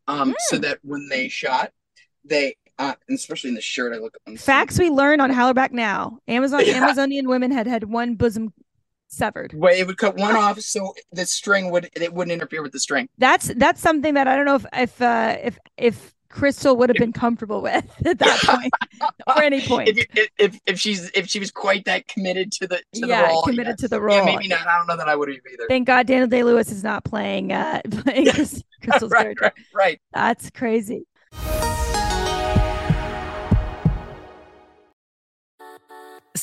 um 0.08 0.32
mm. 0.32 0.34
so 0.38 0.58
that 0.58 0.78
when 0.82 1.08
they 1.08 1.28
shot, 1.28 1.72
they 2.24 2.56
uh, 2.78 2.94
and 3.08 3.16
especially 3.18 3.48
in 3.48 3.54
the 3.54 3.60
shirt, 3.60 3.94
I 3.94 3.98
look. 3.98 4.16
Facts 4.38 4.78
we 4.78 4.88
learn 4.88 5.20
on 5.20 5.30
Hollerback 5.30 5.70
Now. 5.70 6.18
Amazon 6.26 6.62
yeah. 6.64 6.82
Amazonian 6.82 7.28
women 7.28 7.50
had 7.50 7.66
had 7.66 7.84
one 7.84 8.14
bosom 8.14 8.54
severed. 9.08 9.52
Well, 9.54 9.74
it 9.74 9.86
would 9.86 9.98
cut 9.98 10.16
one 10.16 10.34
off, 10.34 10.60
so 10.60 10.94
the 11.12 11.26
string 11.26 11.70
would 11.70 11.90
it 11.94 12.14
wouldn't 12.14 12.32
interfere 12.32 12.62
with 12.62 12.72
the 12.72 12.80
string. 12.80 13.08
That's 13.18 13.52
that's 13.54 13.82
something 13.82 14.14
that 14.14 14.26
I 14.26 14.36
don't 14.36 14.46
know 14.46 14.54
if 14.54 14.66
if 14.72 15.02
uh, 15.02 15.36
if 15.42 15.58
if 15.76 16.14
Crystal 16.30 16.76
would 16.76 16.88
have 16.88 16.96
been 16.96 17.12
comfortable 17.12 17.60
with 17.60 17.84
at 18.06 18.18
that 18.18 18.40
point 18.40 18.72
or 19.26 19.42
any 19.42 19.60
point. 19.66 19.88
If, 19.88 20.28
if, 20.38 20.60
if 20.64 20.80
she's 20.80 21.10
if 21.14 21.28
she 21.28 21.40
was 21.40 21.50
quite 21.50 21.84
that 21.84 22.06
committed 22.08 22.52
to 22.52 22.68
the 22.68 22.76
to 22.94 23.06
yeah 23.06 23.22
the 23.22 23.28
role, 23.28 23.42
committed 23.42 23.76
yeah. 23.78 23.82
to 23.82 23.88
the 23.88 24.00
role. 24.00 24.16
Yeah, 24.16 24.24
maybe 24.24 24.48
not. 24.48 24.66
I 24.66 24.78
don't 24.78 24.86
know 24.86 24.96
that 24.96 25.08
I 25.08 25.16
would 25.16 25.28
have 25.28 25.38
either. 25.52 25.64
Thank 25.68 25.86
God 25.86 26.06
Daniel 26.06 26.28
Day 26.28 26.44
Lewis 26.44 26.70
is 26.70 26.84
not 26.84 27.04
playing 27.04 27.52
uh 27.52 27.82
playing 27.90 28.26
Crystal's 28.26 29.10
right, 29.10 29.22
character. 29.22 29.44
Right, 29.44 29.54
right. 29.74 30.00
That's 30.12 30.50
crazy. 30.50 31.06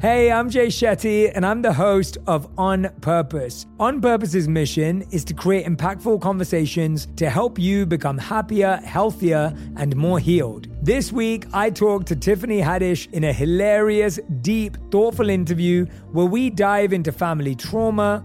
Hey, 0.00 0.32
I'm 0.32 0.48
Jay 0.48 0.68
Shetty, 0.68 1.30
and 1.34 1.44
I'm 1.44 1.60
the 1.60 1.74
host 1.74 2.16
of 2.26 2.48
On 2.56 2.88
Purpose. 3.02 3.66
On 3.78 4.00
Purpose's 4.00 4.48
mission 4.48 5.04
is 5.10 5.24
to 5.24 5.34
create 5.34 5.66
impactful 5.66 6.22
conversations 6.22 7.06
to 7.16 7.28
help 7.28 7.58
you 7.58 7.84
become 7.84 8.16
happier, 8.16 8.76
healthier, 8.82 9.54
and 9.76 9.94
more 9.94 10.18
healed. 10.18 10.68
This 10.82 11.12
week, 11.12 11.44
I 11.52 11.68
talked 11.68 12.06
to 12.06 12.16
Tiffany 12.16 12.62
Haddish 12.62 13.12
in 13.12 13.24
a 13.24 13.32
hilarious, 13.34 14.18
deep, 14.40 14.78
thoughtful 14.90 15.28
interview 15.28 15.84
where 16.12 16.24
we 16.24 16.48
dive 16.48 16.94
into 16.94 17.12
family 17.12 17.54
trauma, 17.54 18.24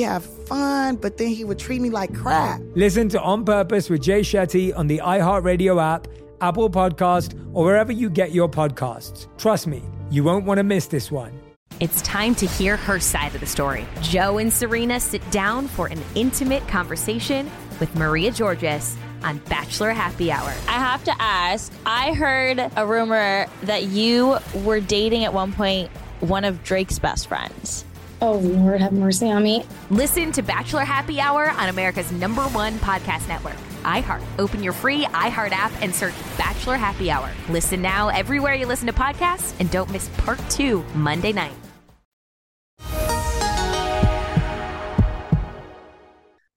have 0.01 0.23
fun, 0.23 0.95
but 0.97 1.17
then 1.17 1.29
he 1.29 1.43
would 1.43 1.59
treat 1.59 1.81
me 1.81 1.89
like 1.89 2.13
crap. 2.13 2.61
Listen 2.75 3.09
to 3.09 3.21
On 3.21 3.45
Purpose 3.45 3.89
with 3.89 4.01
Jay 4.01 4.21
Shetty 4.21 4.75
on 4.77 4.87
the 4.87 4.99
iHeartRadio 4.99 5.81
app, 5.81 6.07
Apple 6.41 6.69
Podcast, 6.69 7.33
or 7.53 7.65
wherever 7.65 7.91
you 7.91 8.09
get 8.09 8.31
your 8.31 8.49
podcasts. 8.49 9.27
Trust 9.37 9.67
me, 9.67 9.83
you 10.09 10.23
won't 10.23 10.45
want 10.45 10.57
to 10.57 10.63
miss 10.63 10.87
this 10.87 11.11
one. 11.11 11.39
It's 11.79 12.01
time 12.03 12.35
to 12.35 12.45
hear 12.45 12.77
her 12.77 12.99
side 12.99 13.33
of 13.33 13.41
the 13.41 13.47
story. 13.47 13.87
Joe 14.01 14.37
and 14.37 14.53
Serena 14.53 14.99
sit 14.99 15.27
down 15.31 15.67
for 15.67 15.87
an 15.87 15.99
intimate 16.13 16.67
conversation 16.67 17.49
with 17.79 17.95
Maria 17.95 18.31
Georgas 18.31 18.95
on 19.23 19.39
Bachelor 19.49 19.91
Happy 19.91 20.31
Hour. 20.31 20.49
I 20.67 20.73
have 20.73 21.03
to 21.05 21.13
ask 21.19 21.71
I 21.85 22.13
heard 22.13 22.71
a 22.75 22.85
rumor 22.85 23.47
that 23.63 23.85
you 23.85 24.37
were 24.63 24.79
dating 24.79 25.25
at 25.25 25.33
one 25.33 25.53
point 25.53 25.89
one 26.19 26.45
of 26.45 26.63
Drake's 26.63 26.99
best 26.99 27.27
friends. 27.27 27.83
Oh, 28.23 28.33
Lord, 28.33 28.81
have 28.81 28.91
mercy 28.93 29.31
on 29.31 29.41
me. 29.41 29.65
Listen 29.89 30.31
to 30.33 30.43
Bachelor 30.43 30.83
Happy 30.83 31.19
Hour 31.19 31.49
on 31.49 31.69
America's 31.69 32.11
number 32.11 32.43
one 32.43 32.73
podcast 32.75 33.27
network, 33.27 33.55
iHeart. 33.81 34.21
Open 34.37 34.61
your 34.61 34.73
free 34.73 35.05
iHeart 35.05 35.49
app 35.53 35.71
and 35.81 35.93
search 35.93 36.13
Bachelor 36.37 36.75
Happy 36.75 37.09
Hour. 37.09 37.31
Listen 37.49 37.81
now 37.81 38.09
everywhere 38.09 38.53
you 38.53 38.67
listen 38.67 38.85
to 38.85 38.93
podcasts 38.93 39.59
and 39.59 39.71
don't 39.71 39.89
miss 39.89 40.07
part 40.19 40.39
two 40.51 40.83
Monday 40.93 41.33
night. 41.33 41.55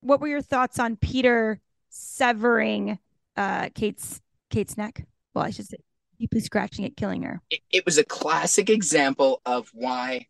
What 0.02 0.20
were 0.20 0.28
your 0.28 0.42
thoughts 0.42 0.78
on 0.78 0.96
Peter 0.96 1.60
severing 1.88 2.98
uh, 3.38 3.70
Kate's 3.74 4.20
Kate's 4.50 4.76
neck? 4.76 5.06
Well, 5.32 5.46
I 5.46 5.48
should 5.48 5.66
say 5.66 5.78
deeply 6.20 6.40
scratching 6.40 6.84
it, 6.84 6.94
killing 6.94 7.22
her. 7.22 7.40
It, 7.48 7.60
it 7.72 7.86
was 7.86 7.96
a 7.96 8.04
classic 8.04 8.68
example 8.68 9.40
of 9.46 9.70
why 9.72 10.26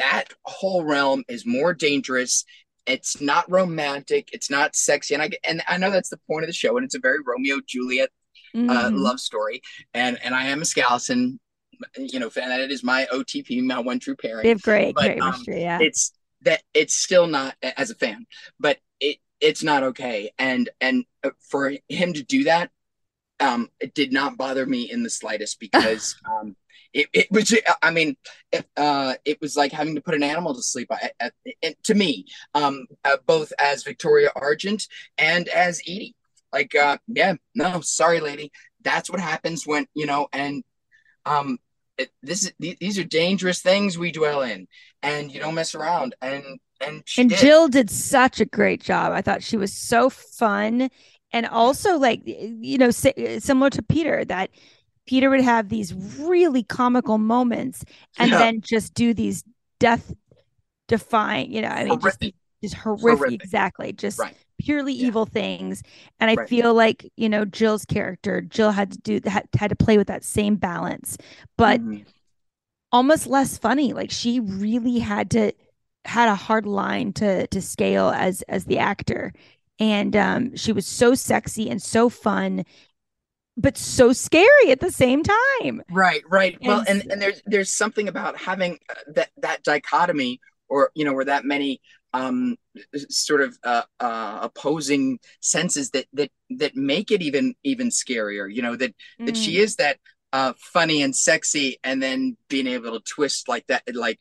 that 0.00 0.24
whole 0.44 0.82
realm 0.84 1.24
is 1.28 1.44
more 1.46 1.72
dangerous. 1.74 2.44
It's 2.86 3.20
not 3.20 3.50
romantic. 3.50 4.30
It's 4.32 4.50
not 4.50 4.74
sexy. 4.74 5.14
And 5.14 5.22
I 5.22 5.30
and 5.46 5.62
I 5.68 5.76
know 5.76 5.90
that's 5.90 6.08
the 6.08 6.20
point 6.26 6.44
of 6.44 6.48
the 6.48 6.54
show, 6.54 6.76
and 6.76 6.84
it's 6.84 6.94
a 6.94 7.00
very 7.00 7.18
Romeo 7.24 7.60
Juliet 7.66 8.08
uh, 8.54 8.90
Mhm. 8.90 8.98
love 8.98 9.20
story. 9.20 9.60
And 9.94 10.18
and 10.24 10.34
I 10.34 10.46
am 10.46 10.62
a 10.62 10.64
Scallison, 10.64 11.38
you 11.96 12.18
know, 12.18 12.30
fan. 12.30 12.48
That 12.48 12.70
is 12.70 12.82
my 12.82 13.06
OTP, 13.12 13.62
my 13.62 13.78
one 13.78 14.00
true 14.00 14.16
pairing. 14.16 14.42
They 14.42 14.48
have 14.50 14.62
great, 14.62 14.94
But, 14.94 15.04
great 15.04 15.20
um. 15.22 15.44
Yeah. 15.46 15.78
It's 15.80 16.12
that 16.42 16.62
it's 16.74 16.94
still 16.94 17.26
not 17.26 17.54
as 17.62 17.90
a 17.90 17.94
fan, 17.94 18.26
but 18.58 18.78
it 18.98 19.18
it's 19.40 19.62
not 19.62 19.82
okay. 19.82 20.32
And 20.38 20.68
and 20.80 21.04
uh, 21.22 21.30
for 21.40 21.72
him 21.88 22.12
to 22.14 22.22
do 22.22 22.44
that, 22.44 22.70
um, 23.38 23.68
it 23.80 23.94
did 23.94 24.12
not 24.12 24.36
bother 24.36 24.66
me 24.66 24.90
in 24.90 25.02
the 25.02 25.10
slightest 25.10 25.60
because 25.60 26.16
um, 26.24 26.56
it, 26.92 27.08
it 27.12 27.26
was 27.30 27.54
i 27.82 27.90
mean 27.90 28.16
it, 28.52 28.66
uh, 28.76 29.14
it 29.24 29.40
was 29.40 29.56
like 29.56 29.72
having 29.72 29.94
to 29.94 30.00
put 30.00 30.14
an 30.14 30.22
animal 30.22 30.54
to 30.54 30.62
sleep. 30.62 30.88
I, 30.90 31.10
to 31.84 31.94
me 31.94 32.26
um, 32.54 32.86
uh, 33.04 33.16
both 33.26 33.52
as 33.60 33.84
victoria 33.84 34.30
argent 34.34 34.86
and 35.18 35.48
as 35.48 35.80
Eaddy. 35.82 36.14
Like 36.52 36.74
uh, 36.74 36.98
yeah 37.06 37.34
no 37.54 37.80
sorry 37.80 38.20
lady. 38.20 38.50
That's 38.82 39.10
what 39.10 39.20
happens 39.20 39.66
when 39.66 39.86
you 39.94 40.06
know 40.06 40.28
and 40.32 40.64
um 41.26 41.58
it, 41.98 42.10
this 42.22 42.44
is 42.44 42.52
th- 42.60 42.78
these 42.78 42.98
are 42.98 43.04
dangerous 43.04 43.60
things 43.60 43.98
we 43.98 44.10
dwell 44.10 44.42
in 44.42 44.66
and 45.02 45.30
you 45.30 45.38
don't 45.38 45.54
mess 45.54 45.74
around. 45.74 46.14
And 46.20 46.42
and 46.80 47.02
she 47.04 47.20
and 47.20 47.30
did. 47.30 47.38
Jill 47.38 47.68
did 47.68 47.90
such 47.90 48.40
a 48.40 48.46
great 48.46 48.82
job. 48.82 49.12
I 49.12 49.20
thought 49.22 49.42
she 49.42 49.56
was 49.56 49.72
so 49.72 50.10
fun. 50.10 50.90
And 51.32 51.46
also 51.46 51.98
like 51.98 52.22
you 52.24 52.78
know 52.78 52.90
si- 52.90 53.38
similar 53.38 53.70
to 53.70 53.82
Peter 53.82 54.24
that 54.24 54.50
Peter 55.10 55.28
would 55.28 55.40
have 55.40 55.68
these 55.68 55.92
really 56.20 56.62
comical 56.62 57.18
moments 57.18 57.84
and 58.16 58.30
Yeah. 58.30 58.38
then 58.38 58.60
just 58.60 58.94
do 58.94 59.12
these 59.12 59.42
death 59.80 60.14
defying, 60.86 61.50
you 61.52 61.60
know, 61.62 61.68
I 61.68 61.82
mean, 61.84 61.98
Horrific. 61.98 62.34
just, 62.62 62.72
just 62.74 62.74
horrific, 62.76 63.18
Horrific. 63.18 63.42
exactly. 63.42 63.92
Just 63.92 64.20
Right. 64.20 64.36
purely 64.60 64.92
evil 64.92 65.26
things. 65.26 65.82
And 66.20 66.30
I 66.30 66.36
Right. 66.36 66.48
feel 66.48 66.74
like, 66.74 67.10
you 67.16 67.28
know, 67.28 67.44
Jill's 67.44 67.84
character, 67.84 68.40
Jill 68.40 68.70
had 68.70 68.92
to 68.92 68.98
do 69.00 69.20
had, 69.28 69.48
had 69.58 69.70
to 69.70 69.76
play 69.76 69.98
with 69.98 70.06
that 70.06 70.22
same 70.22 70.54
balance, 70.54 71.18
but 71.58 71.80
Mhm. 71.80 72.06
almost 72.92 73.26
less 73.26 73.58
funny. 73.58 73.92
Like 73.92 74.12
she 74.12 74.38
really 74.40 75.00
had 75.00 75.30
to 75.32 75.52
had 76.04 76.28
a 76.28 76.34
hard 76.36 76.66
line 76.66 77.12
to 77.14 77.48
to 77.48 77.60
scale 77.60 78.10
as 78.10 78.42
as 78.42 78.66
the 78.66 78.78
actor. 78.78 79.32
And 79.80 80.14
um 80.14 80.56
she 80.56 80.72
was 80.72 80.86
so 80.86 81.14
sexy 81.14 81.68
and 81.68 81.82
so 81.82 82.08
fun, 82.08 82.64
but 83.56 83.76
so 83.76 84.12
scary 84.12 84.70
at 84.70 84.80
the 84.80 84.90
same 84.92 85.22
time. 85.22 85.82
Right, 85.88 86.22
right. 86.28 86.56
Well, 86.60 86.82
And 86.86 87.02
and 87.02 87.04
and 87.10 87.22
there's 87.22 87.42
there's 87.46 87.72
something 87.72 88.06
about 88.08 88.38
having 88.38 88.78
uh, 88.88 88.94
that 89.14 89.30
that 89.38 89.64
dichotomy, 89.64 90.40
or 90.68 90.90
you 90.94 91.04
know, 91.04 91.12
where 91.12 91.24
that 91.24 91.44
many 91.44 91.80
um 92.12 92.56
sort 93.08 93.40
of 93.40 93.56
uh, 93.64 93.82
uh 93.98 94.38
opposing 94.42 95.18
senses 95.40 95.90
that 95.90 96.06
that 96.12 96.30
that 96.50 96.76
make 96.76 97.10
it 97.10 97.22
even 97.22 97.54
even 97.64 97.88
scarier. 97.88 98.52
You 98.52 98.62
know 98.62 98.76
that 98.76 98.94
that 99.26 99.36
she 99.36 99.58
Mm. 99.58 99.62
is 99.62 99.76
that 99.76 99.98
uh 100.32 100.52
funny 100.58 101.02
and 101.02 101.14
sexy, 101.14 101.78
and 101.82 102.00
then 102.00 102.36
being 102.48 102.68
able 102.68 102.92
to 102.92 103.00
twist 103.00 103.48
like 103.48 103.66
that, 103.66 103.82
like, 103.92 104.20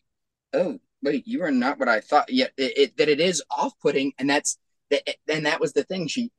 oh 0.53 0.79
wait, 1.03 1.27
you 1.27 1.43
are 1.43 1.51
not 1.51 1.79
what 1.79 1.89
I 1.89 2.01
thought. 2.01 2.31
Yet 2.31 2.51
it, 2.57 2.77
it, 2.77 2.97
that 2.97 3.09
it 3.09 3.19
is 3.19 3.43
off 3.55 3.73
putting, 3.81 4.13
and 4.17 4.29
that's 4.29 4.57
that. 4.89 5.03
And 5.27 5.45
that 5.45 5.59
was 5.59 5.73
the 5.73 5.83
thing. 5.83 6.07
She 6.07 6.31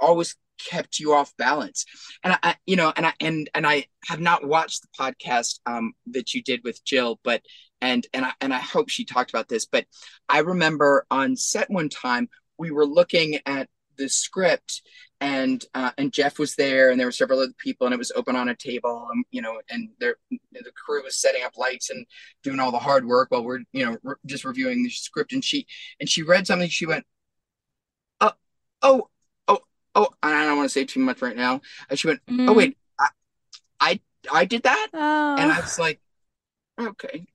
always 0.00 0.36
kept 0.58 0.98
you 0.98 1.14
off 1.14 1.36
balance. 1.36 1.84
And 2.24 2.36
I, 2.42 2.56
you 2.66 2.76
know 2.76 2.92
and 2.96 3.06
i 3.06 3.12
and 3.20 3.48
and 3.54 3.66
i 3.66 3.86
have 4.06 4.20
not 4.20 4.46
watched 4.46 4.82
the 4.82 4.88
podcast 4.98 5.60
um 5.66 5.92
that 6.08 6.34
you 6.34 6.42
did 6.42 6.60
with 6.64 6.84
jill 6.84 7.18
but 7.22 7.42
and 7.80 8.06
and 8.12 8.24
i 8.24 8.32
and 8.40 8.52
i 8.52 8.58
hope 8.58 8.88
she 8.88 9.04
talked 9.04 9.30
about 9.30 9.48
this 9.48 9.66
but 9.66 9.86
i 10.28 10.40
remember 10.40 11.06
on 11.10 11.36
set 11.36 11.70
one 11.70 11.88
time 11.88 12.28
we 12.58 12.70
were 12.70 12.86
looking 12.86 13.38
at 13.46 13.68
the 13.96 14.08
script 14.08 14.82
and 15.20 15.64
uh 15.74 15.90
and 15.96 16.12
jeff 16.12 16.38
was 16.38 16.54
there 16.56 16.90
and 16.90 17.00
there 17.00 17.06
were 17.06 17.12
several 17.12 17.40
other 17.40 17.52
people 17.58 17.86
and 17.86 17.94
it 17.94 17.98
was 17.98 18.12
open 18.14 18.36
on 18.36 18.50
a 18.50 18.54
table 18.54 19.08
and 19.12 19.24
you 19.30 19.40
know 19.40 19.60
and 19.70 19.88
there 19.98 20.16
the 20.52 20.72
crew 20.84 21.02
was 21.02 21.20
setting 21.20 21.42
up 21.42 21.56
lights 21.56 21.88
and 21.90 22.04
doing 22.42 22.60
all 22.60 22.70
the 22.70 22.78
hard 22.78 23.06
work 23.06 23.30
while 23.30 23.42
we're 23.42 23.60
you 23.72 23.84
know 23.84 23.96
re- 24.02 24.16
just 24.26 24.44
reviewing 24.44 24.82
the 24.82 24.90
script. 24.90 25.32
And 25.32 25.42
she 25.42 25.66
and 26.00 26.08
she 26.08 26.22
read 26.22 26.46
something 26.46 26.68
she 26.68 26.84
went 26.84 27.04
oh 28.20 28.32
oh 28.82 29.08
oh 29.96 30.04
oh 30.06 30.14
i 30.22 30.44
don't 30.44 30.56
want 30.56 30.68
to 30.68 30.72
say 30.72 30.84
too 30.84 31.00
much 31.00 31.20
right 31.20 31.36
now 31.36 31.60
and 31.90 31.98
she 31.98 32.06
went 32.06 32.20
oh 32.30 32.52
wait 32.52 32.76
i 33.00 33.08
i, 33.80 34.00
I 34.32 34.44
did 34.44 34.62
that 34.62 34.88
Oh. 34.94 35.36
and 35.38 35.50
i 35.50 35.60
was 35.60 35.78
like 35.78 35.98
okay 36.80 37.26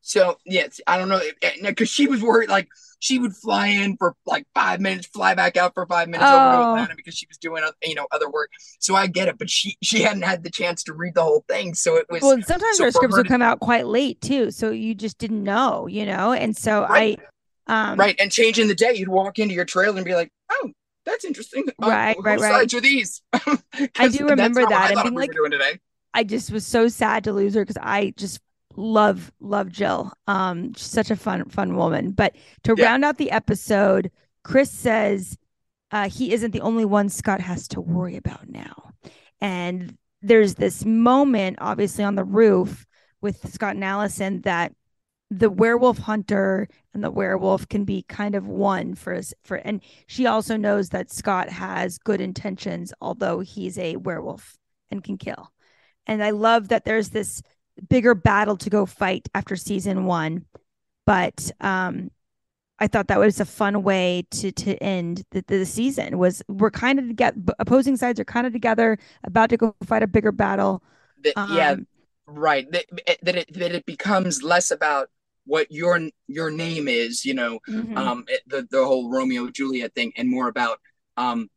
so 0.00 0.38
yes 0.44 0.80
i 0.86 0.96
don't 0.98 1.08
know 1.08 1.20
because 1.62 1.88
she 1.88 2.06
was 2.06 2.22
worried 2.22 2.48
like 2.48 2.68
she 3.00 3.18
would 3.18 3.34
fly 3.34 3.66
in 3.68 3.96
for 3.96 4.14
like 4.26 4.46
five 4.54 4.80
minutes 4.80 5.06
fly 5.06 5.34
back 5.34 5.56
out 5.56 5.74
for 5.74 5.84
five 5.86 6.08
minutes 6.08 6.30
over 6.30 6.38
to 6.52 6.58
Oh. 6.58 6.72
atlanta 6.74 6.94
because 6.96 7.14
she 7.14 7.26
was 7.28 7.36
doing 7.38 7.62
oth- 7.64 7.74
you 7.82 7.94
know 7.94 8.06
other 8.12 8.30
work 8.30 8.50
so 8.78 8.94
i 8.94 9.06
get 9.06 9.28
it 9.28 9.38
but 9.38 9.48
she 9.50 9.76
she 9.82 10.02
hadn't 10.02 10.22
had 10.22 10.42
the 10.44 10.50
chance 10.50 10.82
to 10.84 10.92
read 10.94 11.14
the 11.14 11.22
whole 11.22 11.44
thing 11.48 11.74
so 11.74 11.96
it 11.96 12.06
was 12.10 12.22
well, 12.22 12.38
sometimes 12.42 12.76
so 12.78 12.84
our 12.84 12.90
scripts 12.90 13.16
would 13.16 13.24
to- 13.24 13.28
come 13.28 13.42
out 13.42 13.60
quite 13.60 13.86
late 13.86 14.20
too, 14.20 14.50
so 14.50 14.70
you 14.70 14.94
just 14.94 15.18
didn't 15.18 15.42
know, 15.42 15.86
you 15.86 16.04
know. 16.06 16.32
And 16.32 16.56
so 16.56 16.82
Right. 16.82 17.18
I, 17.66 17.92
um, 17.92 17.98
right 17.98 18.14
and 18.18 18.30
changing 18.30 18.68
the 18.68 18.74
day 18.74 18.92
you'd 18.94 19.08
walk 19.08 19.38
into 19.38 19.54
your 19.54 19.64
trailer 19.64 19.96
and 19.96 20.04
be 20.04 20.14
like 20.14 20.30
oh 20.43 20.43
that's 21.04 21.24
interesting 21.24 21.64
Uh, 21.82 21.88
Right, 21.88 22.16
right, 22.20 22.34
whose 22.34 22.42
right. 22.42 22.52
sides 22.52 22.74
are 22.74 22.80
these 22.80 23.22
I 23.98 24.08
do 24.08 24.26
remember 24.28 24.64
that 24.66 24.90
I 24.90 24.92
and 24.92 25.02
being 25.02 25.14
we 25.14 25.22
like, 25.22 25.32
doing 25.32 25.50
today 25.50 25.80
I 26.14 26.24
just 26.24 26.50
was 26.52 26.64
so 26.66 26.88
sad 26.88 27.24
to 27.24 27.32
lose 27.32 27.54
her 27.54 27.62
because 27.62 27.78
I 27.82 28.14
just 28.16 28.40
love 28.76 29.32
love 29.40 29.68
Jill. 29.68 30.12
Um, 30.26 30.72
she's 30.74 30.86
such 30.86 31.10
a 31.10 31.16
fun 31.16 31.44
fun 31.48 31.76
woman. 31.76 32.12
But 32.12 32.36
to 32.64 32.74
Yeah. 32.76 32.86
round 32.86 33.04
out 33.04 33.18
the 33.18 33.30
episode, 33.32 34.10
Chris 34.44 34.70
says 34.70 35.36
uh, 35.90 36.08
he 36.08 36.32
isn't 36.32 36.52
the 36.52 36.60
only 36.60 36.84
one 36.84 37.08
Scott 37.08 37.40
has 37.40 37.68
to 37.68 37.80
worry 37.80 38.16
about 38.16 38.48
now, 38.48 38.90
and 39.40 39.96
there's 40.22 40.54
this 40.54 40.84
moment, 40.84 41.58
obviously 41.60 42.02
on 42.04 42.14
the 42.14 42.24
roof 42.24 42.86
with 43.20 43.52
Scott 43.52 43.74
and 43.74 43.84
Allison, 43.84 44.40
that 44.42 44.72
the 45.38 45.50
werewolf 45.50 45.98
hunter 45.98 46.68
and 46.92 47.02
the 47.02 47.10
werewolf 47.10 47.68
can 47.68 47.84
be 47.84 48.04
kind 48.08 48.34
of 48.34 48.46
one 48.46 48.94
for 48.94 49.14
us 49.14 49.34
for 49.44 49.56
and 49.56 49.80
she 50.06 50.26
also 50.26 50.56
knows 50.56 50.90
that 50.90 51.10
Scott 51.10 51.48
has 51.48 51.98
good 51.98 52.20
intentions 52.20 52.92
although 53.00 53.40
he's 53.40 53.78
a 53.78 53.96
werewolf 53.96 54.56
and 54.90 55.02
can 55.02 55.18
kill. 55.18 55.50
And 56.06 56.22
I 56.22 56.30
love 56.30 56.68
that 56.68 56.84
there's 56.84 57.10
this 57.10 57.42
bigger 57.88 58.14
battle 58.14 58.56
to 58.58 58.70
go 58.70 58.86
fight 58.86 59.28
after 59.34 59.56
season 59.56 60.04
1. 60.06 60.44
But 61.06 61.50
um 61.60 62.10
I 62.78 62.88
thought 62.88 63.08
that 63.08 63.20
was 63.20 63.40
a 63.40 63.44
fun 63.44 63.82
way 63.82 64.26
to 64.32 64.52
to 64.52 64.76
end 64.82 65.24
the, 65.30 65.44
the 65.46 65.64
season 65.66 66.18
was 66.18 66.42
we're 66.48 66.70
kind 66.70 66.98
of 66.98 67.08
together 67.08 67.40
opposing 67.58 67.96
sides 67.96 68.20
are 68.20 68.24
kind 68.24 68.46
of 68.46 68.52
together 68.52 68.98
about 69.24 69.50
to 69.50 69.56
go 69.56 69.74
fight 69.84 70.02
a 70.02 70.06
bigger 70.08 70.32
battle. 70.32 70.82
yeah 71.46 71.72
Um, 71.72 71.86
right 72.26 72.70
that, 72.72 72.86
that 73.22 73.36
it 73.36 73.52
that 73.54 73.72
it 73.74 73.86
becomes 73.86 74.42
less 74.42 74.70
about 74.70 75.10
what 75.46 75.70
your 75.70 76.00
your 76.26 76.50
name 76.50 76.88
is 76.88 77.24
you 77.24 77.34
know 77.34 77.58
Mhm. 77.68 77.96
um 77.96 78.24
the 78.46 78.66
the 78.70 78.84
whole 78.84 79.10
romeo 79.10 79.48
juliet 79.50 79.94
thing 79.94 80.12
and 80.16 80.28
more 80.28 80.48
about 80.48 80.80
um 81.16 81.48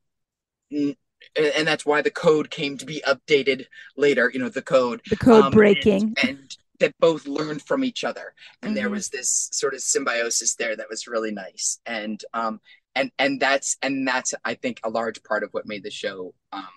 n- 0.71 0.95
and 1.35 1.67
that's 1.67 1.85
why 1.85 2.01
the 2.01 2.11
code 2.11 2.49
came 2.49 2.77
to 2.77 2.85
be 2.85 3.01
updated 3.07 3.65
later 3.95 4.29
you 4.33 4.39
know 4.39 4.49
the 4.49 4.61
code 4.61 5.01
The 5.09 5.15
code 5.17 5.43
um, 5.43 5.51
breaking. 5.51 6.15
and, 6.23 6.29
and 6.39 6.57
that 6.79 6.93
both 6.99 7.25
learned 7.27 7.63
from 7.63 7.83
each 7.83 8.03
other 8.03 8.33
and 8.61 8.77
there 8.77 8.87
Mhm. 8.87 8.91
was 8.91 9.09
this 9.09 9.49
sort 9.51 9.73
of 9.73 9.81
symbiosis 9.81 10.55
there 10.55 10.75
that 10.75 10.89
was 10.89 11.07
really 11.07 11.31
nice 11.31 11.79
and 11.85 12.23
um 12.33 12.59
and 12.95 13.11
and 13.17 13.39
that's 13.39 13.77
and 13.81 14.07
that's 14.07 14.33
i 14.45 14.53
think 14.53 14.79
a 14.83 14.89
large 14.89 15.23
part 15.23 15.43
of 15.43 15.49
what 15.53 15.65
made 15.65 15.83
the 15.83 15.89
show 15.91 16.33
um 16.51 16.67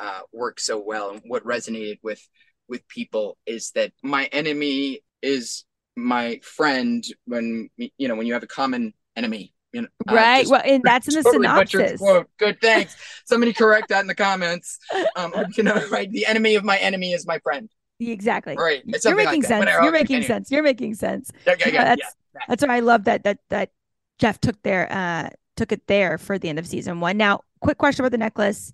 uh 0.00 0.20
work 0.32 0.60
so 0.60 0.78
well 0.78 1.10
and 1.10 1.22
what 1.26 1.44
resonated 1.44 1.98
with 2.02 2.26
with 2.68 2.86
people 2.88 3.36
is 3.46 3.70
that 3.72 3.92
my 4.02 4.26
enemy 4.26 5.00
is 5.22 5.64
my 5.96 6.40
friend 6.42 7.04
when 7.26 7.68
you 7.76 8.08
know 8.08 8.14
when 8.14 8.26
you 8.26 8.32
have 8.32 8.42
a 8.42 8.46
common 8.46 8.94
enemy 9.14 9.52
you 9.72 9.82
know 9.82 9.88
uh, 10.08 10.14
right. 10.14 10.40
just 10.40 10.52
Well, 10.52 10.62
and 10.64 10.82
that's 10.82 11.08
in 11.08 11.14
the 11.14 11.22
totally 11.22 11.46
synopsis. 11.46 12.00
quote. 12.00 12.28
Good, 12.38 12.60
thanks. 12.60 12.96
Somebody 13.24 13.52
correct 13.52 13.88
that 13.88 14.00
in 14.00 14.06
the 14.06 14.14
comments. 14.14 14.78
Um, 15.16 15.32
you 15.56 15.62
know, 15.62 15.86
right? 15.90 16.10
The 16.10 16.26
enemy 16.26 16.54
of 16.54 16.64
my 16.64 16.78
enemy 16.78 17.12
is 17.12 17.26
my 17.26 17.38
friend. 17.38 17.70
Exactly. 17.98 18.56
Right. 18.56 18.82
It's 18.86 19.04
You're 19.04 19.16
making 19.16 19.42
like 19.42 19.48
sense. 19.48 19.60
Whatever. 19.60 19.84
You're 19.84 19.92
making 19.92 20.22
sense. 20.22 20.50
You're 20.50 20.62
making 20.62 20.94
sense. 20.94 21.30
Okay, 21.46 21.72
yeah, 21.72 21.84
that's 21.84 22.02
yeah. 22.34 22.40
that's 22.48 22.62
what 22.62 22.70
I 22.70 22.80
love 22.80 23.04
that 23.04 23.24
that 23.24 23.38
that 23.48 23.70
Jeff 24.18 24.40
took 24.40 24.60
there 24.62 24.92
uh 24.92 25.30
took 25.56 25.72
it 25.72 25.86
there 25.86 26.18
for 26.18 26.38
the 26.38 26.48
end 26.48 26.58
of 26.58 26.66
season 26.66 27.00
one. 27.00 27.16
Now, 27.16 27.40
quick 27.60 27.78
question 27.78 28.04
about 28.04 28.12
the 28.12 28.18
necklace. 28.18 28.72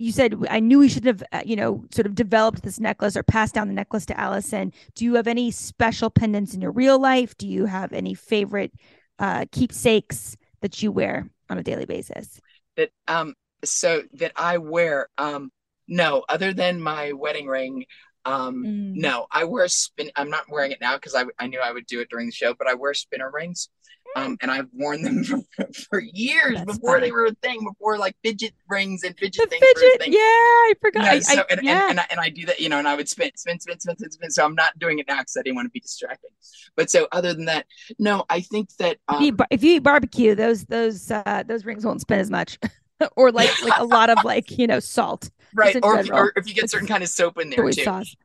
You 0.00 0.12
said 0.12 0.34
I 0.48 0.60
knew 0.60 0.78
we 0.78 0.88
should 0.88 1.04
have 1.04 1.22
uh, 1.30 1.42
you 1.44 1.56
know 1.56 1.84
sort 1.90 2.06
of 2.06 2.14
developed 2.14 2.62
this 2.62 2.80
necklace 2.80 3.16
or 3.16 3.22
passed 3.22 3.54
down 3.54 3.68
the 3.68 3.74
necklace 3.74 4.06
to 4.06 4.18
Allison. 4.18 4.72
Do 4.94 5.04
you 5.04 5.14
have 5.16 5.26
any 5.26 5.50
special 5.50 6.08
pendants 6.08 6.54
in 6.54 6.62
your 6.62 6.72
real 6.72 6.98
life? 6.98 7.36
Do 7.36 7.46
you 7.46 7.66
have 7.66 7.92
any 7.92 8.14
favorite 8.14 8.72
uh 9.18 9.44
keepsakes 9.52 10.38
that 10.62 10.82
you 10.82 10.90
wear 10.90 11.30
on 11.50 11.58
a 11.58 11.62
daily 11.62 11.84
basis? 11.84 12.40
That 12.76 12.90
um, 13.08 13.34
so 13.62 14.02
that 14.14 14.32
I 14.36 14.56
wear 14.56 15.08
um, 15.18 15.52
no, 15.86 16.24
other 16.30 16.54
than 16.54 16.80
my 16.80 17.12
wedding 17.12 17.46
ring. 17.46 17.84
Um, 18.24 18.64
Mm. 18.64 18.96
no, 18.96 19.26
I 19.30 19.44
wear 19.44 19.66
spin. 19.68 20.10
I'm 20.16 20.28
not 20.30 20.44
wearing 20.50 20.72
it 20.72 20.80
now 20.80 20.94
because 20.96 21.14
I 21.14 21.24
I 21.38 21.46
knew 21.46 21.60
I 21.60 21.72
would 21.72 21.86
do 21.86 22.00
it 22.00 22.08
during 22.10 22.26
the 22.26 22.32
show, 22.32 22.54
but 22.54 22.68
I 22.68 22.74
wear 22.74 22.94
spinner 22.94 23.30
rings. 23.30 23.68
Um, 24.16 24.36
and 24.42 24.50
I've 24.50 24.68
worn 24.72 25.02
them 25.02 25.24
for, 25.24 25.42
for 25.88 26.00
years 26.00 26.56
That's 26.56 26.78
before 26.78 27.00
they 27.00 27.12
were 27.12 27.26
a 27.26 27.34
thing, 27.42 27.64
before 27.64 27.96
like 27.98 28.16
fidget 28.22 28.52
rings 28.68 29.02
and 29.04 29.16
fidget 29.16 29.48
things 29.48 29.62
were 29.62 29.68
a 29.68 29.98
Fidget, 29.98 30.08
yeah, 30.08 30.18
I 30.18 30.72
forgot. 30.80 31.04
Yeah, 31.04 31.10
I, 31.12 31.18
so, 31.20 31.40
I- 31.40 31.44
and, 31.50 31.60
yeah. 31.62 31.82
and, 31.82 31.90
and, 31.90 32.00
I, 32.00 32.06
and 32.10 32.20
I 32.20 32.28
do 32.28 32.46
that, 32.46 32.60
you 32.60 32.68
know, 32.68 32.78
and 32.78 32.88
I 32.88 32.96
would 32.96 33.08
spin, 33.08 33.30
spin, 33.36 33.60
spin, 33.60 33.78
spin, 33.78 33.96
spin, 33.96 34.10
spin. 34.10 34.30
So 34.30 34.44
I'm 34.44 34.54
not 34.54 34.78
doing 34.78 34.98
it 34.98 35.06
now 35.08 35.18
because 35.18 35.36
I 35.36 35.42
didn't 35.42 35.56
want 35.56 35.66
to 35.66 35.70
be 35.70 35.80
distracting. 35.80 36.30
But 36.76 36.90
so 36.90 37.06
other 37.12 37.34
than 37.34 37.44
that, 37.46 37.66
no, 37.98 38.24
I 38.28 38.40
think 38.40 38.74
that 38.78 38.98
if, 39.12 39.20
you 39.20 39.26
eat, 39.26 39.30
um, 39.30 39.36
bar- 39.36 39.48
if 39.50 39.62
you 39.62 39.74
eat 39.76 39.78
barbecue, 39.80 40.34
those 40.34 40.64
those 40.64 41.10
uh 41.10 41.44
those 41.46 41.64
rings 41.64 41.84
won't 41.84 42.00
spin 42.00 42.20
as 42.20 42.30
much, 42.30 42.58
or 43.16 43.30
like 43.32 43.50
like 43.62 43.78
a 43.78 43.84
lot 43.84 44.10
of 44.10 44.18
like 44.24 44.58
you 44.58 44.66
know 44.66 44.80
salt. 44.80 45.30
right, 45.54 45.76
or 45.82 45.98
if, 46.00 46.10
or 46.10 46.32
if 46.36 46.48
you 46.48 46.54
get 46.54 46.70
certain 46.70 46.88
kind 46.88 47.02
of 47.02 47.08
soap 47.08 47.38
in 47.38 47.50
there 47.50 47.70
too, 47.70 47.84
sauce. 47.84 48.16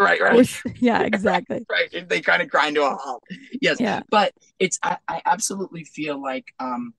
Right, 0.00 0.20
right, 0.20 0.62
yeah, 0.78 1.02
exactly. 1.02 1.66
right. 1.70 1.88
If 1.92 2.08
They 2.08 2.20
kind 2.20 2.42
of 2.42 2.48
grind 2.50 2.76
to 2.76 2.84
a 2.84 2.94
halt. 2.96 3.22
Yes, 3.60 3.80
Yeah. 3.80 4.00
but 4.10 4.32
it's 4.58 4.78
I, 4.82 4.98
I 5.08 5.22
absolutely 5.24 5.84
feel 5.84 6.20
like 6.20 6.46
um 6.58 6.94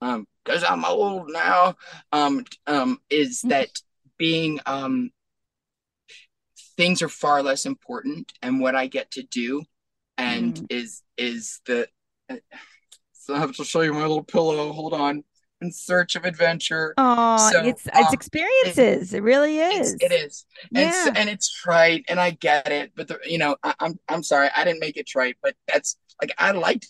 um 0.00 0.26
because 0.44 0.64
I'm 0.64 0.84
old 0.84 1.30
now 1.32 1.76
um 2.12 2.44
um 2.66 3.00
is 3.10 3.40
Mm-hmm. 3.40 3.48
that 3.50 3.68
being 4.18 4.60
um 4.66 5.10
things 6.76 7.02
are 7.02 7.08
far 7.08 7.42
less 7.42 7.66
important 7.66 8.32
and 8.42 8.60
what 8.60 8.74
I 8.74 8.86
get 8.86 9.10
to 9.12 9.22
do 9.22 9.62
and 10.18 10.54
Mm. 10.54 10.66
is 10.70 11.02
is 11.16 11.60
the 11.66 11.88
so 13.12 13.34
I 13.34 13.38
have 13.38 13.56
to 13.56 13.64
show 13.64 13.80
you 13.80 13.92
my 13.92 14.02
little 14.02 14.22
pillow. 14.22 14.72
Hold 14.72 14.92
on. 14.94 15.24
In 15.60 15.72
search 15.72 16.16
of 16.16 16.24
adventure. 16.24 16.94
Oh, 16.98 17.50
So, 17.50 17.64
it's 17.64 17.86
it's 17.86 17.96
um, 17.96 18.12
experiences. 18.12 19.14
It, 19.14 19.22
really 19.22 19.58
is. 19.58 19.94
it 20.00 20.12
is. 20.12 20.44
And, 20.74 20.78
Yeah. 20.90 21.12
and 21.16 21.28
it's 21.28 21.50
trite 21.50 22.04
and 22.08 22.20
I 22.20 22.30
get 22.30 22.70
it, 22.70 22.92
but 22.96 23.08
the, 23.08 23.18
you 23.24 23.38
know, 23.38 23.56
I, 23.62 23.74
I'm 23.80 23.98
I'm 24.08 24.22
sorry, 24.22 24.48
I 24.54 24.64
didn't 24.64 24.80
make 24.80 24.96
it 24.96 25.06
trite, 25.06 25.36
but 25.42 25.54
that's 25.66 25.96
like 26.20 26.32
I 26.38 26.50
liked 26.50 26.88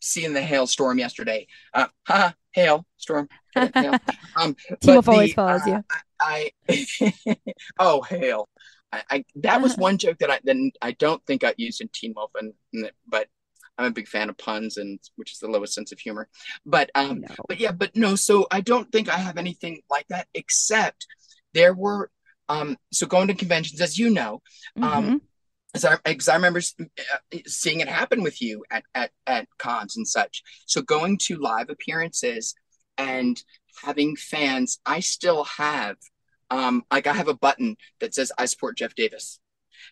seeing 0.00 0.34
the 0.34 0.42
hailstorm 0.42 0.98
yesterday. 0.98 1.46
Uh, 1.72 1.86
haha, 2.06 2.32
hail 2.52 2.86
storm. 2.96 3.28
hail. 3.54 3.98
Um, 4.36 4.56
Team 4.80 5.00
always 5.06 5.30
the, 5.30 5.34
follows 5.34 5.62
uh, 5.64 5.70
you. 5.70 5.84
I, 6.20 6.50
I 6.68 7.36
oh 7.78 8.02
hail. 8.02 8.48
I, 8.92 9.02
I 9.10 9.24
that 9.36 9.62
was 9.62 9.76
one 9.78 9.96
joke 9.98 10.18
that 10.18 10.30
I 10.30 10.40
then 10.42 10.72
I 10.82 10.92
don't 10.92 11.24
think 11.26 11.44
I 11.44 11.54
used 11.56 11.80
in 11.80 11.88
Teen 11.92 12.12
Wolf, 12.16 12.32
and 12.34 12.52
but 13.06 13.28
I'm 13.78 13.86
a 13.86 13.90
big 13.90 14.08
fan 14.08 14.28
of 14.30 14.38
puns, 14.38 14.76
and 14.76 14.98
which 15.16 15.32
is 15.32 15.38
the 15.38 15.48
lowest 15.48 15.74
sense 15.74 15.92
of 15.92 15.98
humor. 15.98 16.28
But 16.64 16.90
um, 16.94 17.24
but 17.48 17.58
yeah, 17.60 17.72
but 17.72 17.94
no. 17.96 18.14
So 18.16 18.46
I 18.50 18.60
don't 18.60 18.90
think 18.92 19.08
I 19.08 19.16
have 19.18 19.36
anything 19.36 19.80
like 19.90 20.06
that, 20.08 20.28
except 20.34 21.06
there 21.54 21.74
were 21.74 22.10
um. 22.48 22.76
So 22.92 23.06
going 23.06 23.28
to 23.28 23.34
conventions, 23.34 23.80
as 23.80 23.98
you 23.98 24.10
know, 24.10 24.42
um, 24.80 25.04
Mhm. 25.04 25.20
as 25.74 25.84
I, 25.84 25.96
because 26.04 26.28
I 26.28 26.36
remember 26.36 26.60
uh, 26.80 27.38
seeing 27.46 27.80
it 27.80 27.88
happen 27.88 28.22
with 28.22 28.40
you 28.40 28.64
at, 28.70 28.84
at, 28.94 29.10
at 29.26 29.48
cons 29.58 29.96
and 29.96 30.06
such. 30.06 30.42
So 30.66 30.82
going 30.82 31.18
to 31.26 31.36
live 31.36 31.68
appearances 31.68 32.54
and 32.96 33.42
having 33.82 34.14
fans, 34.14 34.78
I 34.86 35.00
still 35.00 35.42
have, 35.44 35.96
um, 36.50 36.84
like 36.92 37.08
I 37.08 37.12
have 37.12 37.26
a 37.26 37.34
button 37.34 37.76
that 37.98 38.14
says 38.14 38.30
I 38.38 38.44
support 38.46 38.76
Jeff 38.78 38.94
Davis. 38.94 39.40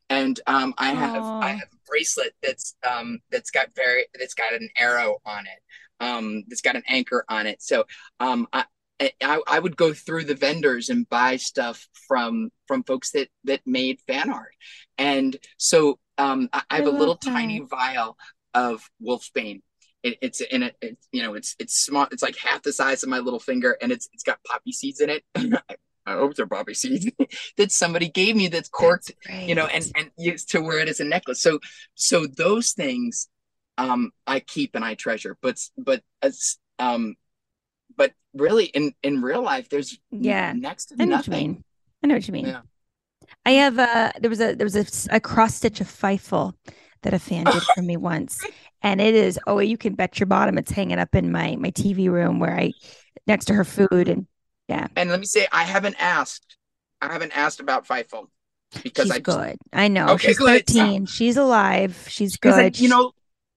And 0.08 0.38
um, 0.46 0.72
I 0.78 0.90
have 0.90 1.24
I 1.42 1.50
have 1.50 1.68
bracelet 1.92 2.32
that's 2.42 2.74
um, 2.88 3.18
that's 3.30 3.50
got 3.50 3.68
very 3.76 4.06
that's 4.18 4.34
got 4.34 4.54
an 4.54 4.68
arrow 4.78 5.18
on 5.26 5.44
it, 5.46 6.04
um, 6.04 6.42
that's 6.48 6.62
got 6.62 6.74
an 6.74 6.82
anchor 6.88 7.24
on 7.28 7.46
it. 7.46 7.62
So 7.62 7.84
um, 8.18 8.48
I, 8.52 8.64
I 9.00 9.40
I 9.46 9.58
would 9.58 9.76
go 9.76 9.92
through 9.92 10.24
the 10.24 10.34
vendors 10.34 10.88
and 10.88 11.08
buy 11.08 11.36
stuff 11.36 11.86
from 12.08 12.50
from 12.66 12.82
folks 12.84 13.12
that 13.12 13.28
that 13.44 13.60
made 13.66 14.00
fan 14.06 14.30
art, 14.30 14.54
and 14.96 15.36
so 15.58 15.98
um, 16.16 16.48
I, 16.52 16.62
I 16.70 16.76
have 16.76 16.86
I 16.86 16.90
a 16.90 16.92
little 16.92 17.18
that. 17.20 17.30
tiny 17.30 17.60
vial 17.60 18.16
of 18.54 18.88
Wolfsbane. 19.04 19.60
It, 20.02 20.18
it's 20.20 20.40
in 20.40 20.64
it, 20.64 20.76
it, 20.80 20.98
you 21.12 21.22
know, 21.22 21.34
it's 21.34 21.54
it's 21.58 21.74
small. 21.74 22.08
It's 22.10 22.22
like 22.22 22.36
half 22.36 22.62
the 22.62 22.72
size 22.72 23.02
of 23.02 23.08
my 23.10 23.18
little 23.18 23.38
finger, 23.38 23.76
and 23.82 23.92
it's 23.92 24.08
it's 24.14 24.24
got 24.24 24.42
poppy 24.44 24.72
seeds 24.72 25.00
in 25.00 25.10
it. 25.10 25.24
I 26.06 26.12
hope 26.14 26.34
they're 26.34 26.46
poppy 26.46 26.74
seeds 26.82 27.10
that 27.56 27.72
somebody 27.72 28.08
gave 28.08 28.36
me 28.36 28.48
that's 28.48 28.68
corked, 28.68 29.12
you 29.46 29.54
know, 29.54 29.66
and 29.66 29.84
and 29.96 30.10
used 30.18 30.50
to 30.50 30.60
wear 30.60 30.78
it 30.78 30.88
as 30.88 31.00
a 31.00 31.04
necklace. 31.04 31.40
So 31.40 31.60
so 31.94 32.26
those 32.26 32.72
things, 32.72 33.28
um, 33.78 34.10
I 34.26 34.40
keep 34.40 34.74
and 34.74 34.84
I 34.84 34.94
treasure. 34.94 35.36
But 35.40 35.58
but 35.78 36.02
as 36.22 36.58
um, 36.78 37.14
but 37.96 38.12
really 38.34 38.66
in 38.66 38.94
in 39.02 39.22
real 39.22 39.42
life, 39.42 39.68
there's 39.68 39.98
Yeah. 40.10 40.52
next 40.56 40.86
to 40.86 40.96
I 40.98 41.04
know 41.04 41.16
what 41.16 41.26
you 41.26 41.30
nothing. 41.32 41.52
mean. 41.52 41.64
I 42.02 42.06
know 42.08 42.14
what 42.14 42.26
you 42.28 42.32
mean. 42.32 42.46
Yeah. 42.46 42.62
I 43.44 43.50
have 43.52 43.78
uh 43.78 44.12
there 44.20 44.30
was 44.30 44.40
a 44.40 44.54
there 44.54 44.66
was 44.66 44.76
a, 44.76 45.16
a 45.16 45.20
cross 45.20 45.54
stitch 45.54 45.80
of 45.80 45.86
Fifel 45.88 46.54
that 47.02 47.14
a 47.14 47.18
fan 47.18 47.44
did 47.50 47.62
for 47.74 47.82
me 47.82 47.96
once. 47.96 48.44
And 48.84 49.00
it 49.00 49.14
is 49.14 49.38
oh 49.46 49.60
you 49.60 49.78
can 49.78 49.94
bet 49.94 50.18
your 50.18 50.26
bottom 50.26 50.58
it's 50.58 50.72
hanging 50.72 50.98
up 50.98 51.14
in 51.14 51.30
my 51.30 51.54
my 51.56 51.70
TV 51.70 52.08
room 52.10 52.40
where 52.40 52.58
I 52.58 52.74
next 53.28 53.44
to 53.44 53.54
her 53.54 53.64
food 53.64 54.08
and 54.08 54.26
yeah. 54.72 54.88
And 54.96 55.10
let 55.10 55.20
me 55.20 55.26
say, 55.26 55.46
I 55.52 55.64
haven't 55.64 55.96
asked. 55.98 56.56
I 57.00 57.12
haven't 57.12 57.36
asked 57.36 57.60
about 57.60 57.86
FIFO 57.86 58.26
because 58.82 59.06
She's 59.06 59.10
I 59.10 59.18
just, 59.18 59.24
good. 59.24 59.56
I 59.72 59.88
know. 59.88 60.08
Okay, 60.10 60.28
She's 60.28 60.38
good. 60.38 60.66
13. 60.66 61.06
She's 61.06 61.36
alive. 61.36 62.06
She's 62.08 62.36
good. 62.36 62.78
you 62.78 62.88
know- 62.88 63.12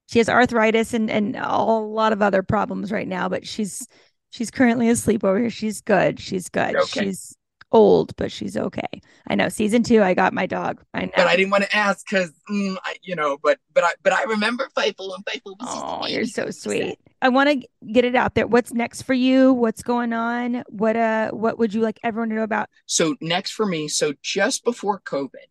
she 0.07 0.19
has 0.19 0.29
arthritis 0.29 0.93
and 0.93 1.09
and 1.09 1.35
a 1.35 1.57
lot 1.57 2.13
of 2.13 2.21
other 2.21 2.43
problems 2.43 2.91
right 2.91 3.07
now, 3.07 3.27
but 3.27 3.47
she's 3.47 3.87
she's 4.29 4.51
currently 4.51 4.87
asleep 4.89 5.23
over 5.23 5.39
here. 5.39 5.49
She's 5.49 5.81
good. 5.81 6.19
She's 6.19 6.47
good. 6.49 6.75
Okay. 6.75 7.05
She's 7.05 7.35
old, 7.71 8.15
but 8.15 8.31
she's 8.31 8.55
okay. 8.57 9.01
I 9.27 9.35
know. 9.35 9.49
Season 9.49 9.83
two, 9.83 10.01
I 10.01 10.13
got 10.13 10.33
my 10.33 10.45
dog. 10.45 10.81
I 10.93 11.05
know. 11.05 11.11
But 11.15 11.27
I 11.27 11.35
didn't 11.35 11.51
want 11.51 11.63
to 11.63 11.75
ask 11.75 12.05
because 12.09 12.31
mm, 12.49 12.77
you 13.01 13.15
know. 13.15 13.37
But 13.41 13.59
but 13.73 13.83
I 13.83 13.91
but 14.03 14.13
I 14.13 14.23
remember 14.23 14.69
FIFO 14.77 15.15
and. 15.15 15.41
Was 15.45 15.55
Oh, 15.61 16.07
you're 16.07 16.25
so 16.25 16.49
sweet. 16.51 16.97
I 17.21 17.29
want 17.29 17.49
to 17.49 17.67
get 17.91 18.05
it 18.05 18.15
out 18.15 18.35
there. 18.35 18.47
What's 18.47 18.73
next 18.73 19.03
for 19.03 19.13
you? 19.13 19.53
What's 19.53 19.81
going 19.81 20.13
on? 20.13 20.63
What 20.67 20.95
uh 20.95 21.31
what 21.31 21.57
would 21.57 21.73
you 21.73 21.81
like 21.81 21.99
everyone 22.03 22.29
to 22.29 22.35
know 22.35 22.43
about? 22.43 22.69
So 22.85 23.15
next 23.21 23.51
for 23.51 23.65
me, 23.65 23.87
so 23.87 24.13
just 24.21 24.63
before 24.63 24.99
COVID, 25.01 25.47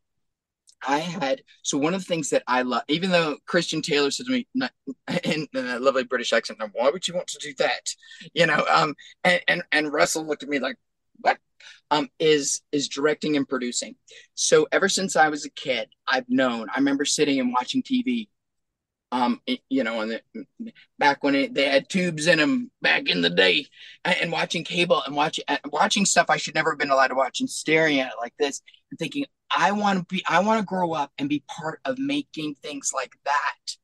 I 0.87 0.99
had 0.99 1.43
so 1.63 1.79
one 1.79 1.95
of 1.95 2.01
the 2.01 2.07
things 2.07 2.31
that 2.31 2.43
I 2.47 2.63
love, 2.63 2.83
even 2.89 3.11
though 3.11 3.39
Christian 3.47 3.83
Taylor 3.83 4.11
said 4.11 4.27
to 4.27 4.33
me 4.33 4.47
in, 5.25 5.49
a 5.55 5.79
lovely 5.79 6.05
British 6.05 6.33
accent, 6.33 6.59
"Now, 6.59 6.71
"Why 6.73 6.91
would 6.91 7.07
you 7.09 7.15
want 7.15 7.29
to 7.29 7.39
do 7.39 7.55
that?" 7.59 7.95
You 8.35 8.47
know, 8.47 8.65
um, 8.71 8.95
and 9.23 9.41
and 9.49 9.63
and 9.73 9.93
Russell 9.93 10.27
looked 10.27 10.43
at 10.43 10.49
me 10.49 10.59
like, 10.59 10.77
"What?" 11.21 11.39
Um, 11.91 12.09
is 12.19 12.63
is 12.73 12.89
directing 12.89 13.37
and 13.37 13.49
producing. 13.49 13.97
So 14.35 14.67
ever 14.73 14.89
since 14.89 15.17
I 15.17 15.29
was 15.29 15.45
a 15.45 15.51
kid, 15.51 15.89
I've 16.07 16.29
known. 16.29 16.69
I 16.71 16.79
remember 16.79 17.05
sitting 17.05 17.41
and 17.41 17.53
watching 17.53 17.83
TV. 17.83 18.29
Um, 19.13 19.41
it- 19.47 19.61
you 19.69 19.85
know, 19.85 20.01
and 20.01 20.11
the, 20.11 20.73
back 20.99 21.23
when 21.23 21.35
it, 21.37 21.55
they 21.55 21.69
had 21.69 21.89
tubes 21.89 22.27
in 22.27 22.39
them 22.39 22.71
back 22.83 23.09
in 23.09 23.21
the 23.21 23.31
day, 23.31 23.67
and, 24.05 24.17
and 24.23 24.33
watching 24.33 24.65
cable 24.65 25.03
and 25.07 25.15
watching 25.15 25.45
and 25.47 25.61
watching 25.67 26.05
stuff 26.05 26.27
I 26.31 26.37
should 26.37 26.55
never 26.57 26.73
have 26.73 26.79
been 26.81 26.91
allowed 26.91 27.09
to 27.09 27.15
watch, 27.15 27.39
and 27.41 27.49
staring 27.49 28.01
at 28.01 28.09
it 28.09 28.19
like 28.21 28.35
this, 28.39 28.61
and 28.91 28.99
thinking, 28.99 29.27
I 29.57 29.71
want 29.73 30.01
to 30.01 30.05
be, 30.13 30.25
I 30.29 30.41
want 30.41 30.59
to 30.61 30.67
grow 30.67 30.93
up 30.95 31.13
and 31.19 31.29
be 31.29 31.45
part 31.47 31.81
of 31.85 31.99
making 31.99 32.57
things 32.57 32.91
like 32.93 33.13
that. 33.25 33.77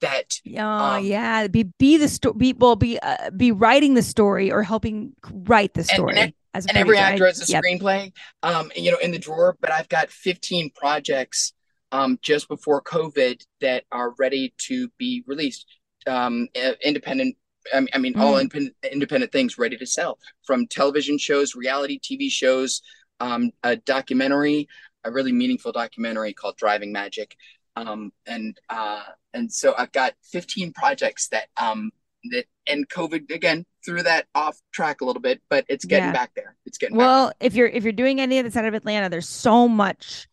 That 0.00 0.40
Oh 0.46 0.96
yeah, 0.96 1.46
be 1.48 1.64
be 1.78 1.98
the 1.98 2.08
story. 2.08 2.34
Be 2.38 2.52
well, 2.54 2.74
be 2.74 2.98
uh, 2.98 3.30
be 3.36 3.52
writing 3.52 3.92
the 3.92 4.02
story 4.02 4.50
or 4.50 4.62
helping 4.62 5.12
write 5.30 5.74
the 5.74 5.84
story. 5.84 6.14
and, 6.16 6.32
as 6.54 6.66
and 6.66 6.76
every 6.76 6.98
actor 6.98 7.26
has 7.26 7.48
a 7.48 7.52
yep. 7.52 7.62
screenplay 7.62 8.12
um 8.42 8.70
you 8.76 8.90
know 8.90 8.98
in 8.98 9.10
the 9.10 9.18
drawer 9.18 9.56
but 9.60 9.70
i've 9.70 9.88
got 9.88 10.10
15 10.10 10.70
projects 10.74 11.52
um 11.92 12.18
just 12.22 12.48
before 12.48 12.82
covid 12.82 13.44
that 13.60 13.84
are 13.92 14.14
ready 14.18 14.54
to 14.58 14.88
be 14.98 15.22
released 15.26 15.66
um 16.06 16.48
independent 16.82 17.36
I 17.74 17.80
mean, 17.80 17.88
I 17.92 17.98
mean 17.98 18.18
all 18.18 18.34
Mm. 18.34 18.40
independent, 18.40 18.76
independent 18.90 19.32
things 19.32 19.58
ready 19.58 19.76
to 19.76 19.86
sell 19.86 20.18
from 20.44 20.66
television 20.66 21.18
shows 21.18 21.54
reality 21.54 22.00
tv 22.00 22.30
shows 22.30 22.82
um 23.20 23.50
a 23.62 23.76
documentary 23.76 24.68
a 25.04 25.10
really 25.10 25.32
meaningful 25.32 25.72
documentary 25.72 26.32
called 26.32 26.56
driving 26.56 26.92
magic 26.92 27.36
um 27.76 28.12
and 28.26 28.58
uh 28.70 29.02
and 29.34 29.52
so 29.52 29.74
i've 29.76 29.92
got 29.92 30.14
15 30.32 30.72
projects 30.72 31.28
that 31.28 31.48
um 31.60 31.90
that 32.32 32.44
and 32.66 32.88
covid 32.88 33.30
again 33.30 33.64
threw 33.84 34.02
that 34.02 34.26
off 34.34 34.58
track 34.72 35.00
a 35.00 35.04
little 35.04 35.22
bit 35.22 35.40
but 35.48 35.64
it's 35.68 35.84
getting 35.84 36.06
Yeah. 36.08 36.12
back 36.12 36.32
there 36.34 36.56
it's 36.66 36.78
getting 36.78 36.96
back 36.96 37.06
Well, 37.06 37.32
if 37.40 37.54
you're 37.54 37.66
if 37.68 37.82
you're 37.84 37.92
doing 37.92 38.20
any 38.20 38.38
of 38.38 38.44
the 38.44 38.50
side 38.50 38.64
of 38.66 38.74
Atlanta, 38.74 39.08
there's 39.08 39.28
so 39.28 39.66
much 39.68 40.28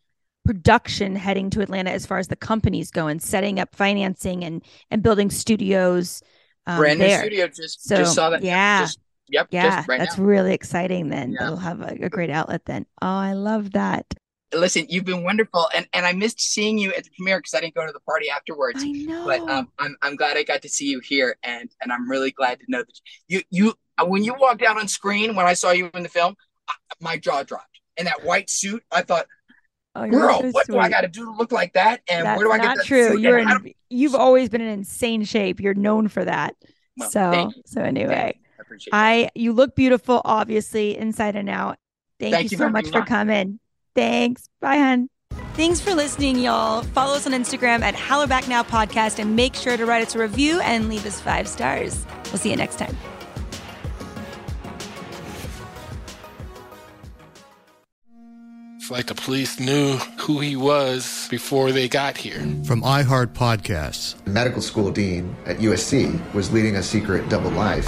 production 0.46 1.16
heading 1.16 1.50
to 1.52 1.62
Atlanta 1.62 1.92
as 1.92 2.06
far 2.06 2.18
as 2.20 2.28
the 2.30 2.36
companies 2.36 2.92
go 2.92 3.08
and 3.08 3.22
setting 3.22 3.60
up 3.60 3.76
financing 3.76 4.44
and 4.44 4.64
and 4.92 5.02
building 5.04 5.30
studios. 5.30 6.22
Um, 6.66 6.80
brand 6.80 7.00
new 7.00 7.10
studio 7.10 7.48
just 7.48 7.88
So 7.88 7.98
just 7.98 8.16
saw 8.16 8.30
that 8.32 8.44
yeah, 8.44 8.82
just, 8.82 9.00
yep 9.30 9.48
yeah, 9.52 9.76
just 9.76 9.88
right 9.88 10.00
that's 10.00 10.18
now 10.18 10.24
really 10.24 10.54
exciting. 10.54 11.10
Then 11.10 11.32
Yeah. 11.34 11.46
they'll 11.48 11.58
have 11.58 11.82
a, 11.82 11.96
a 12.02 12.10
great 12.10 12.30
outlet. 12.30 12.66
Then 12.66 12.86
oh, 13.02 13.08
I 13.08 13.34
love 13.34 13.72
that. 13.72 14.06
Listen 14.60 14.86
you've 14.90 15.06
been 15.06 15.24
wonderful 15.24 15.68
and 15.76 15.88
and 15.94 16.06
i 16.06 16.14
missed 16.14 16.40
seeing 16.40 16.78
you 16.78 16.94
at 16.94 17.04
the 17.04 17.10
premiere 17.18 17.40
because 17.40 17.54
i 17.54 17.62
didn't 17.62 17.76
go 17.76 17.86
to 17.86 17.92
the 17.94 18.00
party 18.02 18.30
afterwards 18.30 18.84
I 18.84 18.92
know. 18.92 19.24
but 19.26 19.50
um 19.50 19.70
i'm, 19.80 19.96
I'm 20.02 20.16
glad 20.16 20.38
i 20.38 20.44
got 20.44 20.62
to 20.62 20.70
see 20.70 20.86
you 20.86 21.00
here 21.00 21.38
and 21.44 21.70
and 21.82 21.92
i'm 21.92 22.10
really 22.10 22.32
glad 22.32 22.60
to 22.60 22.66
know 22.68 22.80
that 22.80 23.00
you 23.28 23.42
you 23.50 23.74
when 24.06 24.24
you 24.24 24.34
walked 24.34 24.62
out 24.62 24.78
on 24.78 24.88
screen 24.88 25.36
when 25.36 25.46
i 25.46 25.54
saw 25.54 25.72
you 25.72 25.90
in 25.94 26.04
the 26.04 26.10
film 26.10 26.36
uh, 26.70 26.74
my 27.02 27.18
jaw 27.18 27.44
dropped 27.44 27.80
in 27.98 28.06
that 28.06 28.24
white 28.24 28.50
suit 28.50 28.84
i 28.92 29.02
thought 29.02 29.28
Oh, 29.96 30.08
girl 30.08 30.42
so 30.42 30.52
what 30.52 30.68
do 30.68 30.78
i 30.78 30.90
got 30.90 31.02
to 31.02 31.08
do 31.08 31.26
to 31.26 31.32
look 31.32 31.52
like 31.52 31.74
that 31.74 32.02
and 32.08 32.24
That's 32.24 32.38
where 32.38 32.46
do 32.46 32.52
i 32.52 32.60
get 32.60 32.76
that 32.76 32.86
true. 32.86 33.18
You're 33.18 33.40
in, 33.40 33.74
you've 33.90 34.14
always 34.14 34.48
been 34.48 34.62
in 34.62 34.68
insane 34.68 35.24
shape. 35.24 35.60
You're 35.60 35.74
known 35.74 36.08
for 36.08 36.24
that. 36.24 36.56
Well, 36.98 37.10
so 37.10 37.52
so 37.66 37.82
anyway, 37.82 38.40
I 38.92 39.26
I 39.26 39.30
you 39.36 39.54
look 39.54 39.76
beautiful, 39.76 40.22
obviously 40.24 40.98
inside 40.98 41.36
and 41.36 41.50
out. 41.50 41.78
Thank, 42.20 42.34
Thank 42.34 42.52
you 42.52 42.56
you 42.56 42.58
so 42.58 42.70
much 42.70 42.90
for 42.90 43.02
coming. 43.04 43.60
Thanks. 43.98 44.48
Bye, 44.62 44.78
hun. 44.78 45.10
Thanks 45.56 45.82
for 45.82 45.96
listening, 45.96 46.38
y'all. 46.38 46.84
Follow 46.84 47.16
us 47.16 47.26
on 47.26 47.34
Instagram 47.34 47.82
at 47.82 47.96
Hollerback 47.96 48.48
Now 48.48 48.62
Podcast 48.62 49.18
and 49.18 49.36
make 49.36 49.56
sure 49.56 49.76
to 49.76 49.88
write 49.88 50.06
us 50.06 50.14
a 50.14 50.20
review 50.20 50.60
and 50.62 50.88
leave 50.88 51.04
us 51.04 51.20
five 51.20 51.48
stars. 51.48 52.06
We'll 52.26 52.38
see 52.38 52.52
you 52.52 52.56
next 52.58 52.78
time. 52.78 52.96
It's 58.76 58.92
like 58.92 59.08
the 59.08 59.16
police 59.16 59.60
knew 59.60 59.96
who 60.20 60.42
he 60.42 60.56
was 60.56 61.28
before 61.32 61.72
they 61.72 61.90
got 61.90 62.18
here. 62.18 62.40
From 62.66 62.84
iHeart 62.84 63.34
Podcasts. 63.34 64.24
The 64.26 64.30
medical 64.30 64.62
school 64.62 64.92
dean 64.92 65.36
at 65.48 65.58
USC 65.58 66.34
was 66.36 66.54
leading 66.54 66.76
a 66.76 66.84
secret 66.84 67.28
double 67.30 67.50
life. 67.50 67.88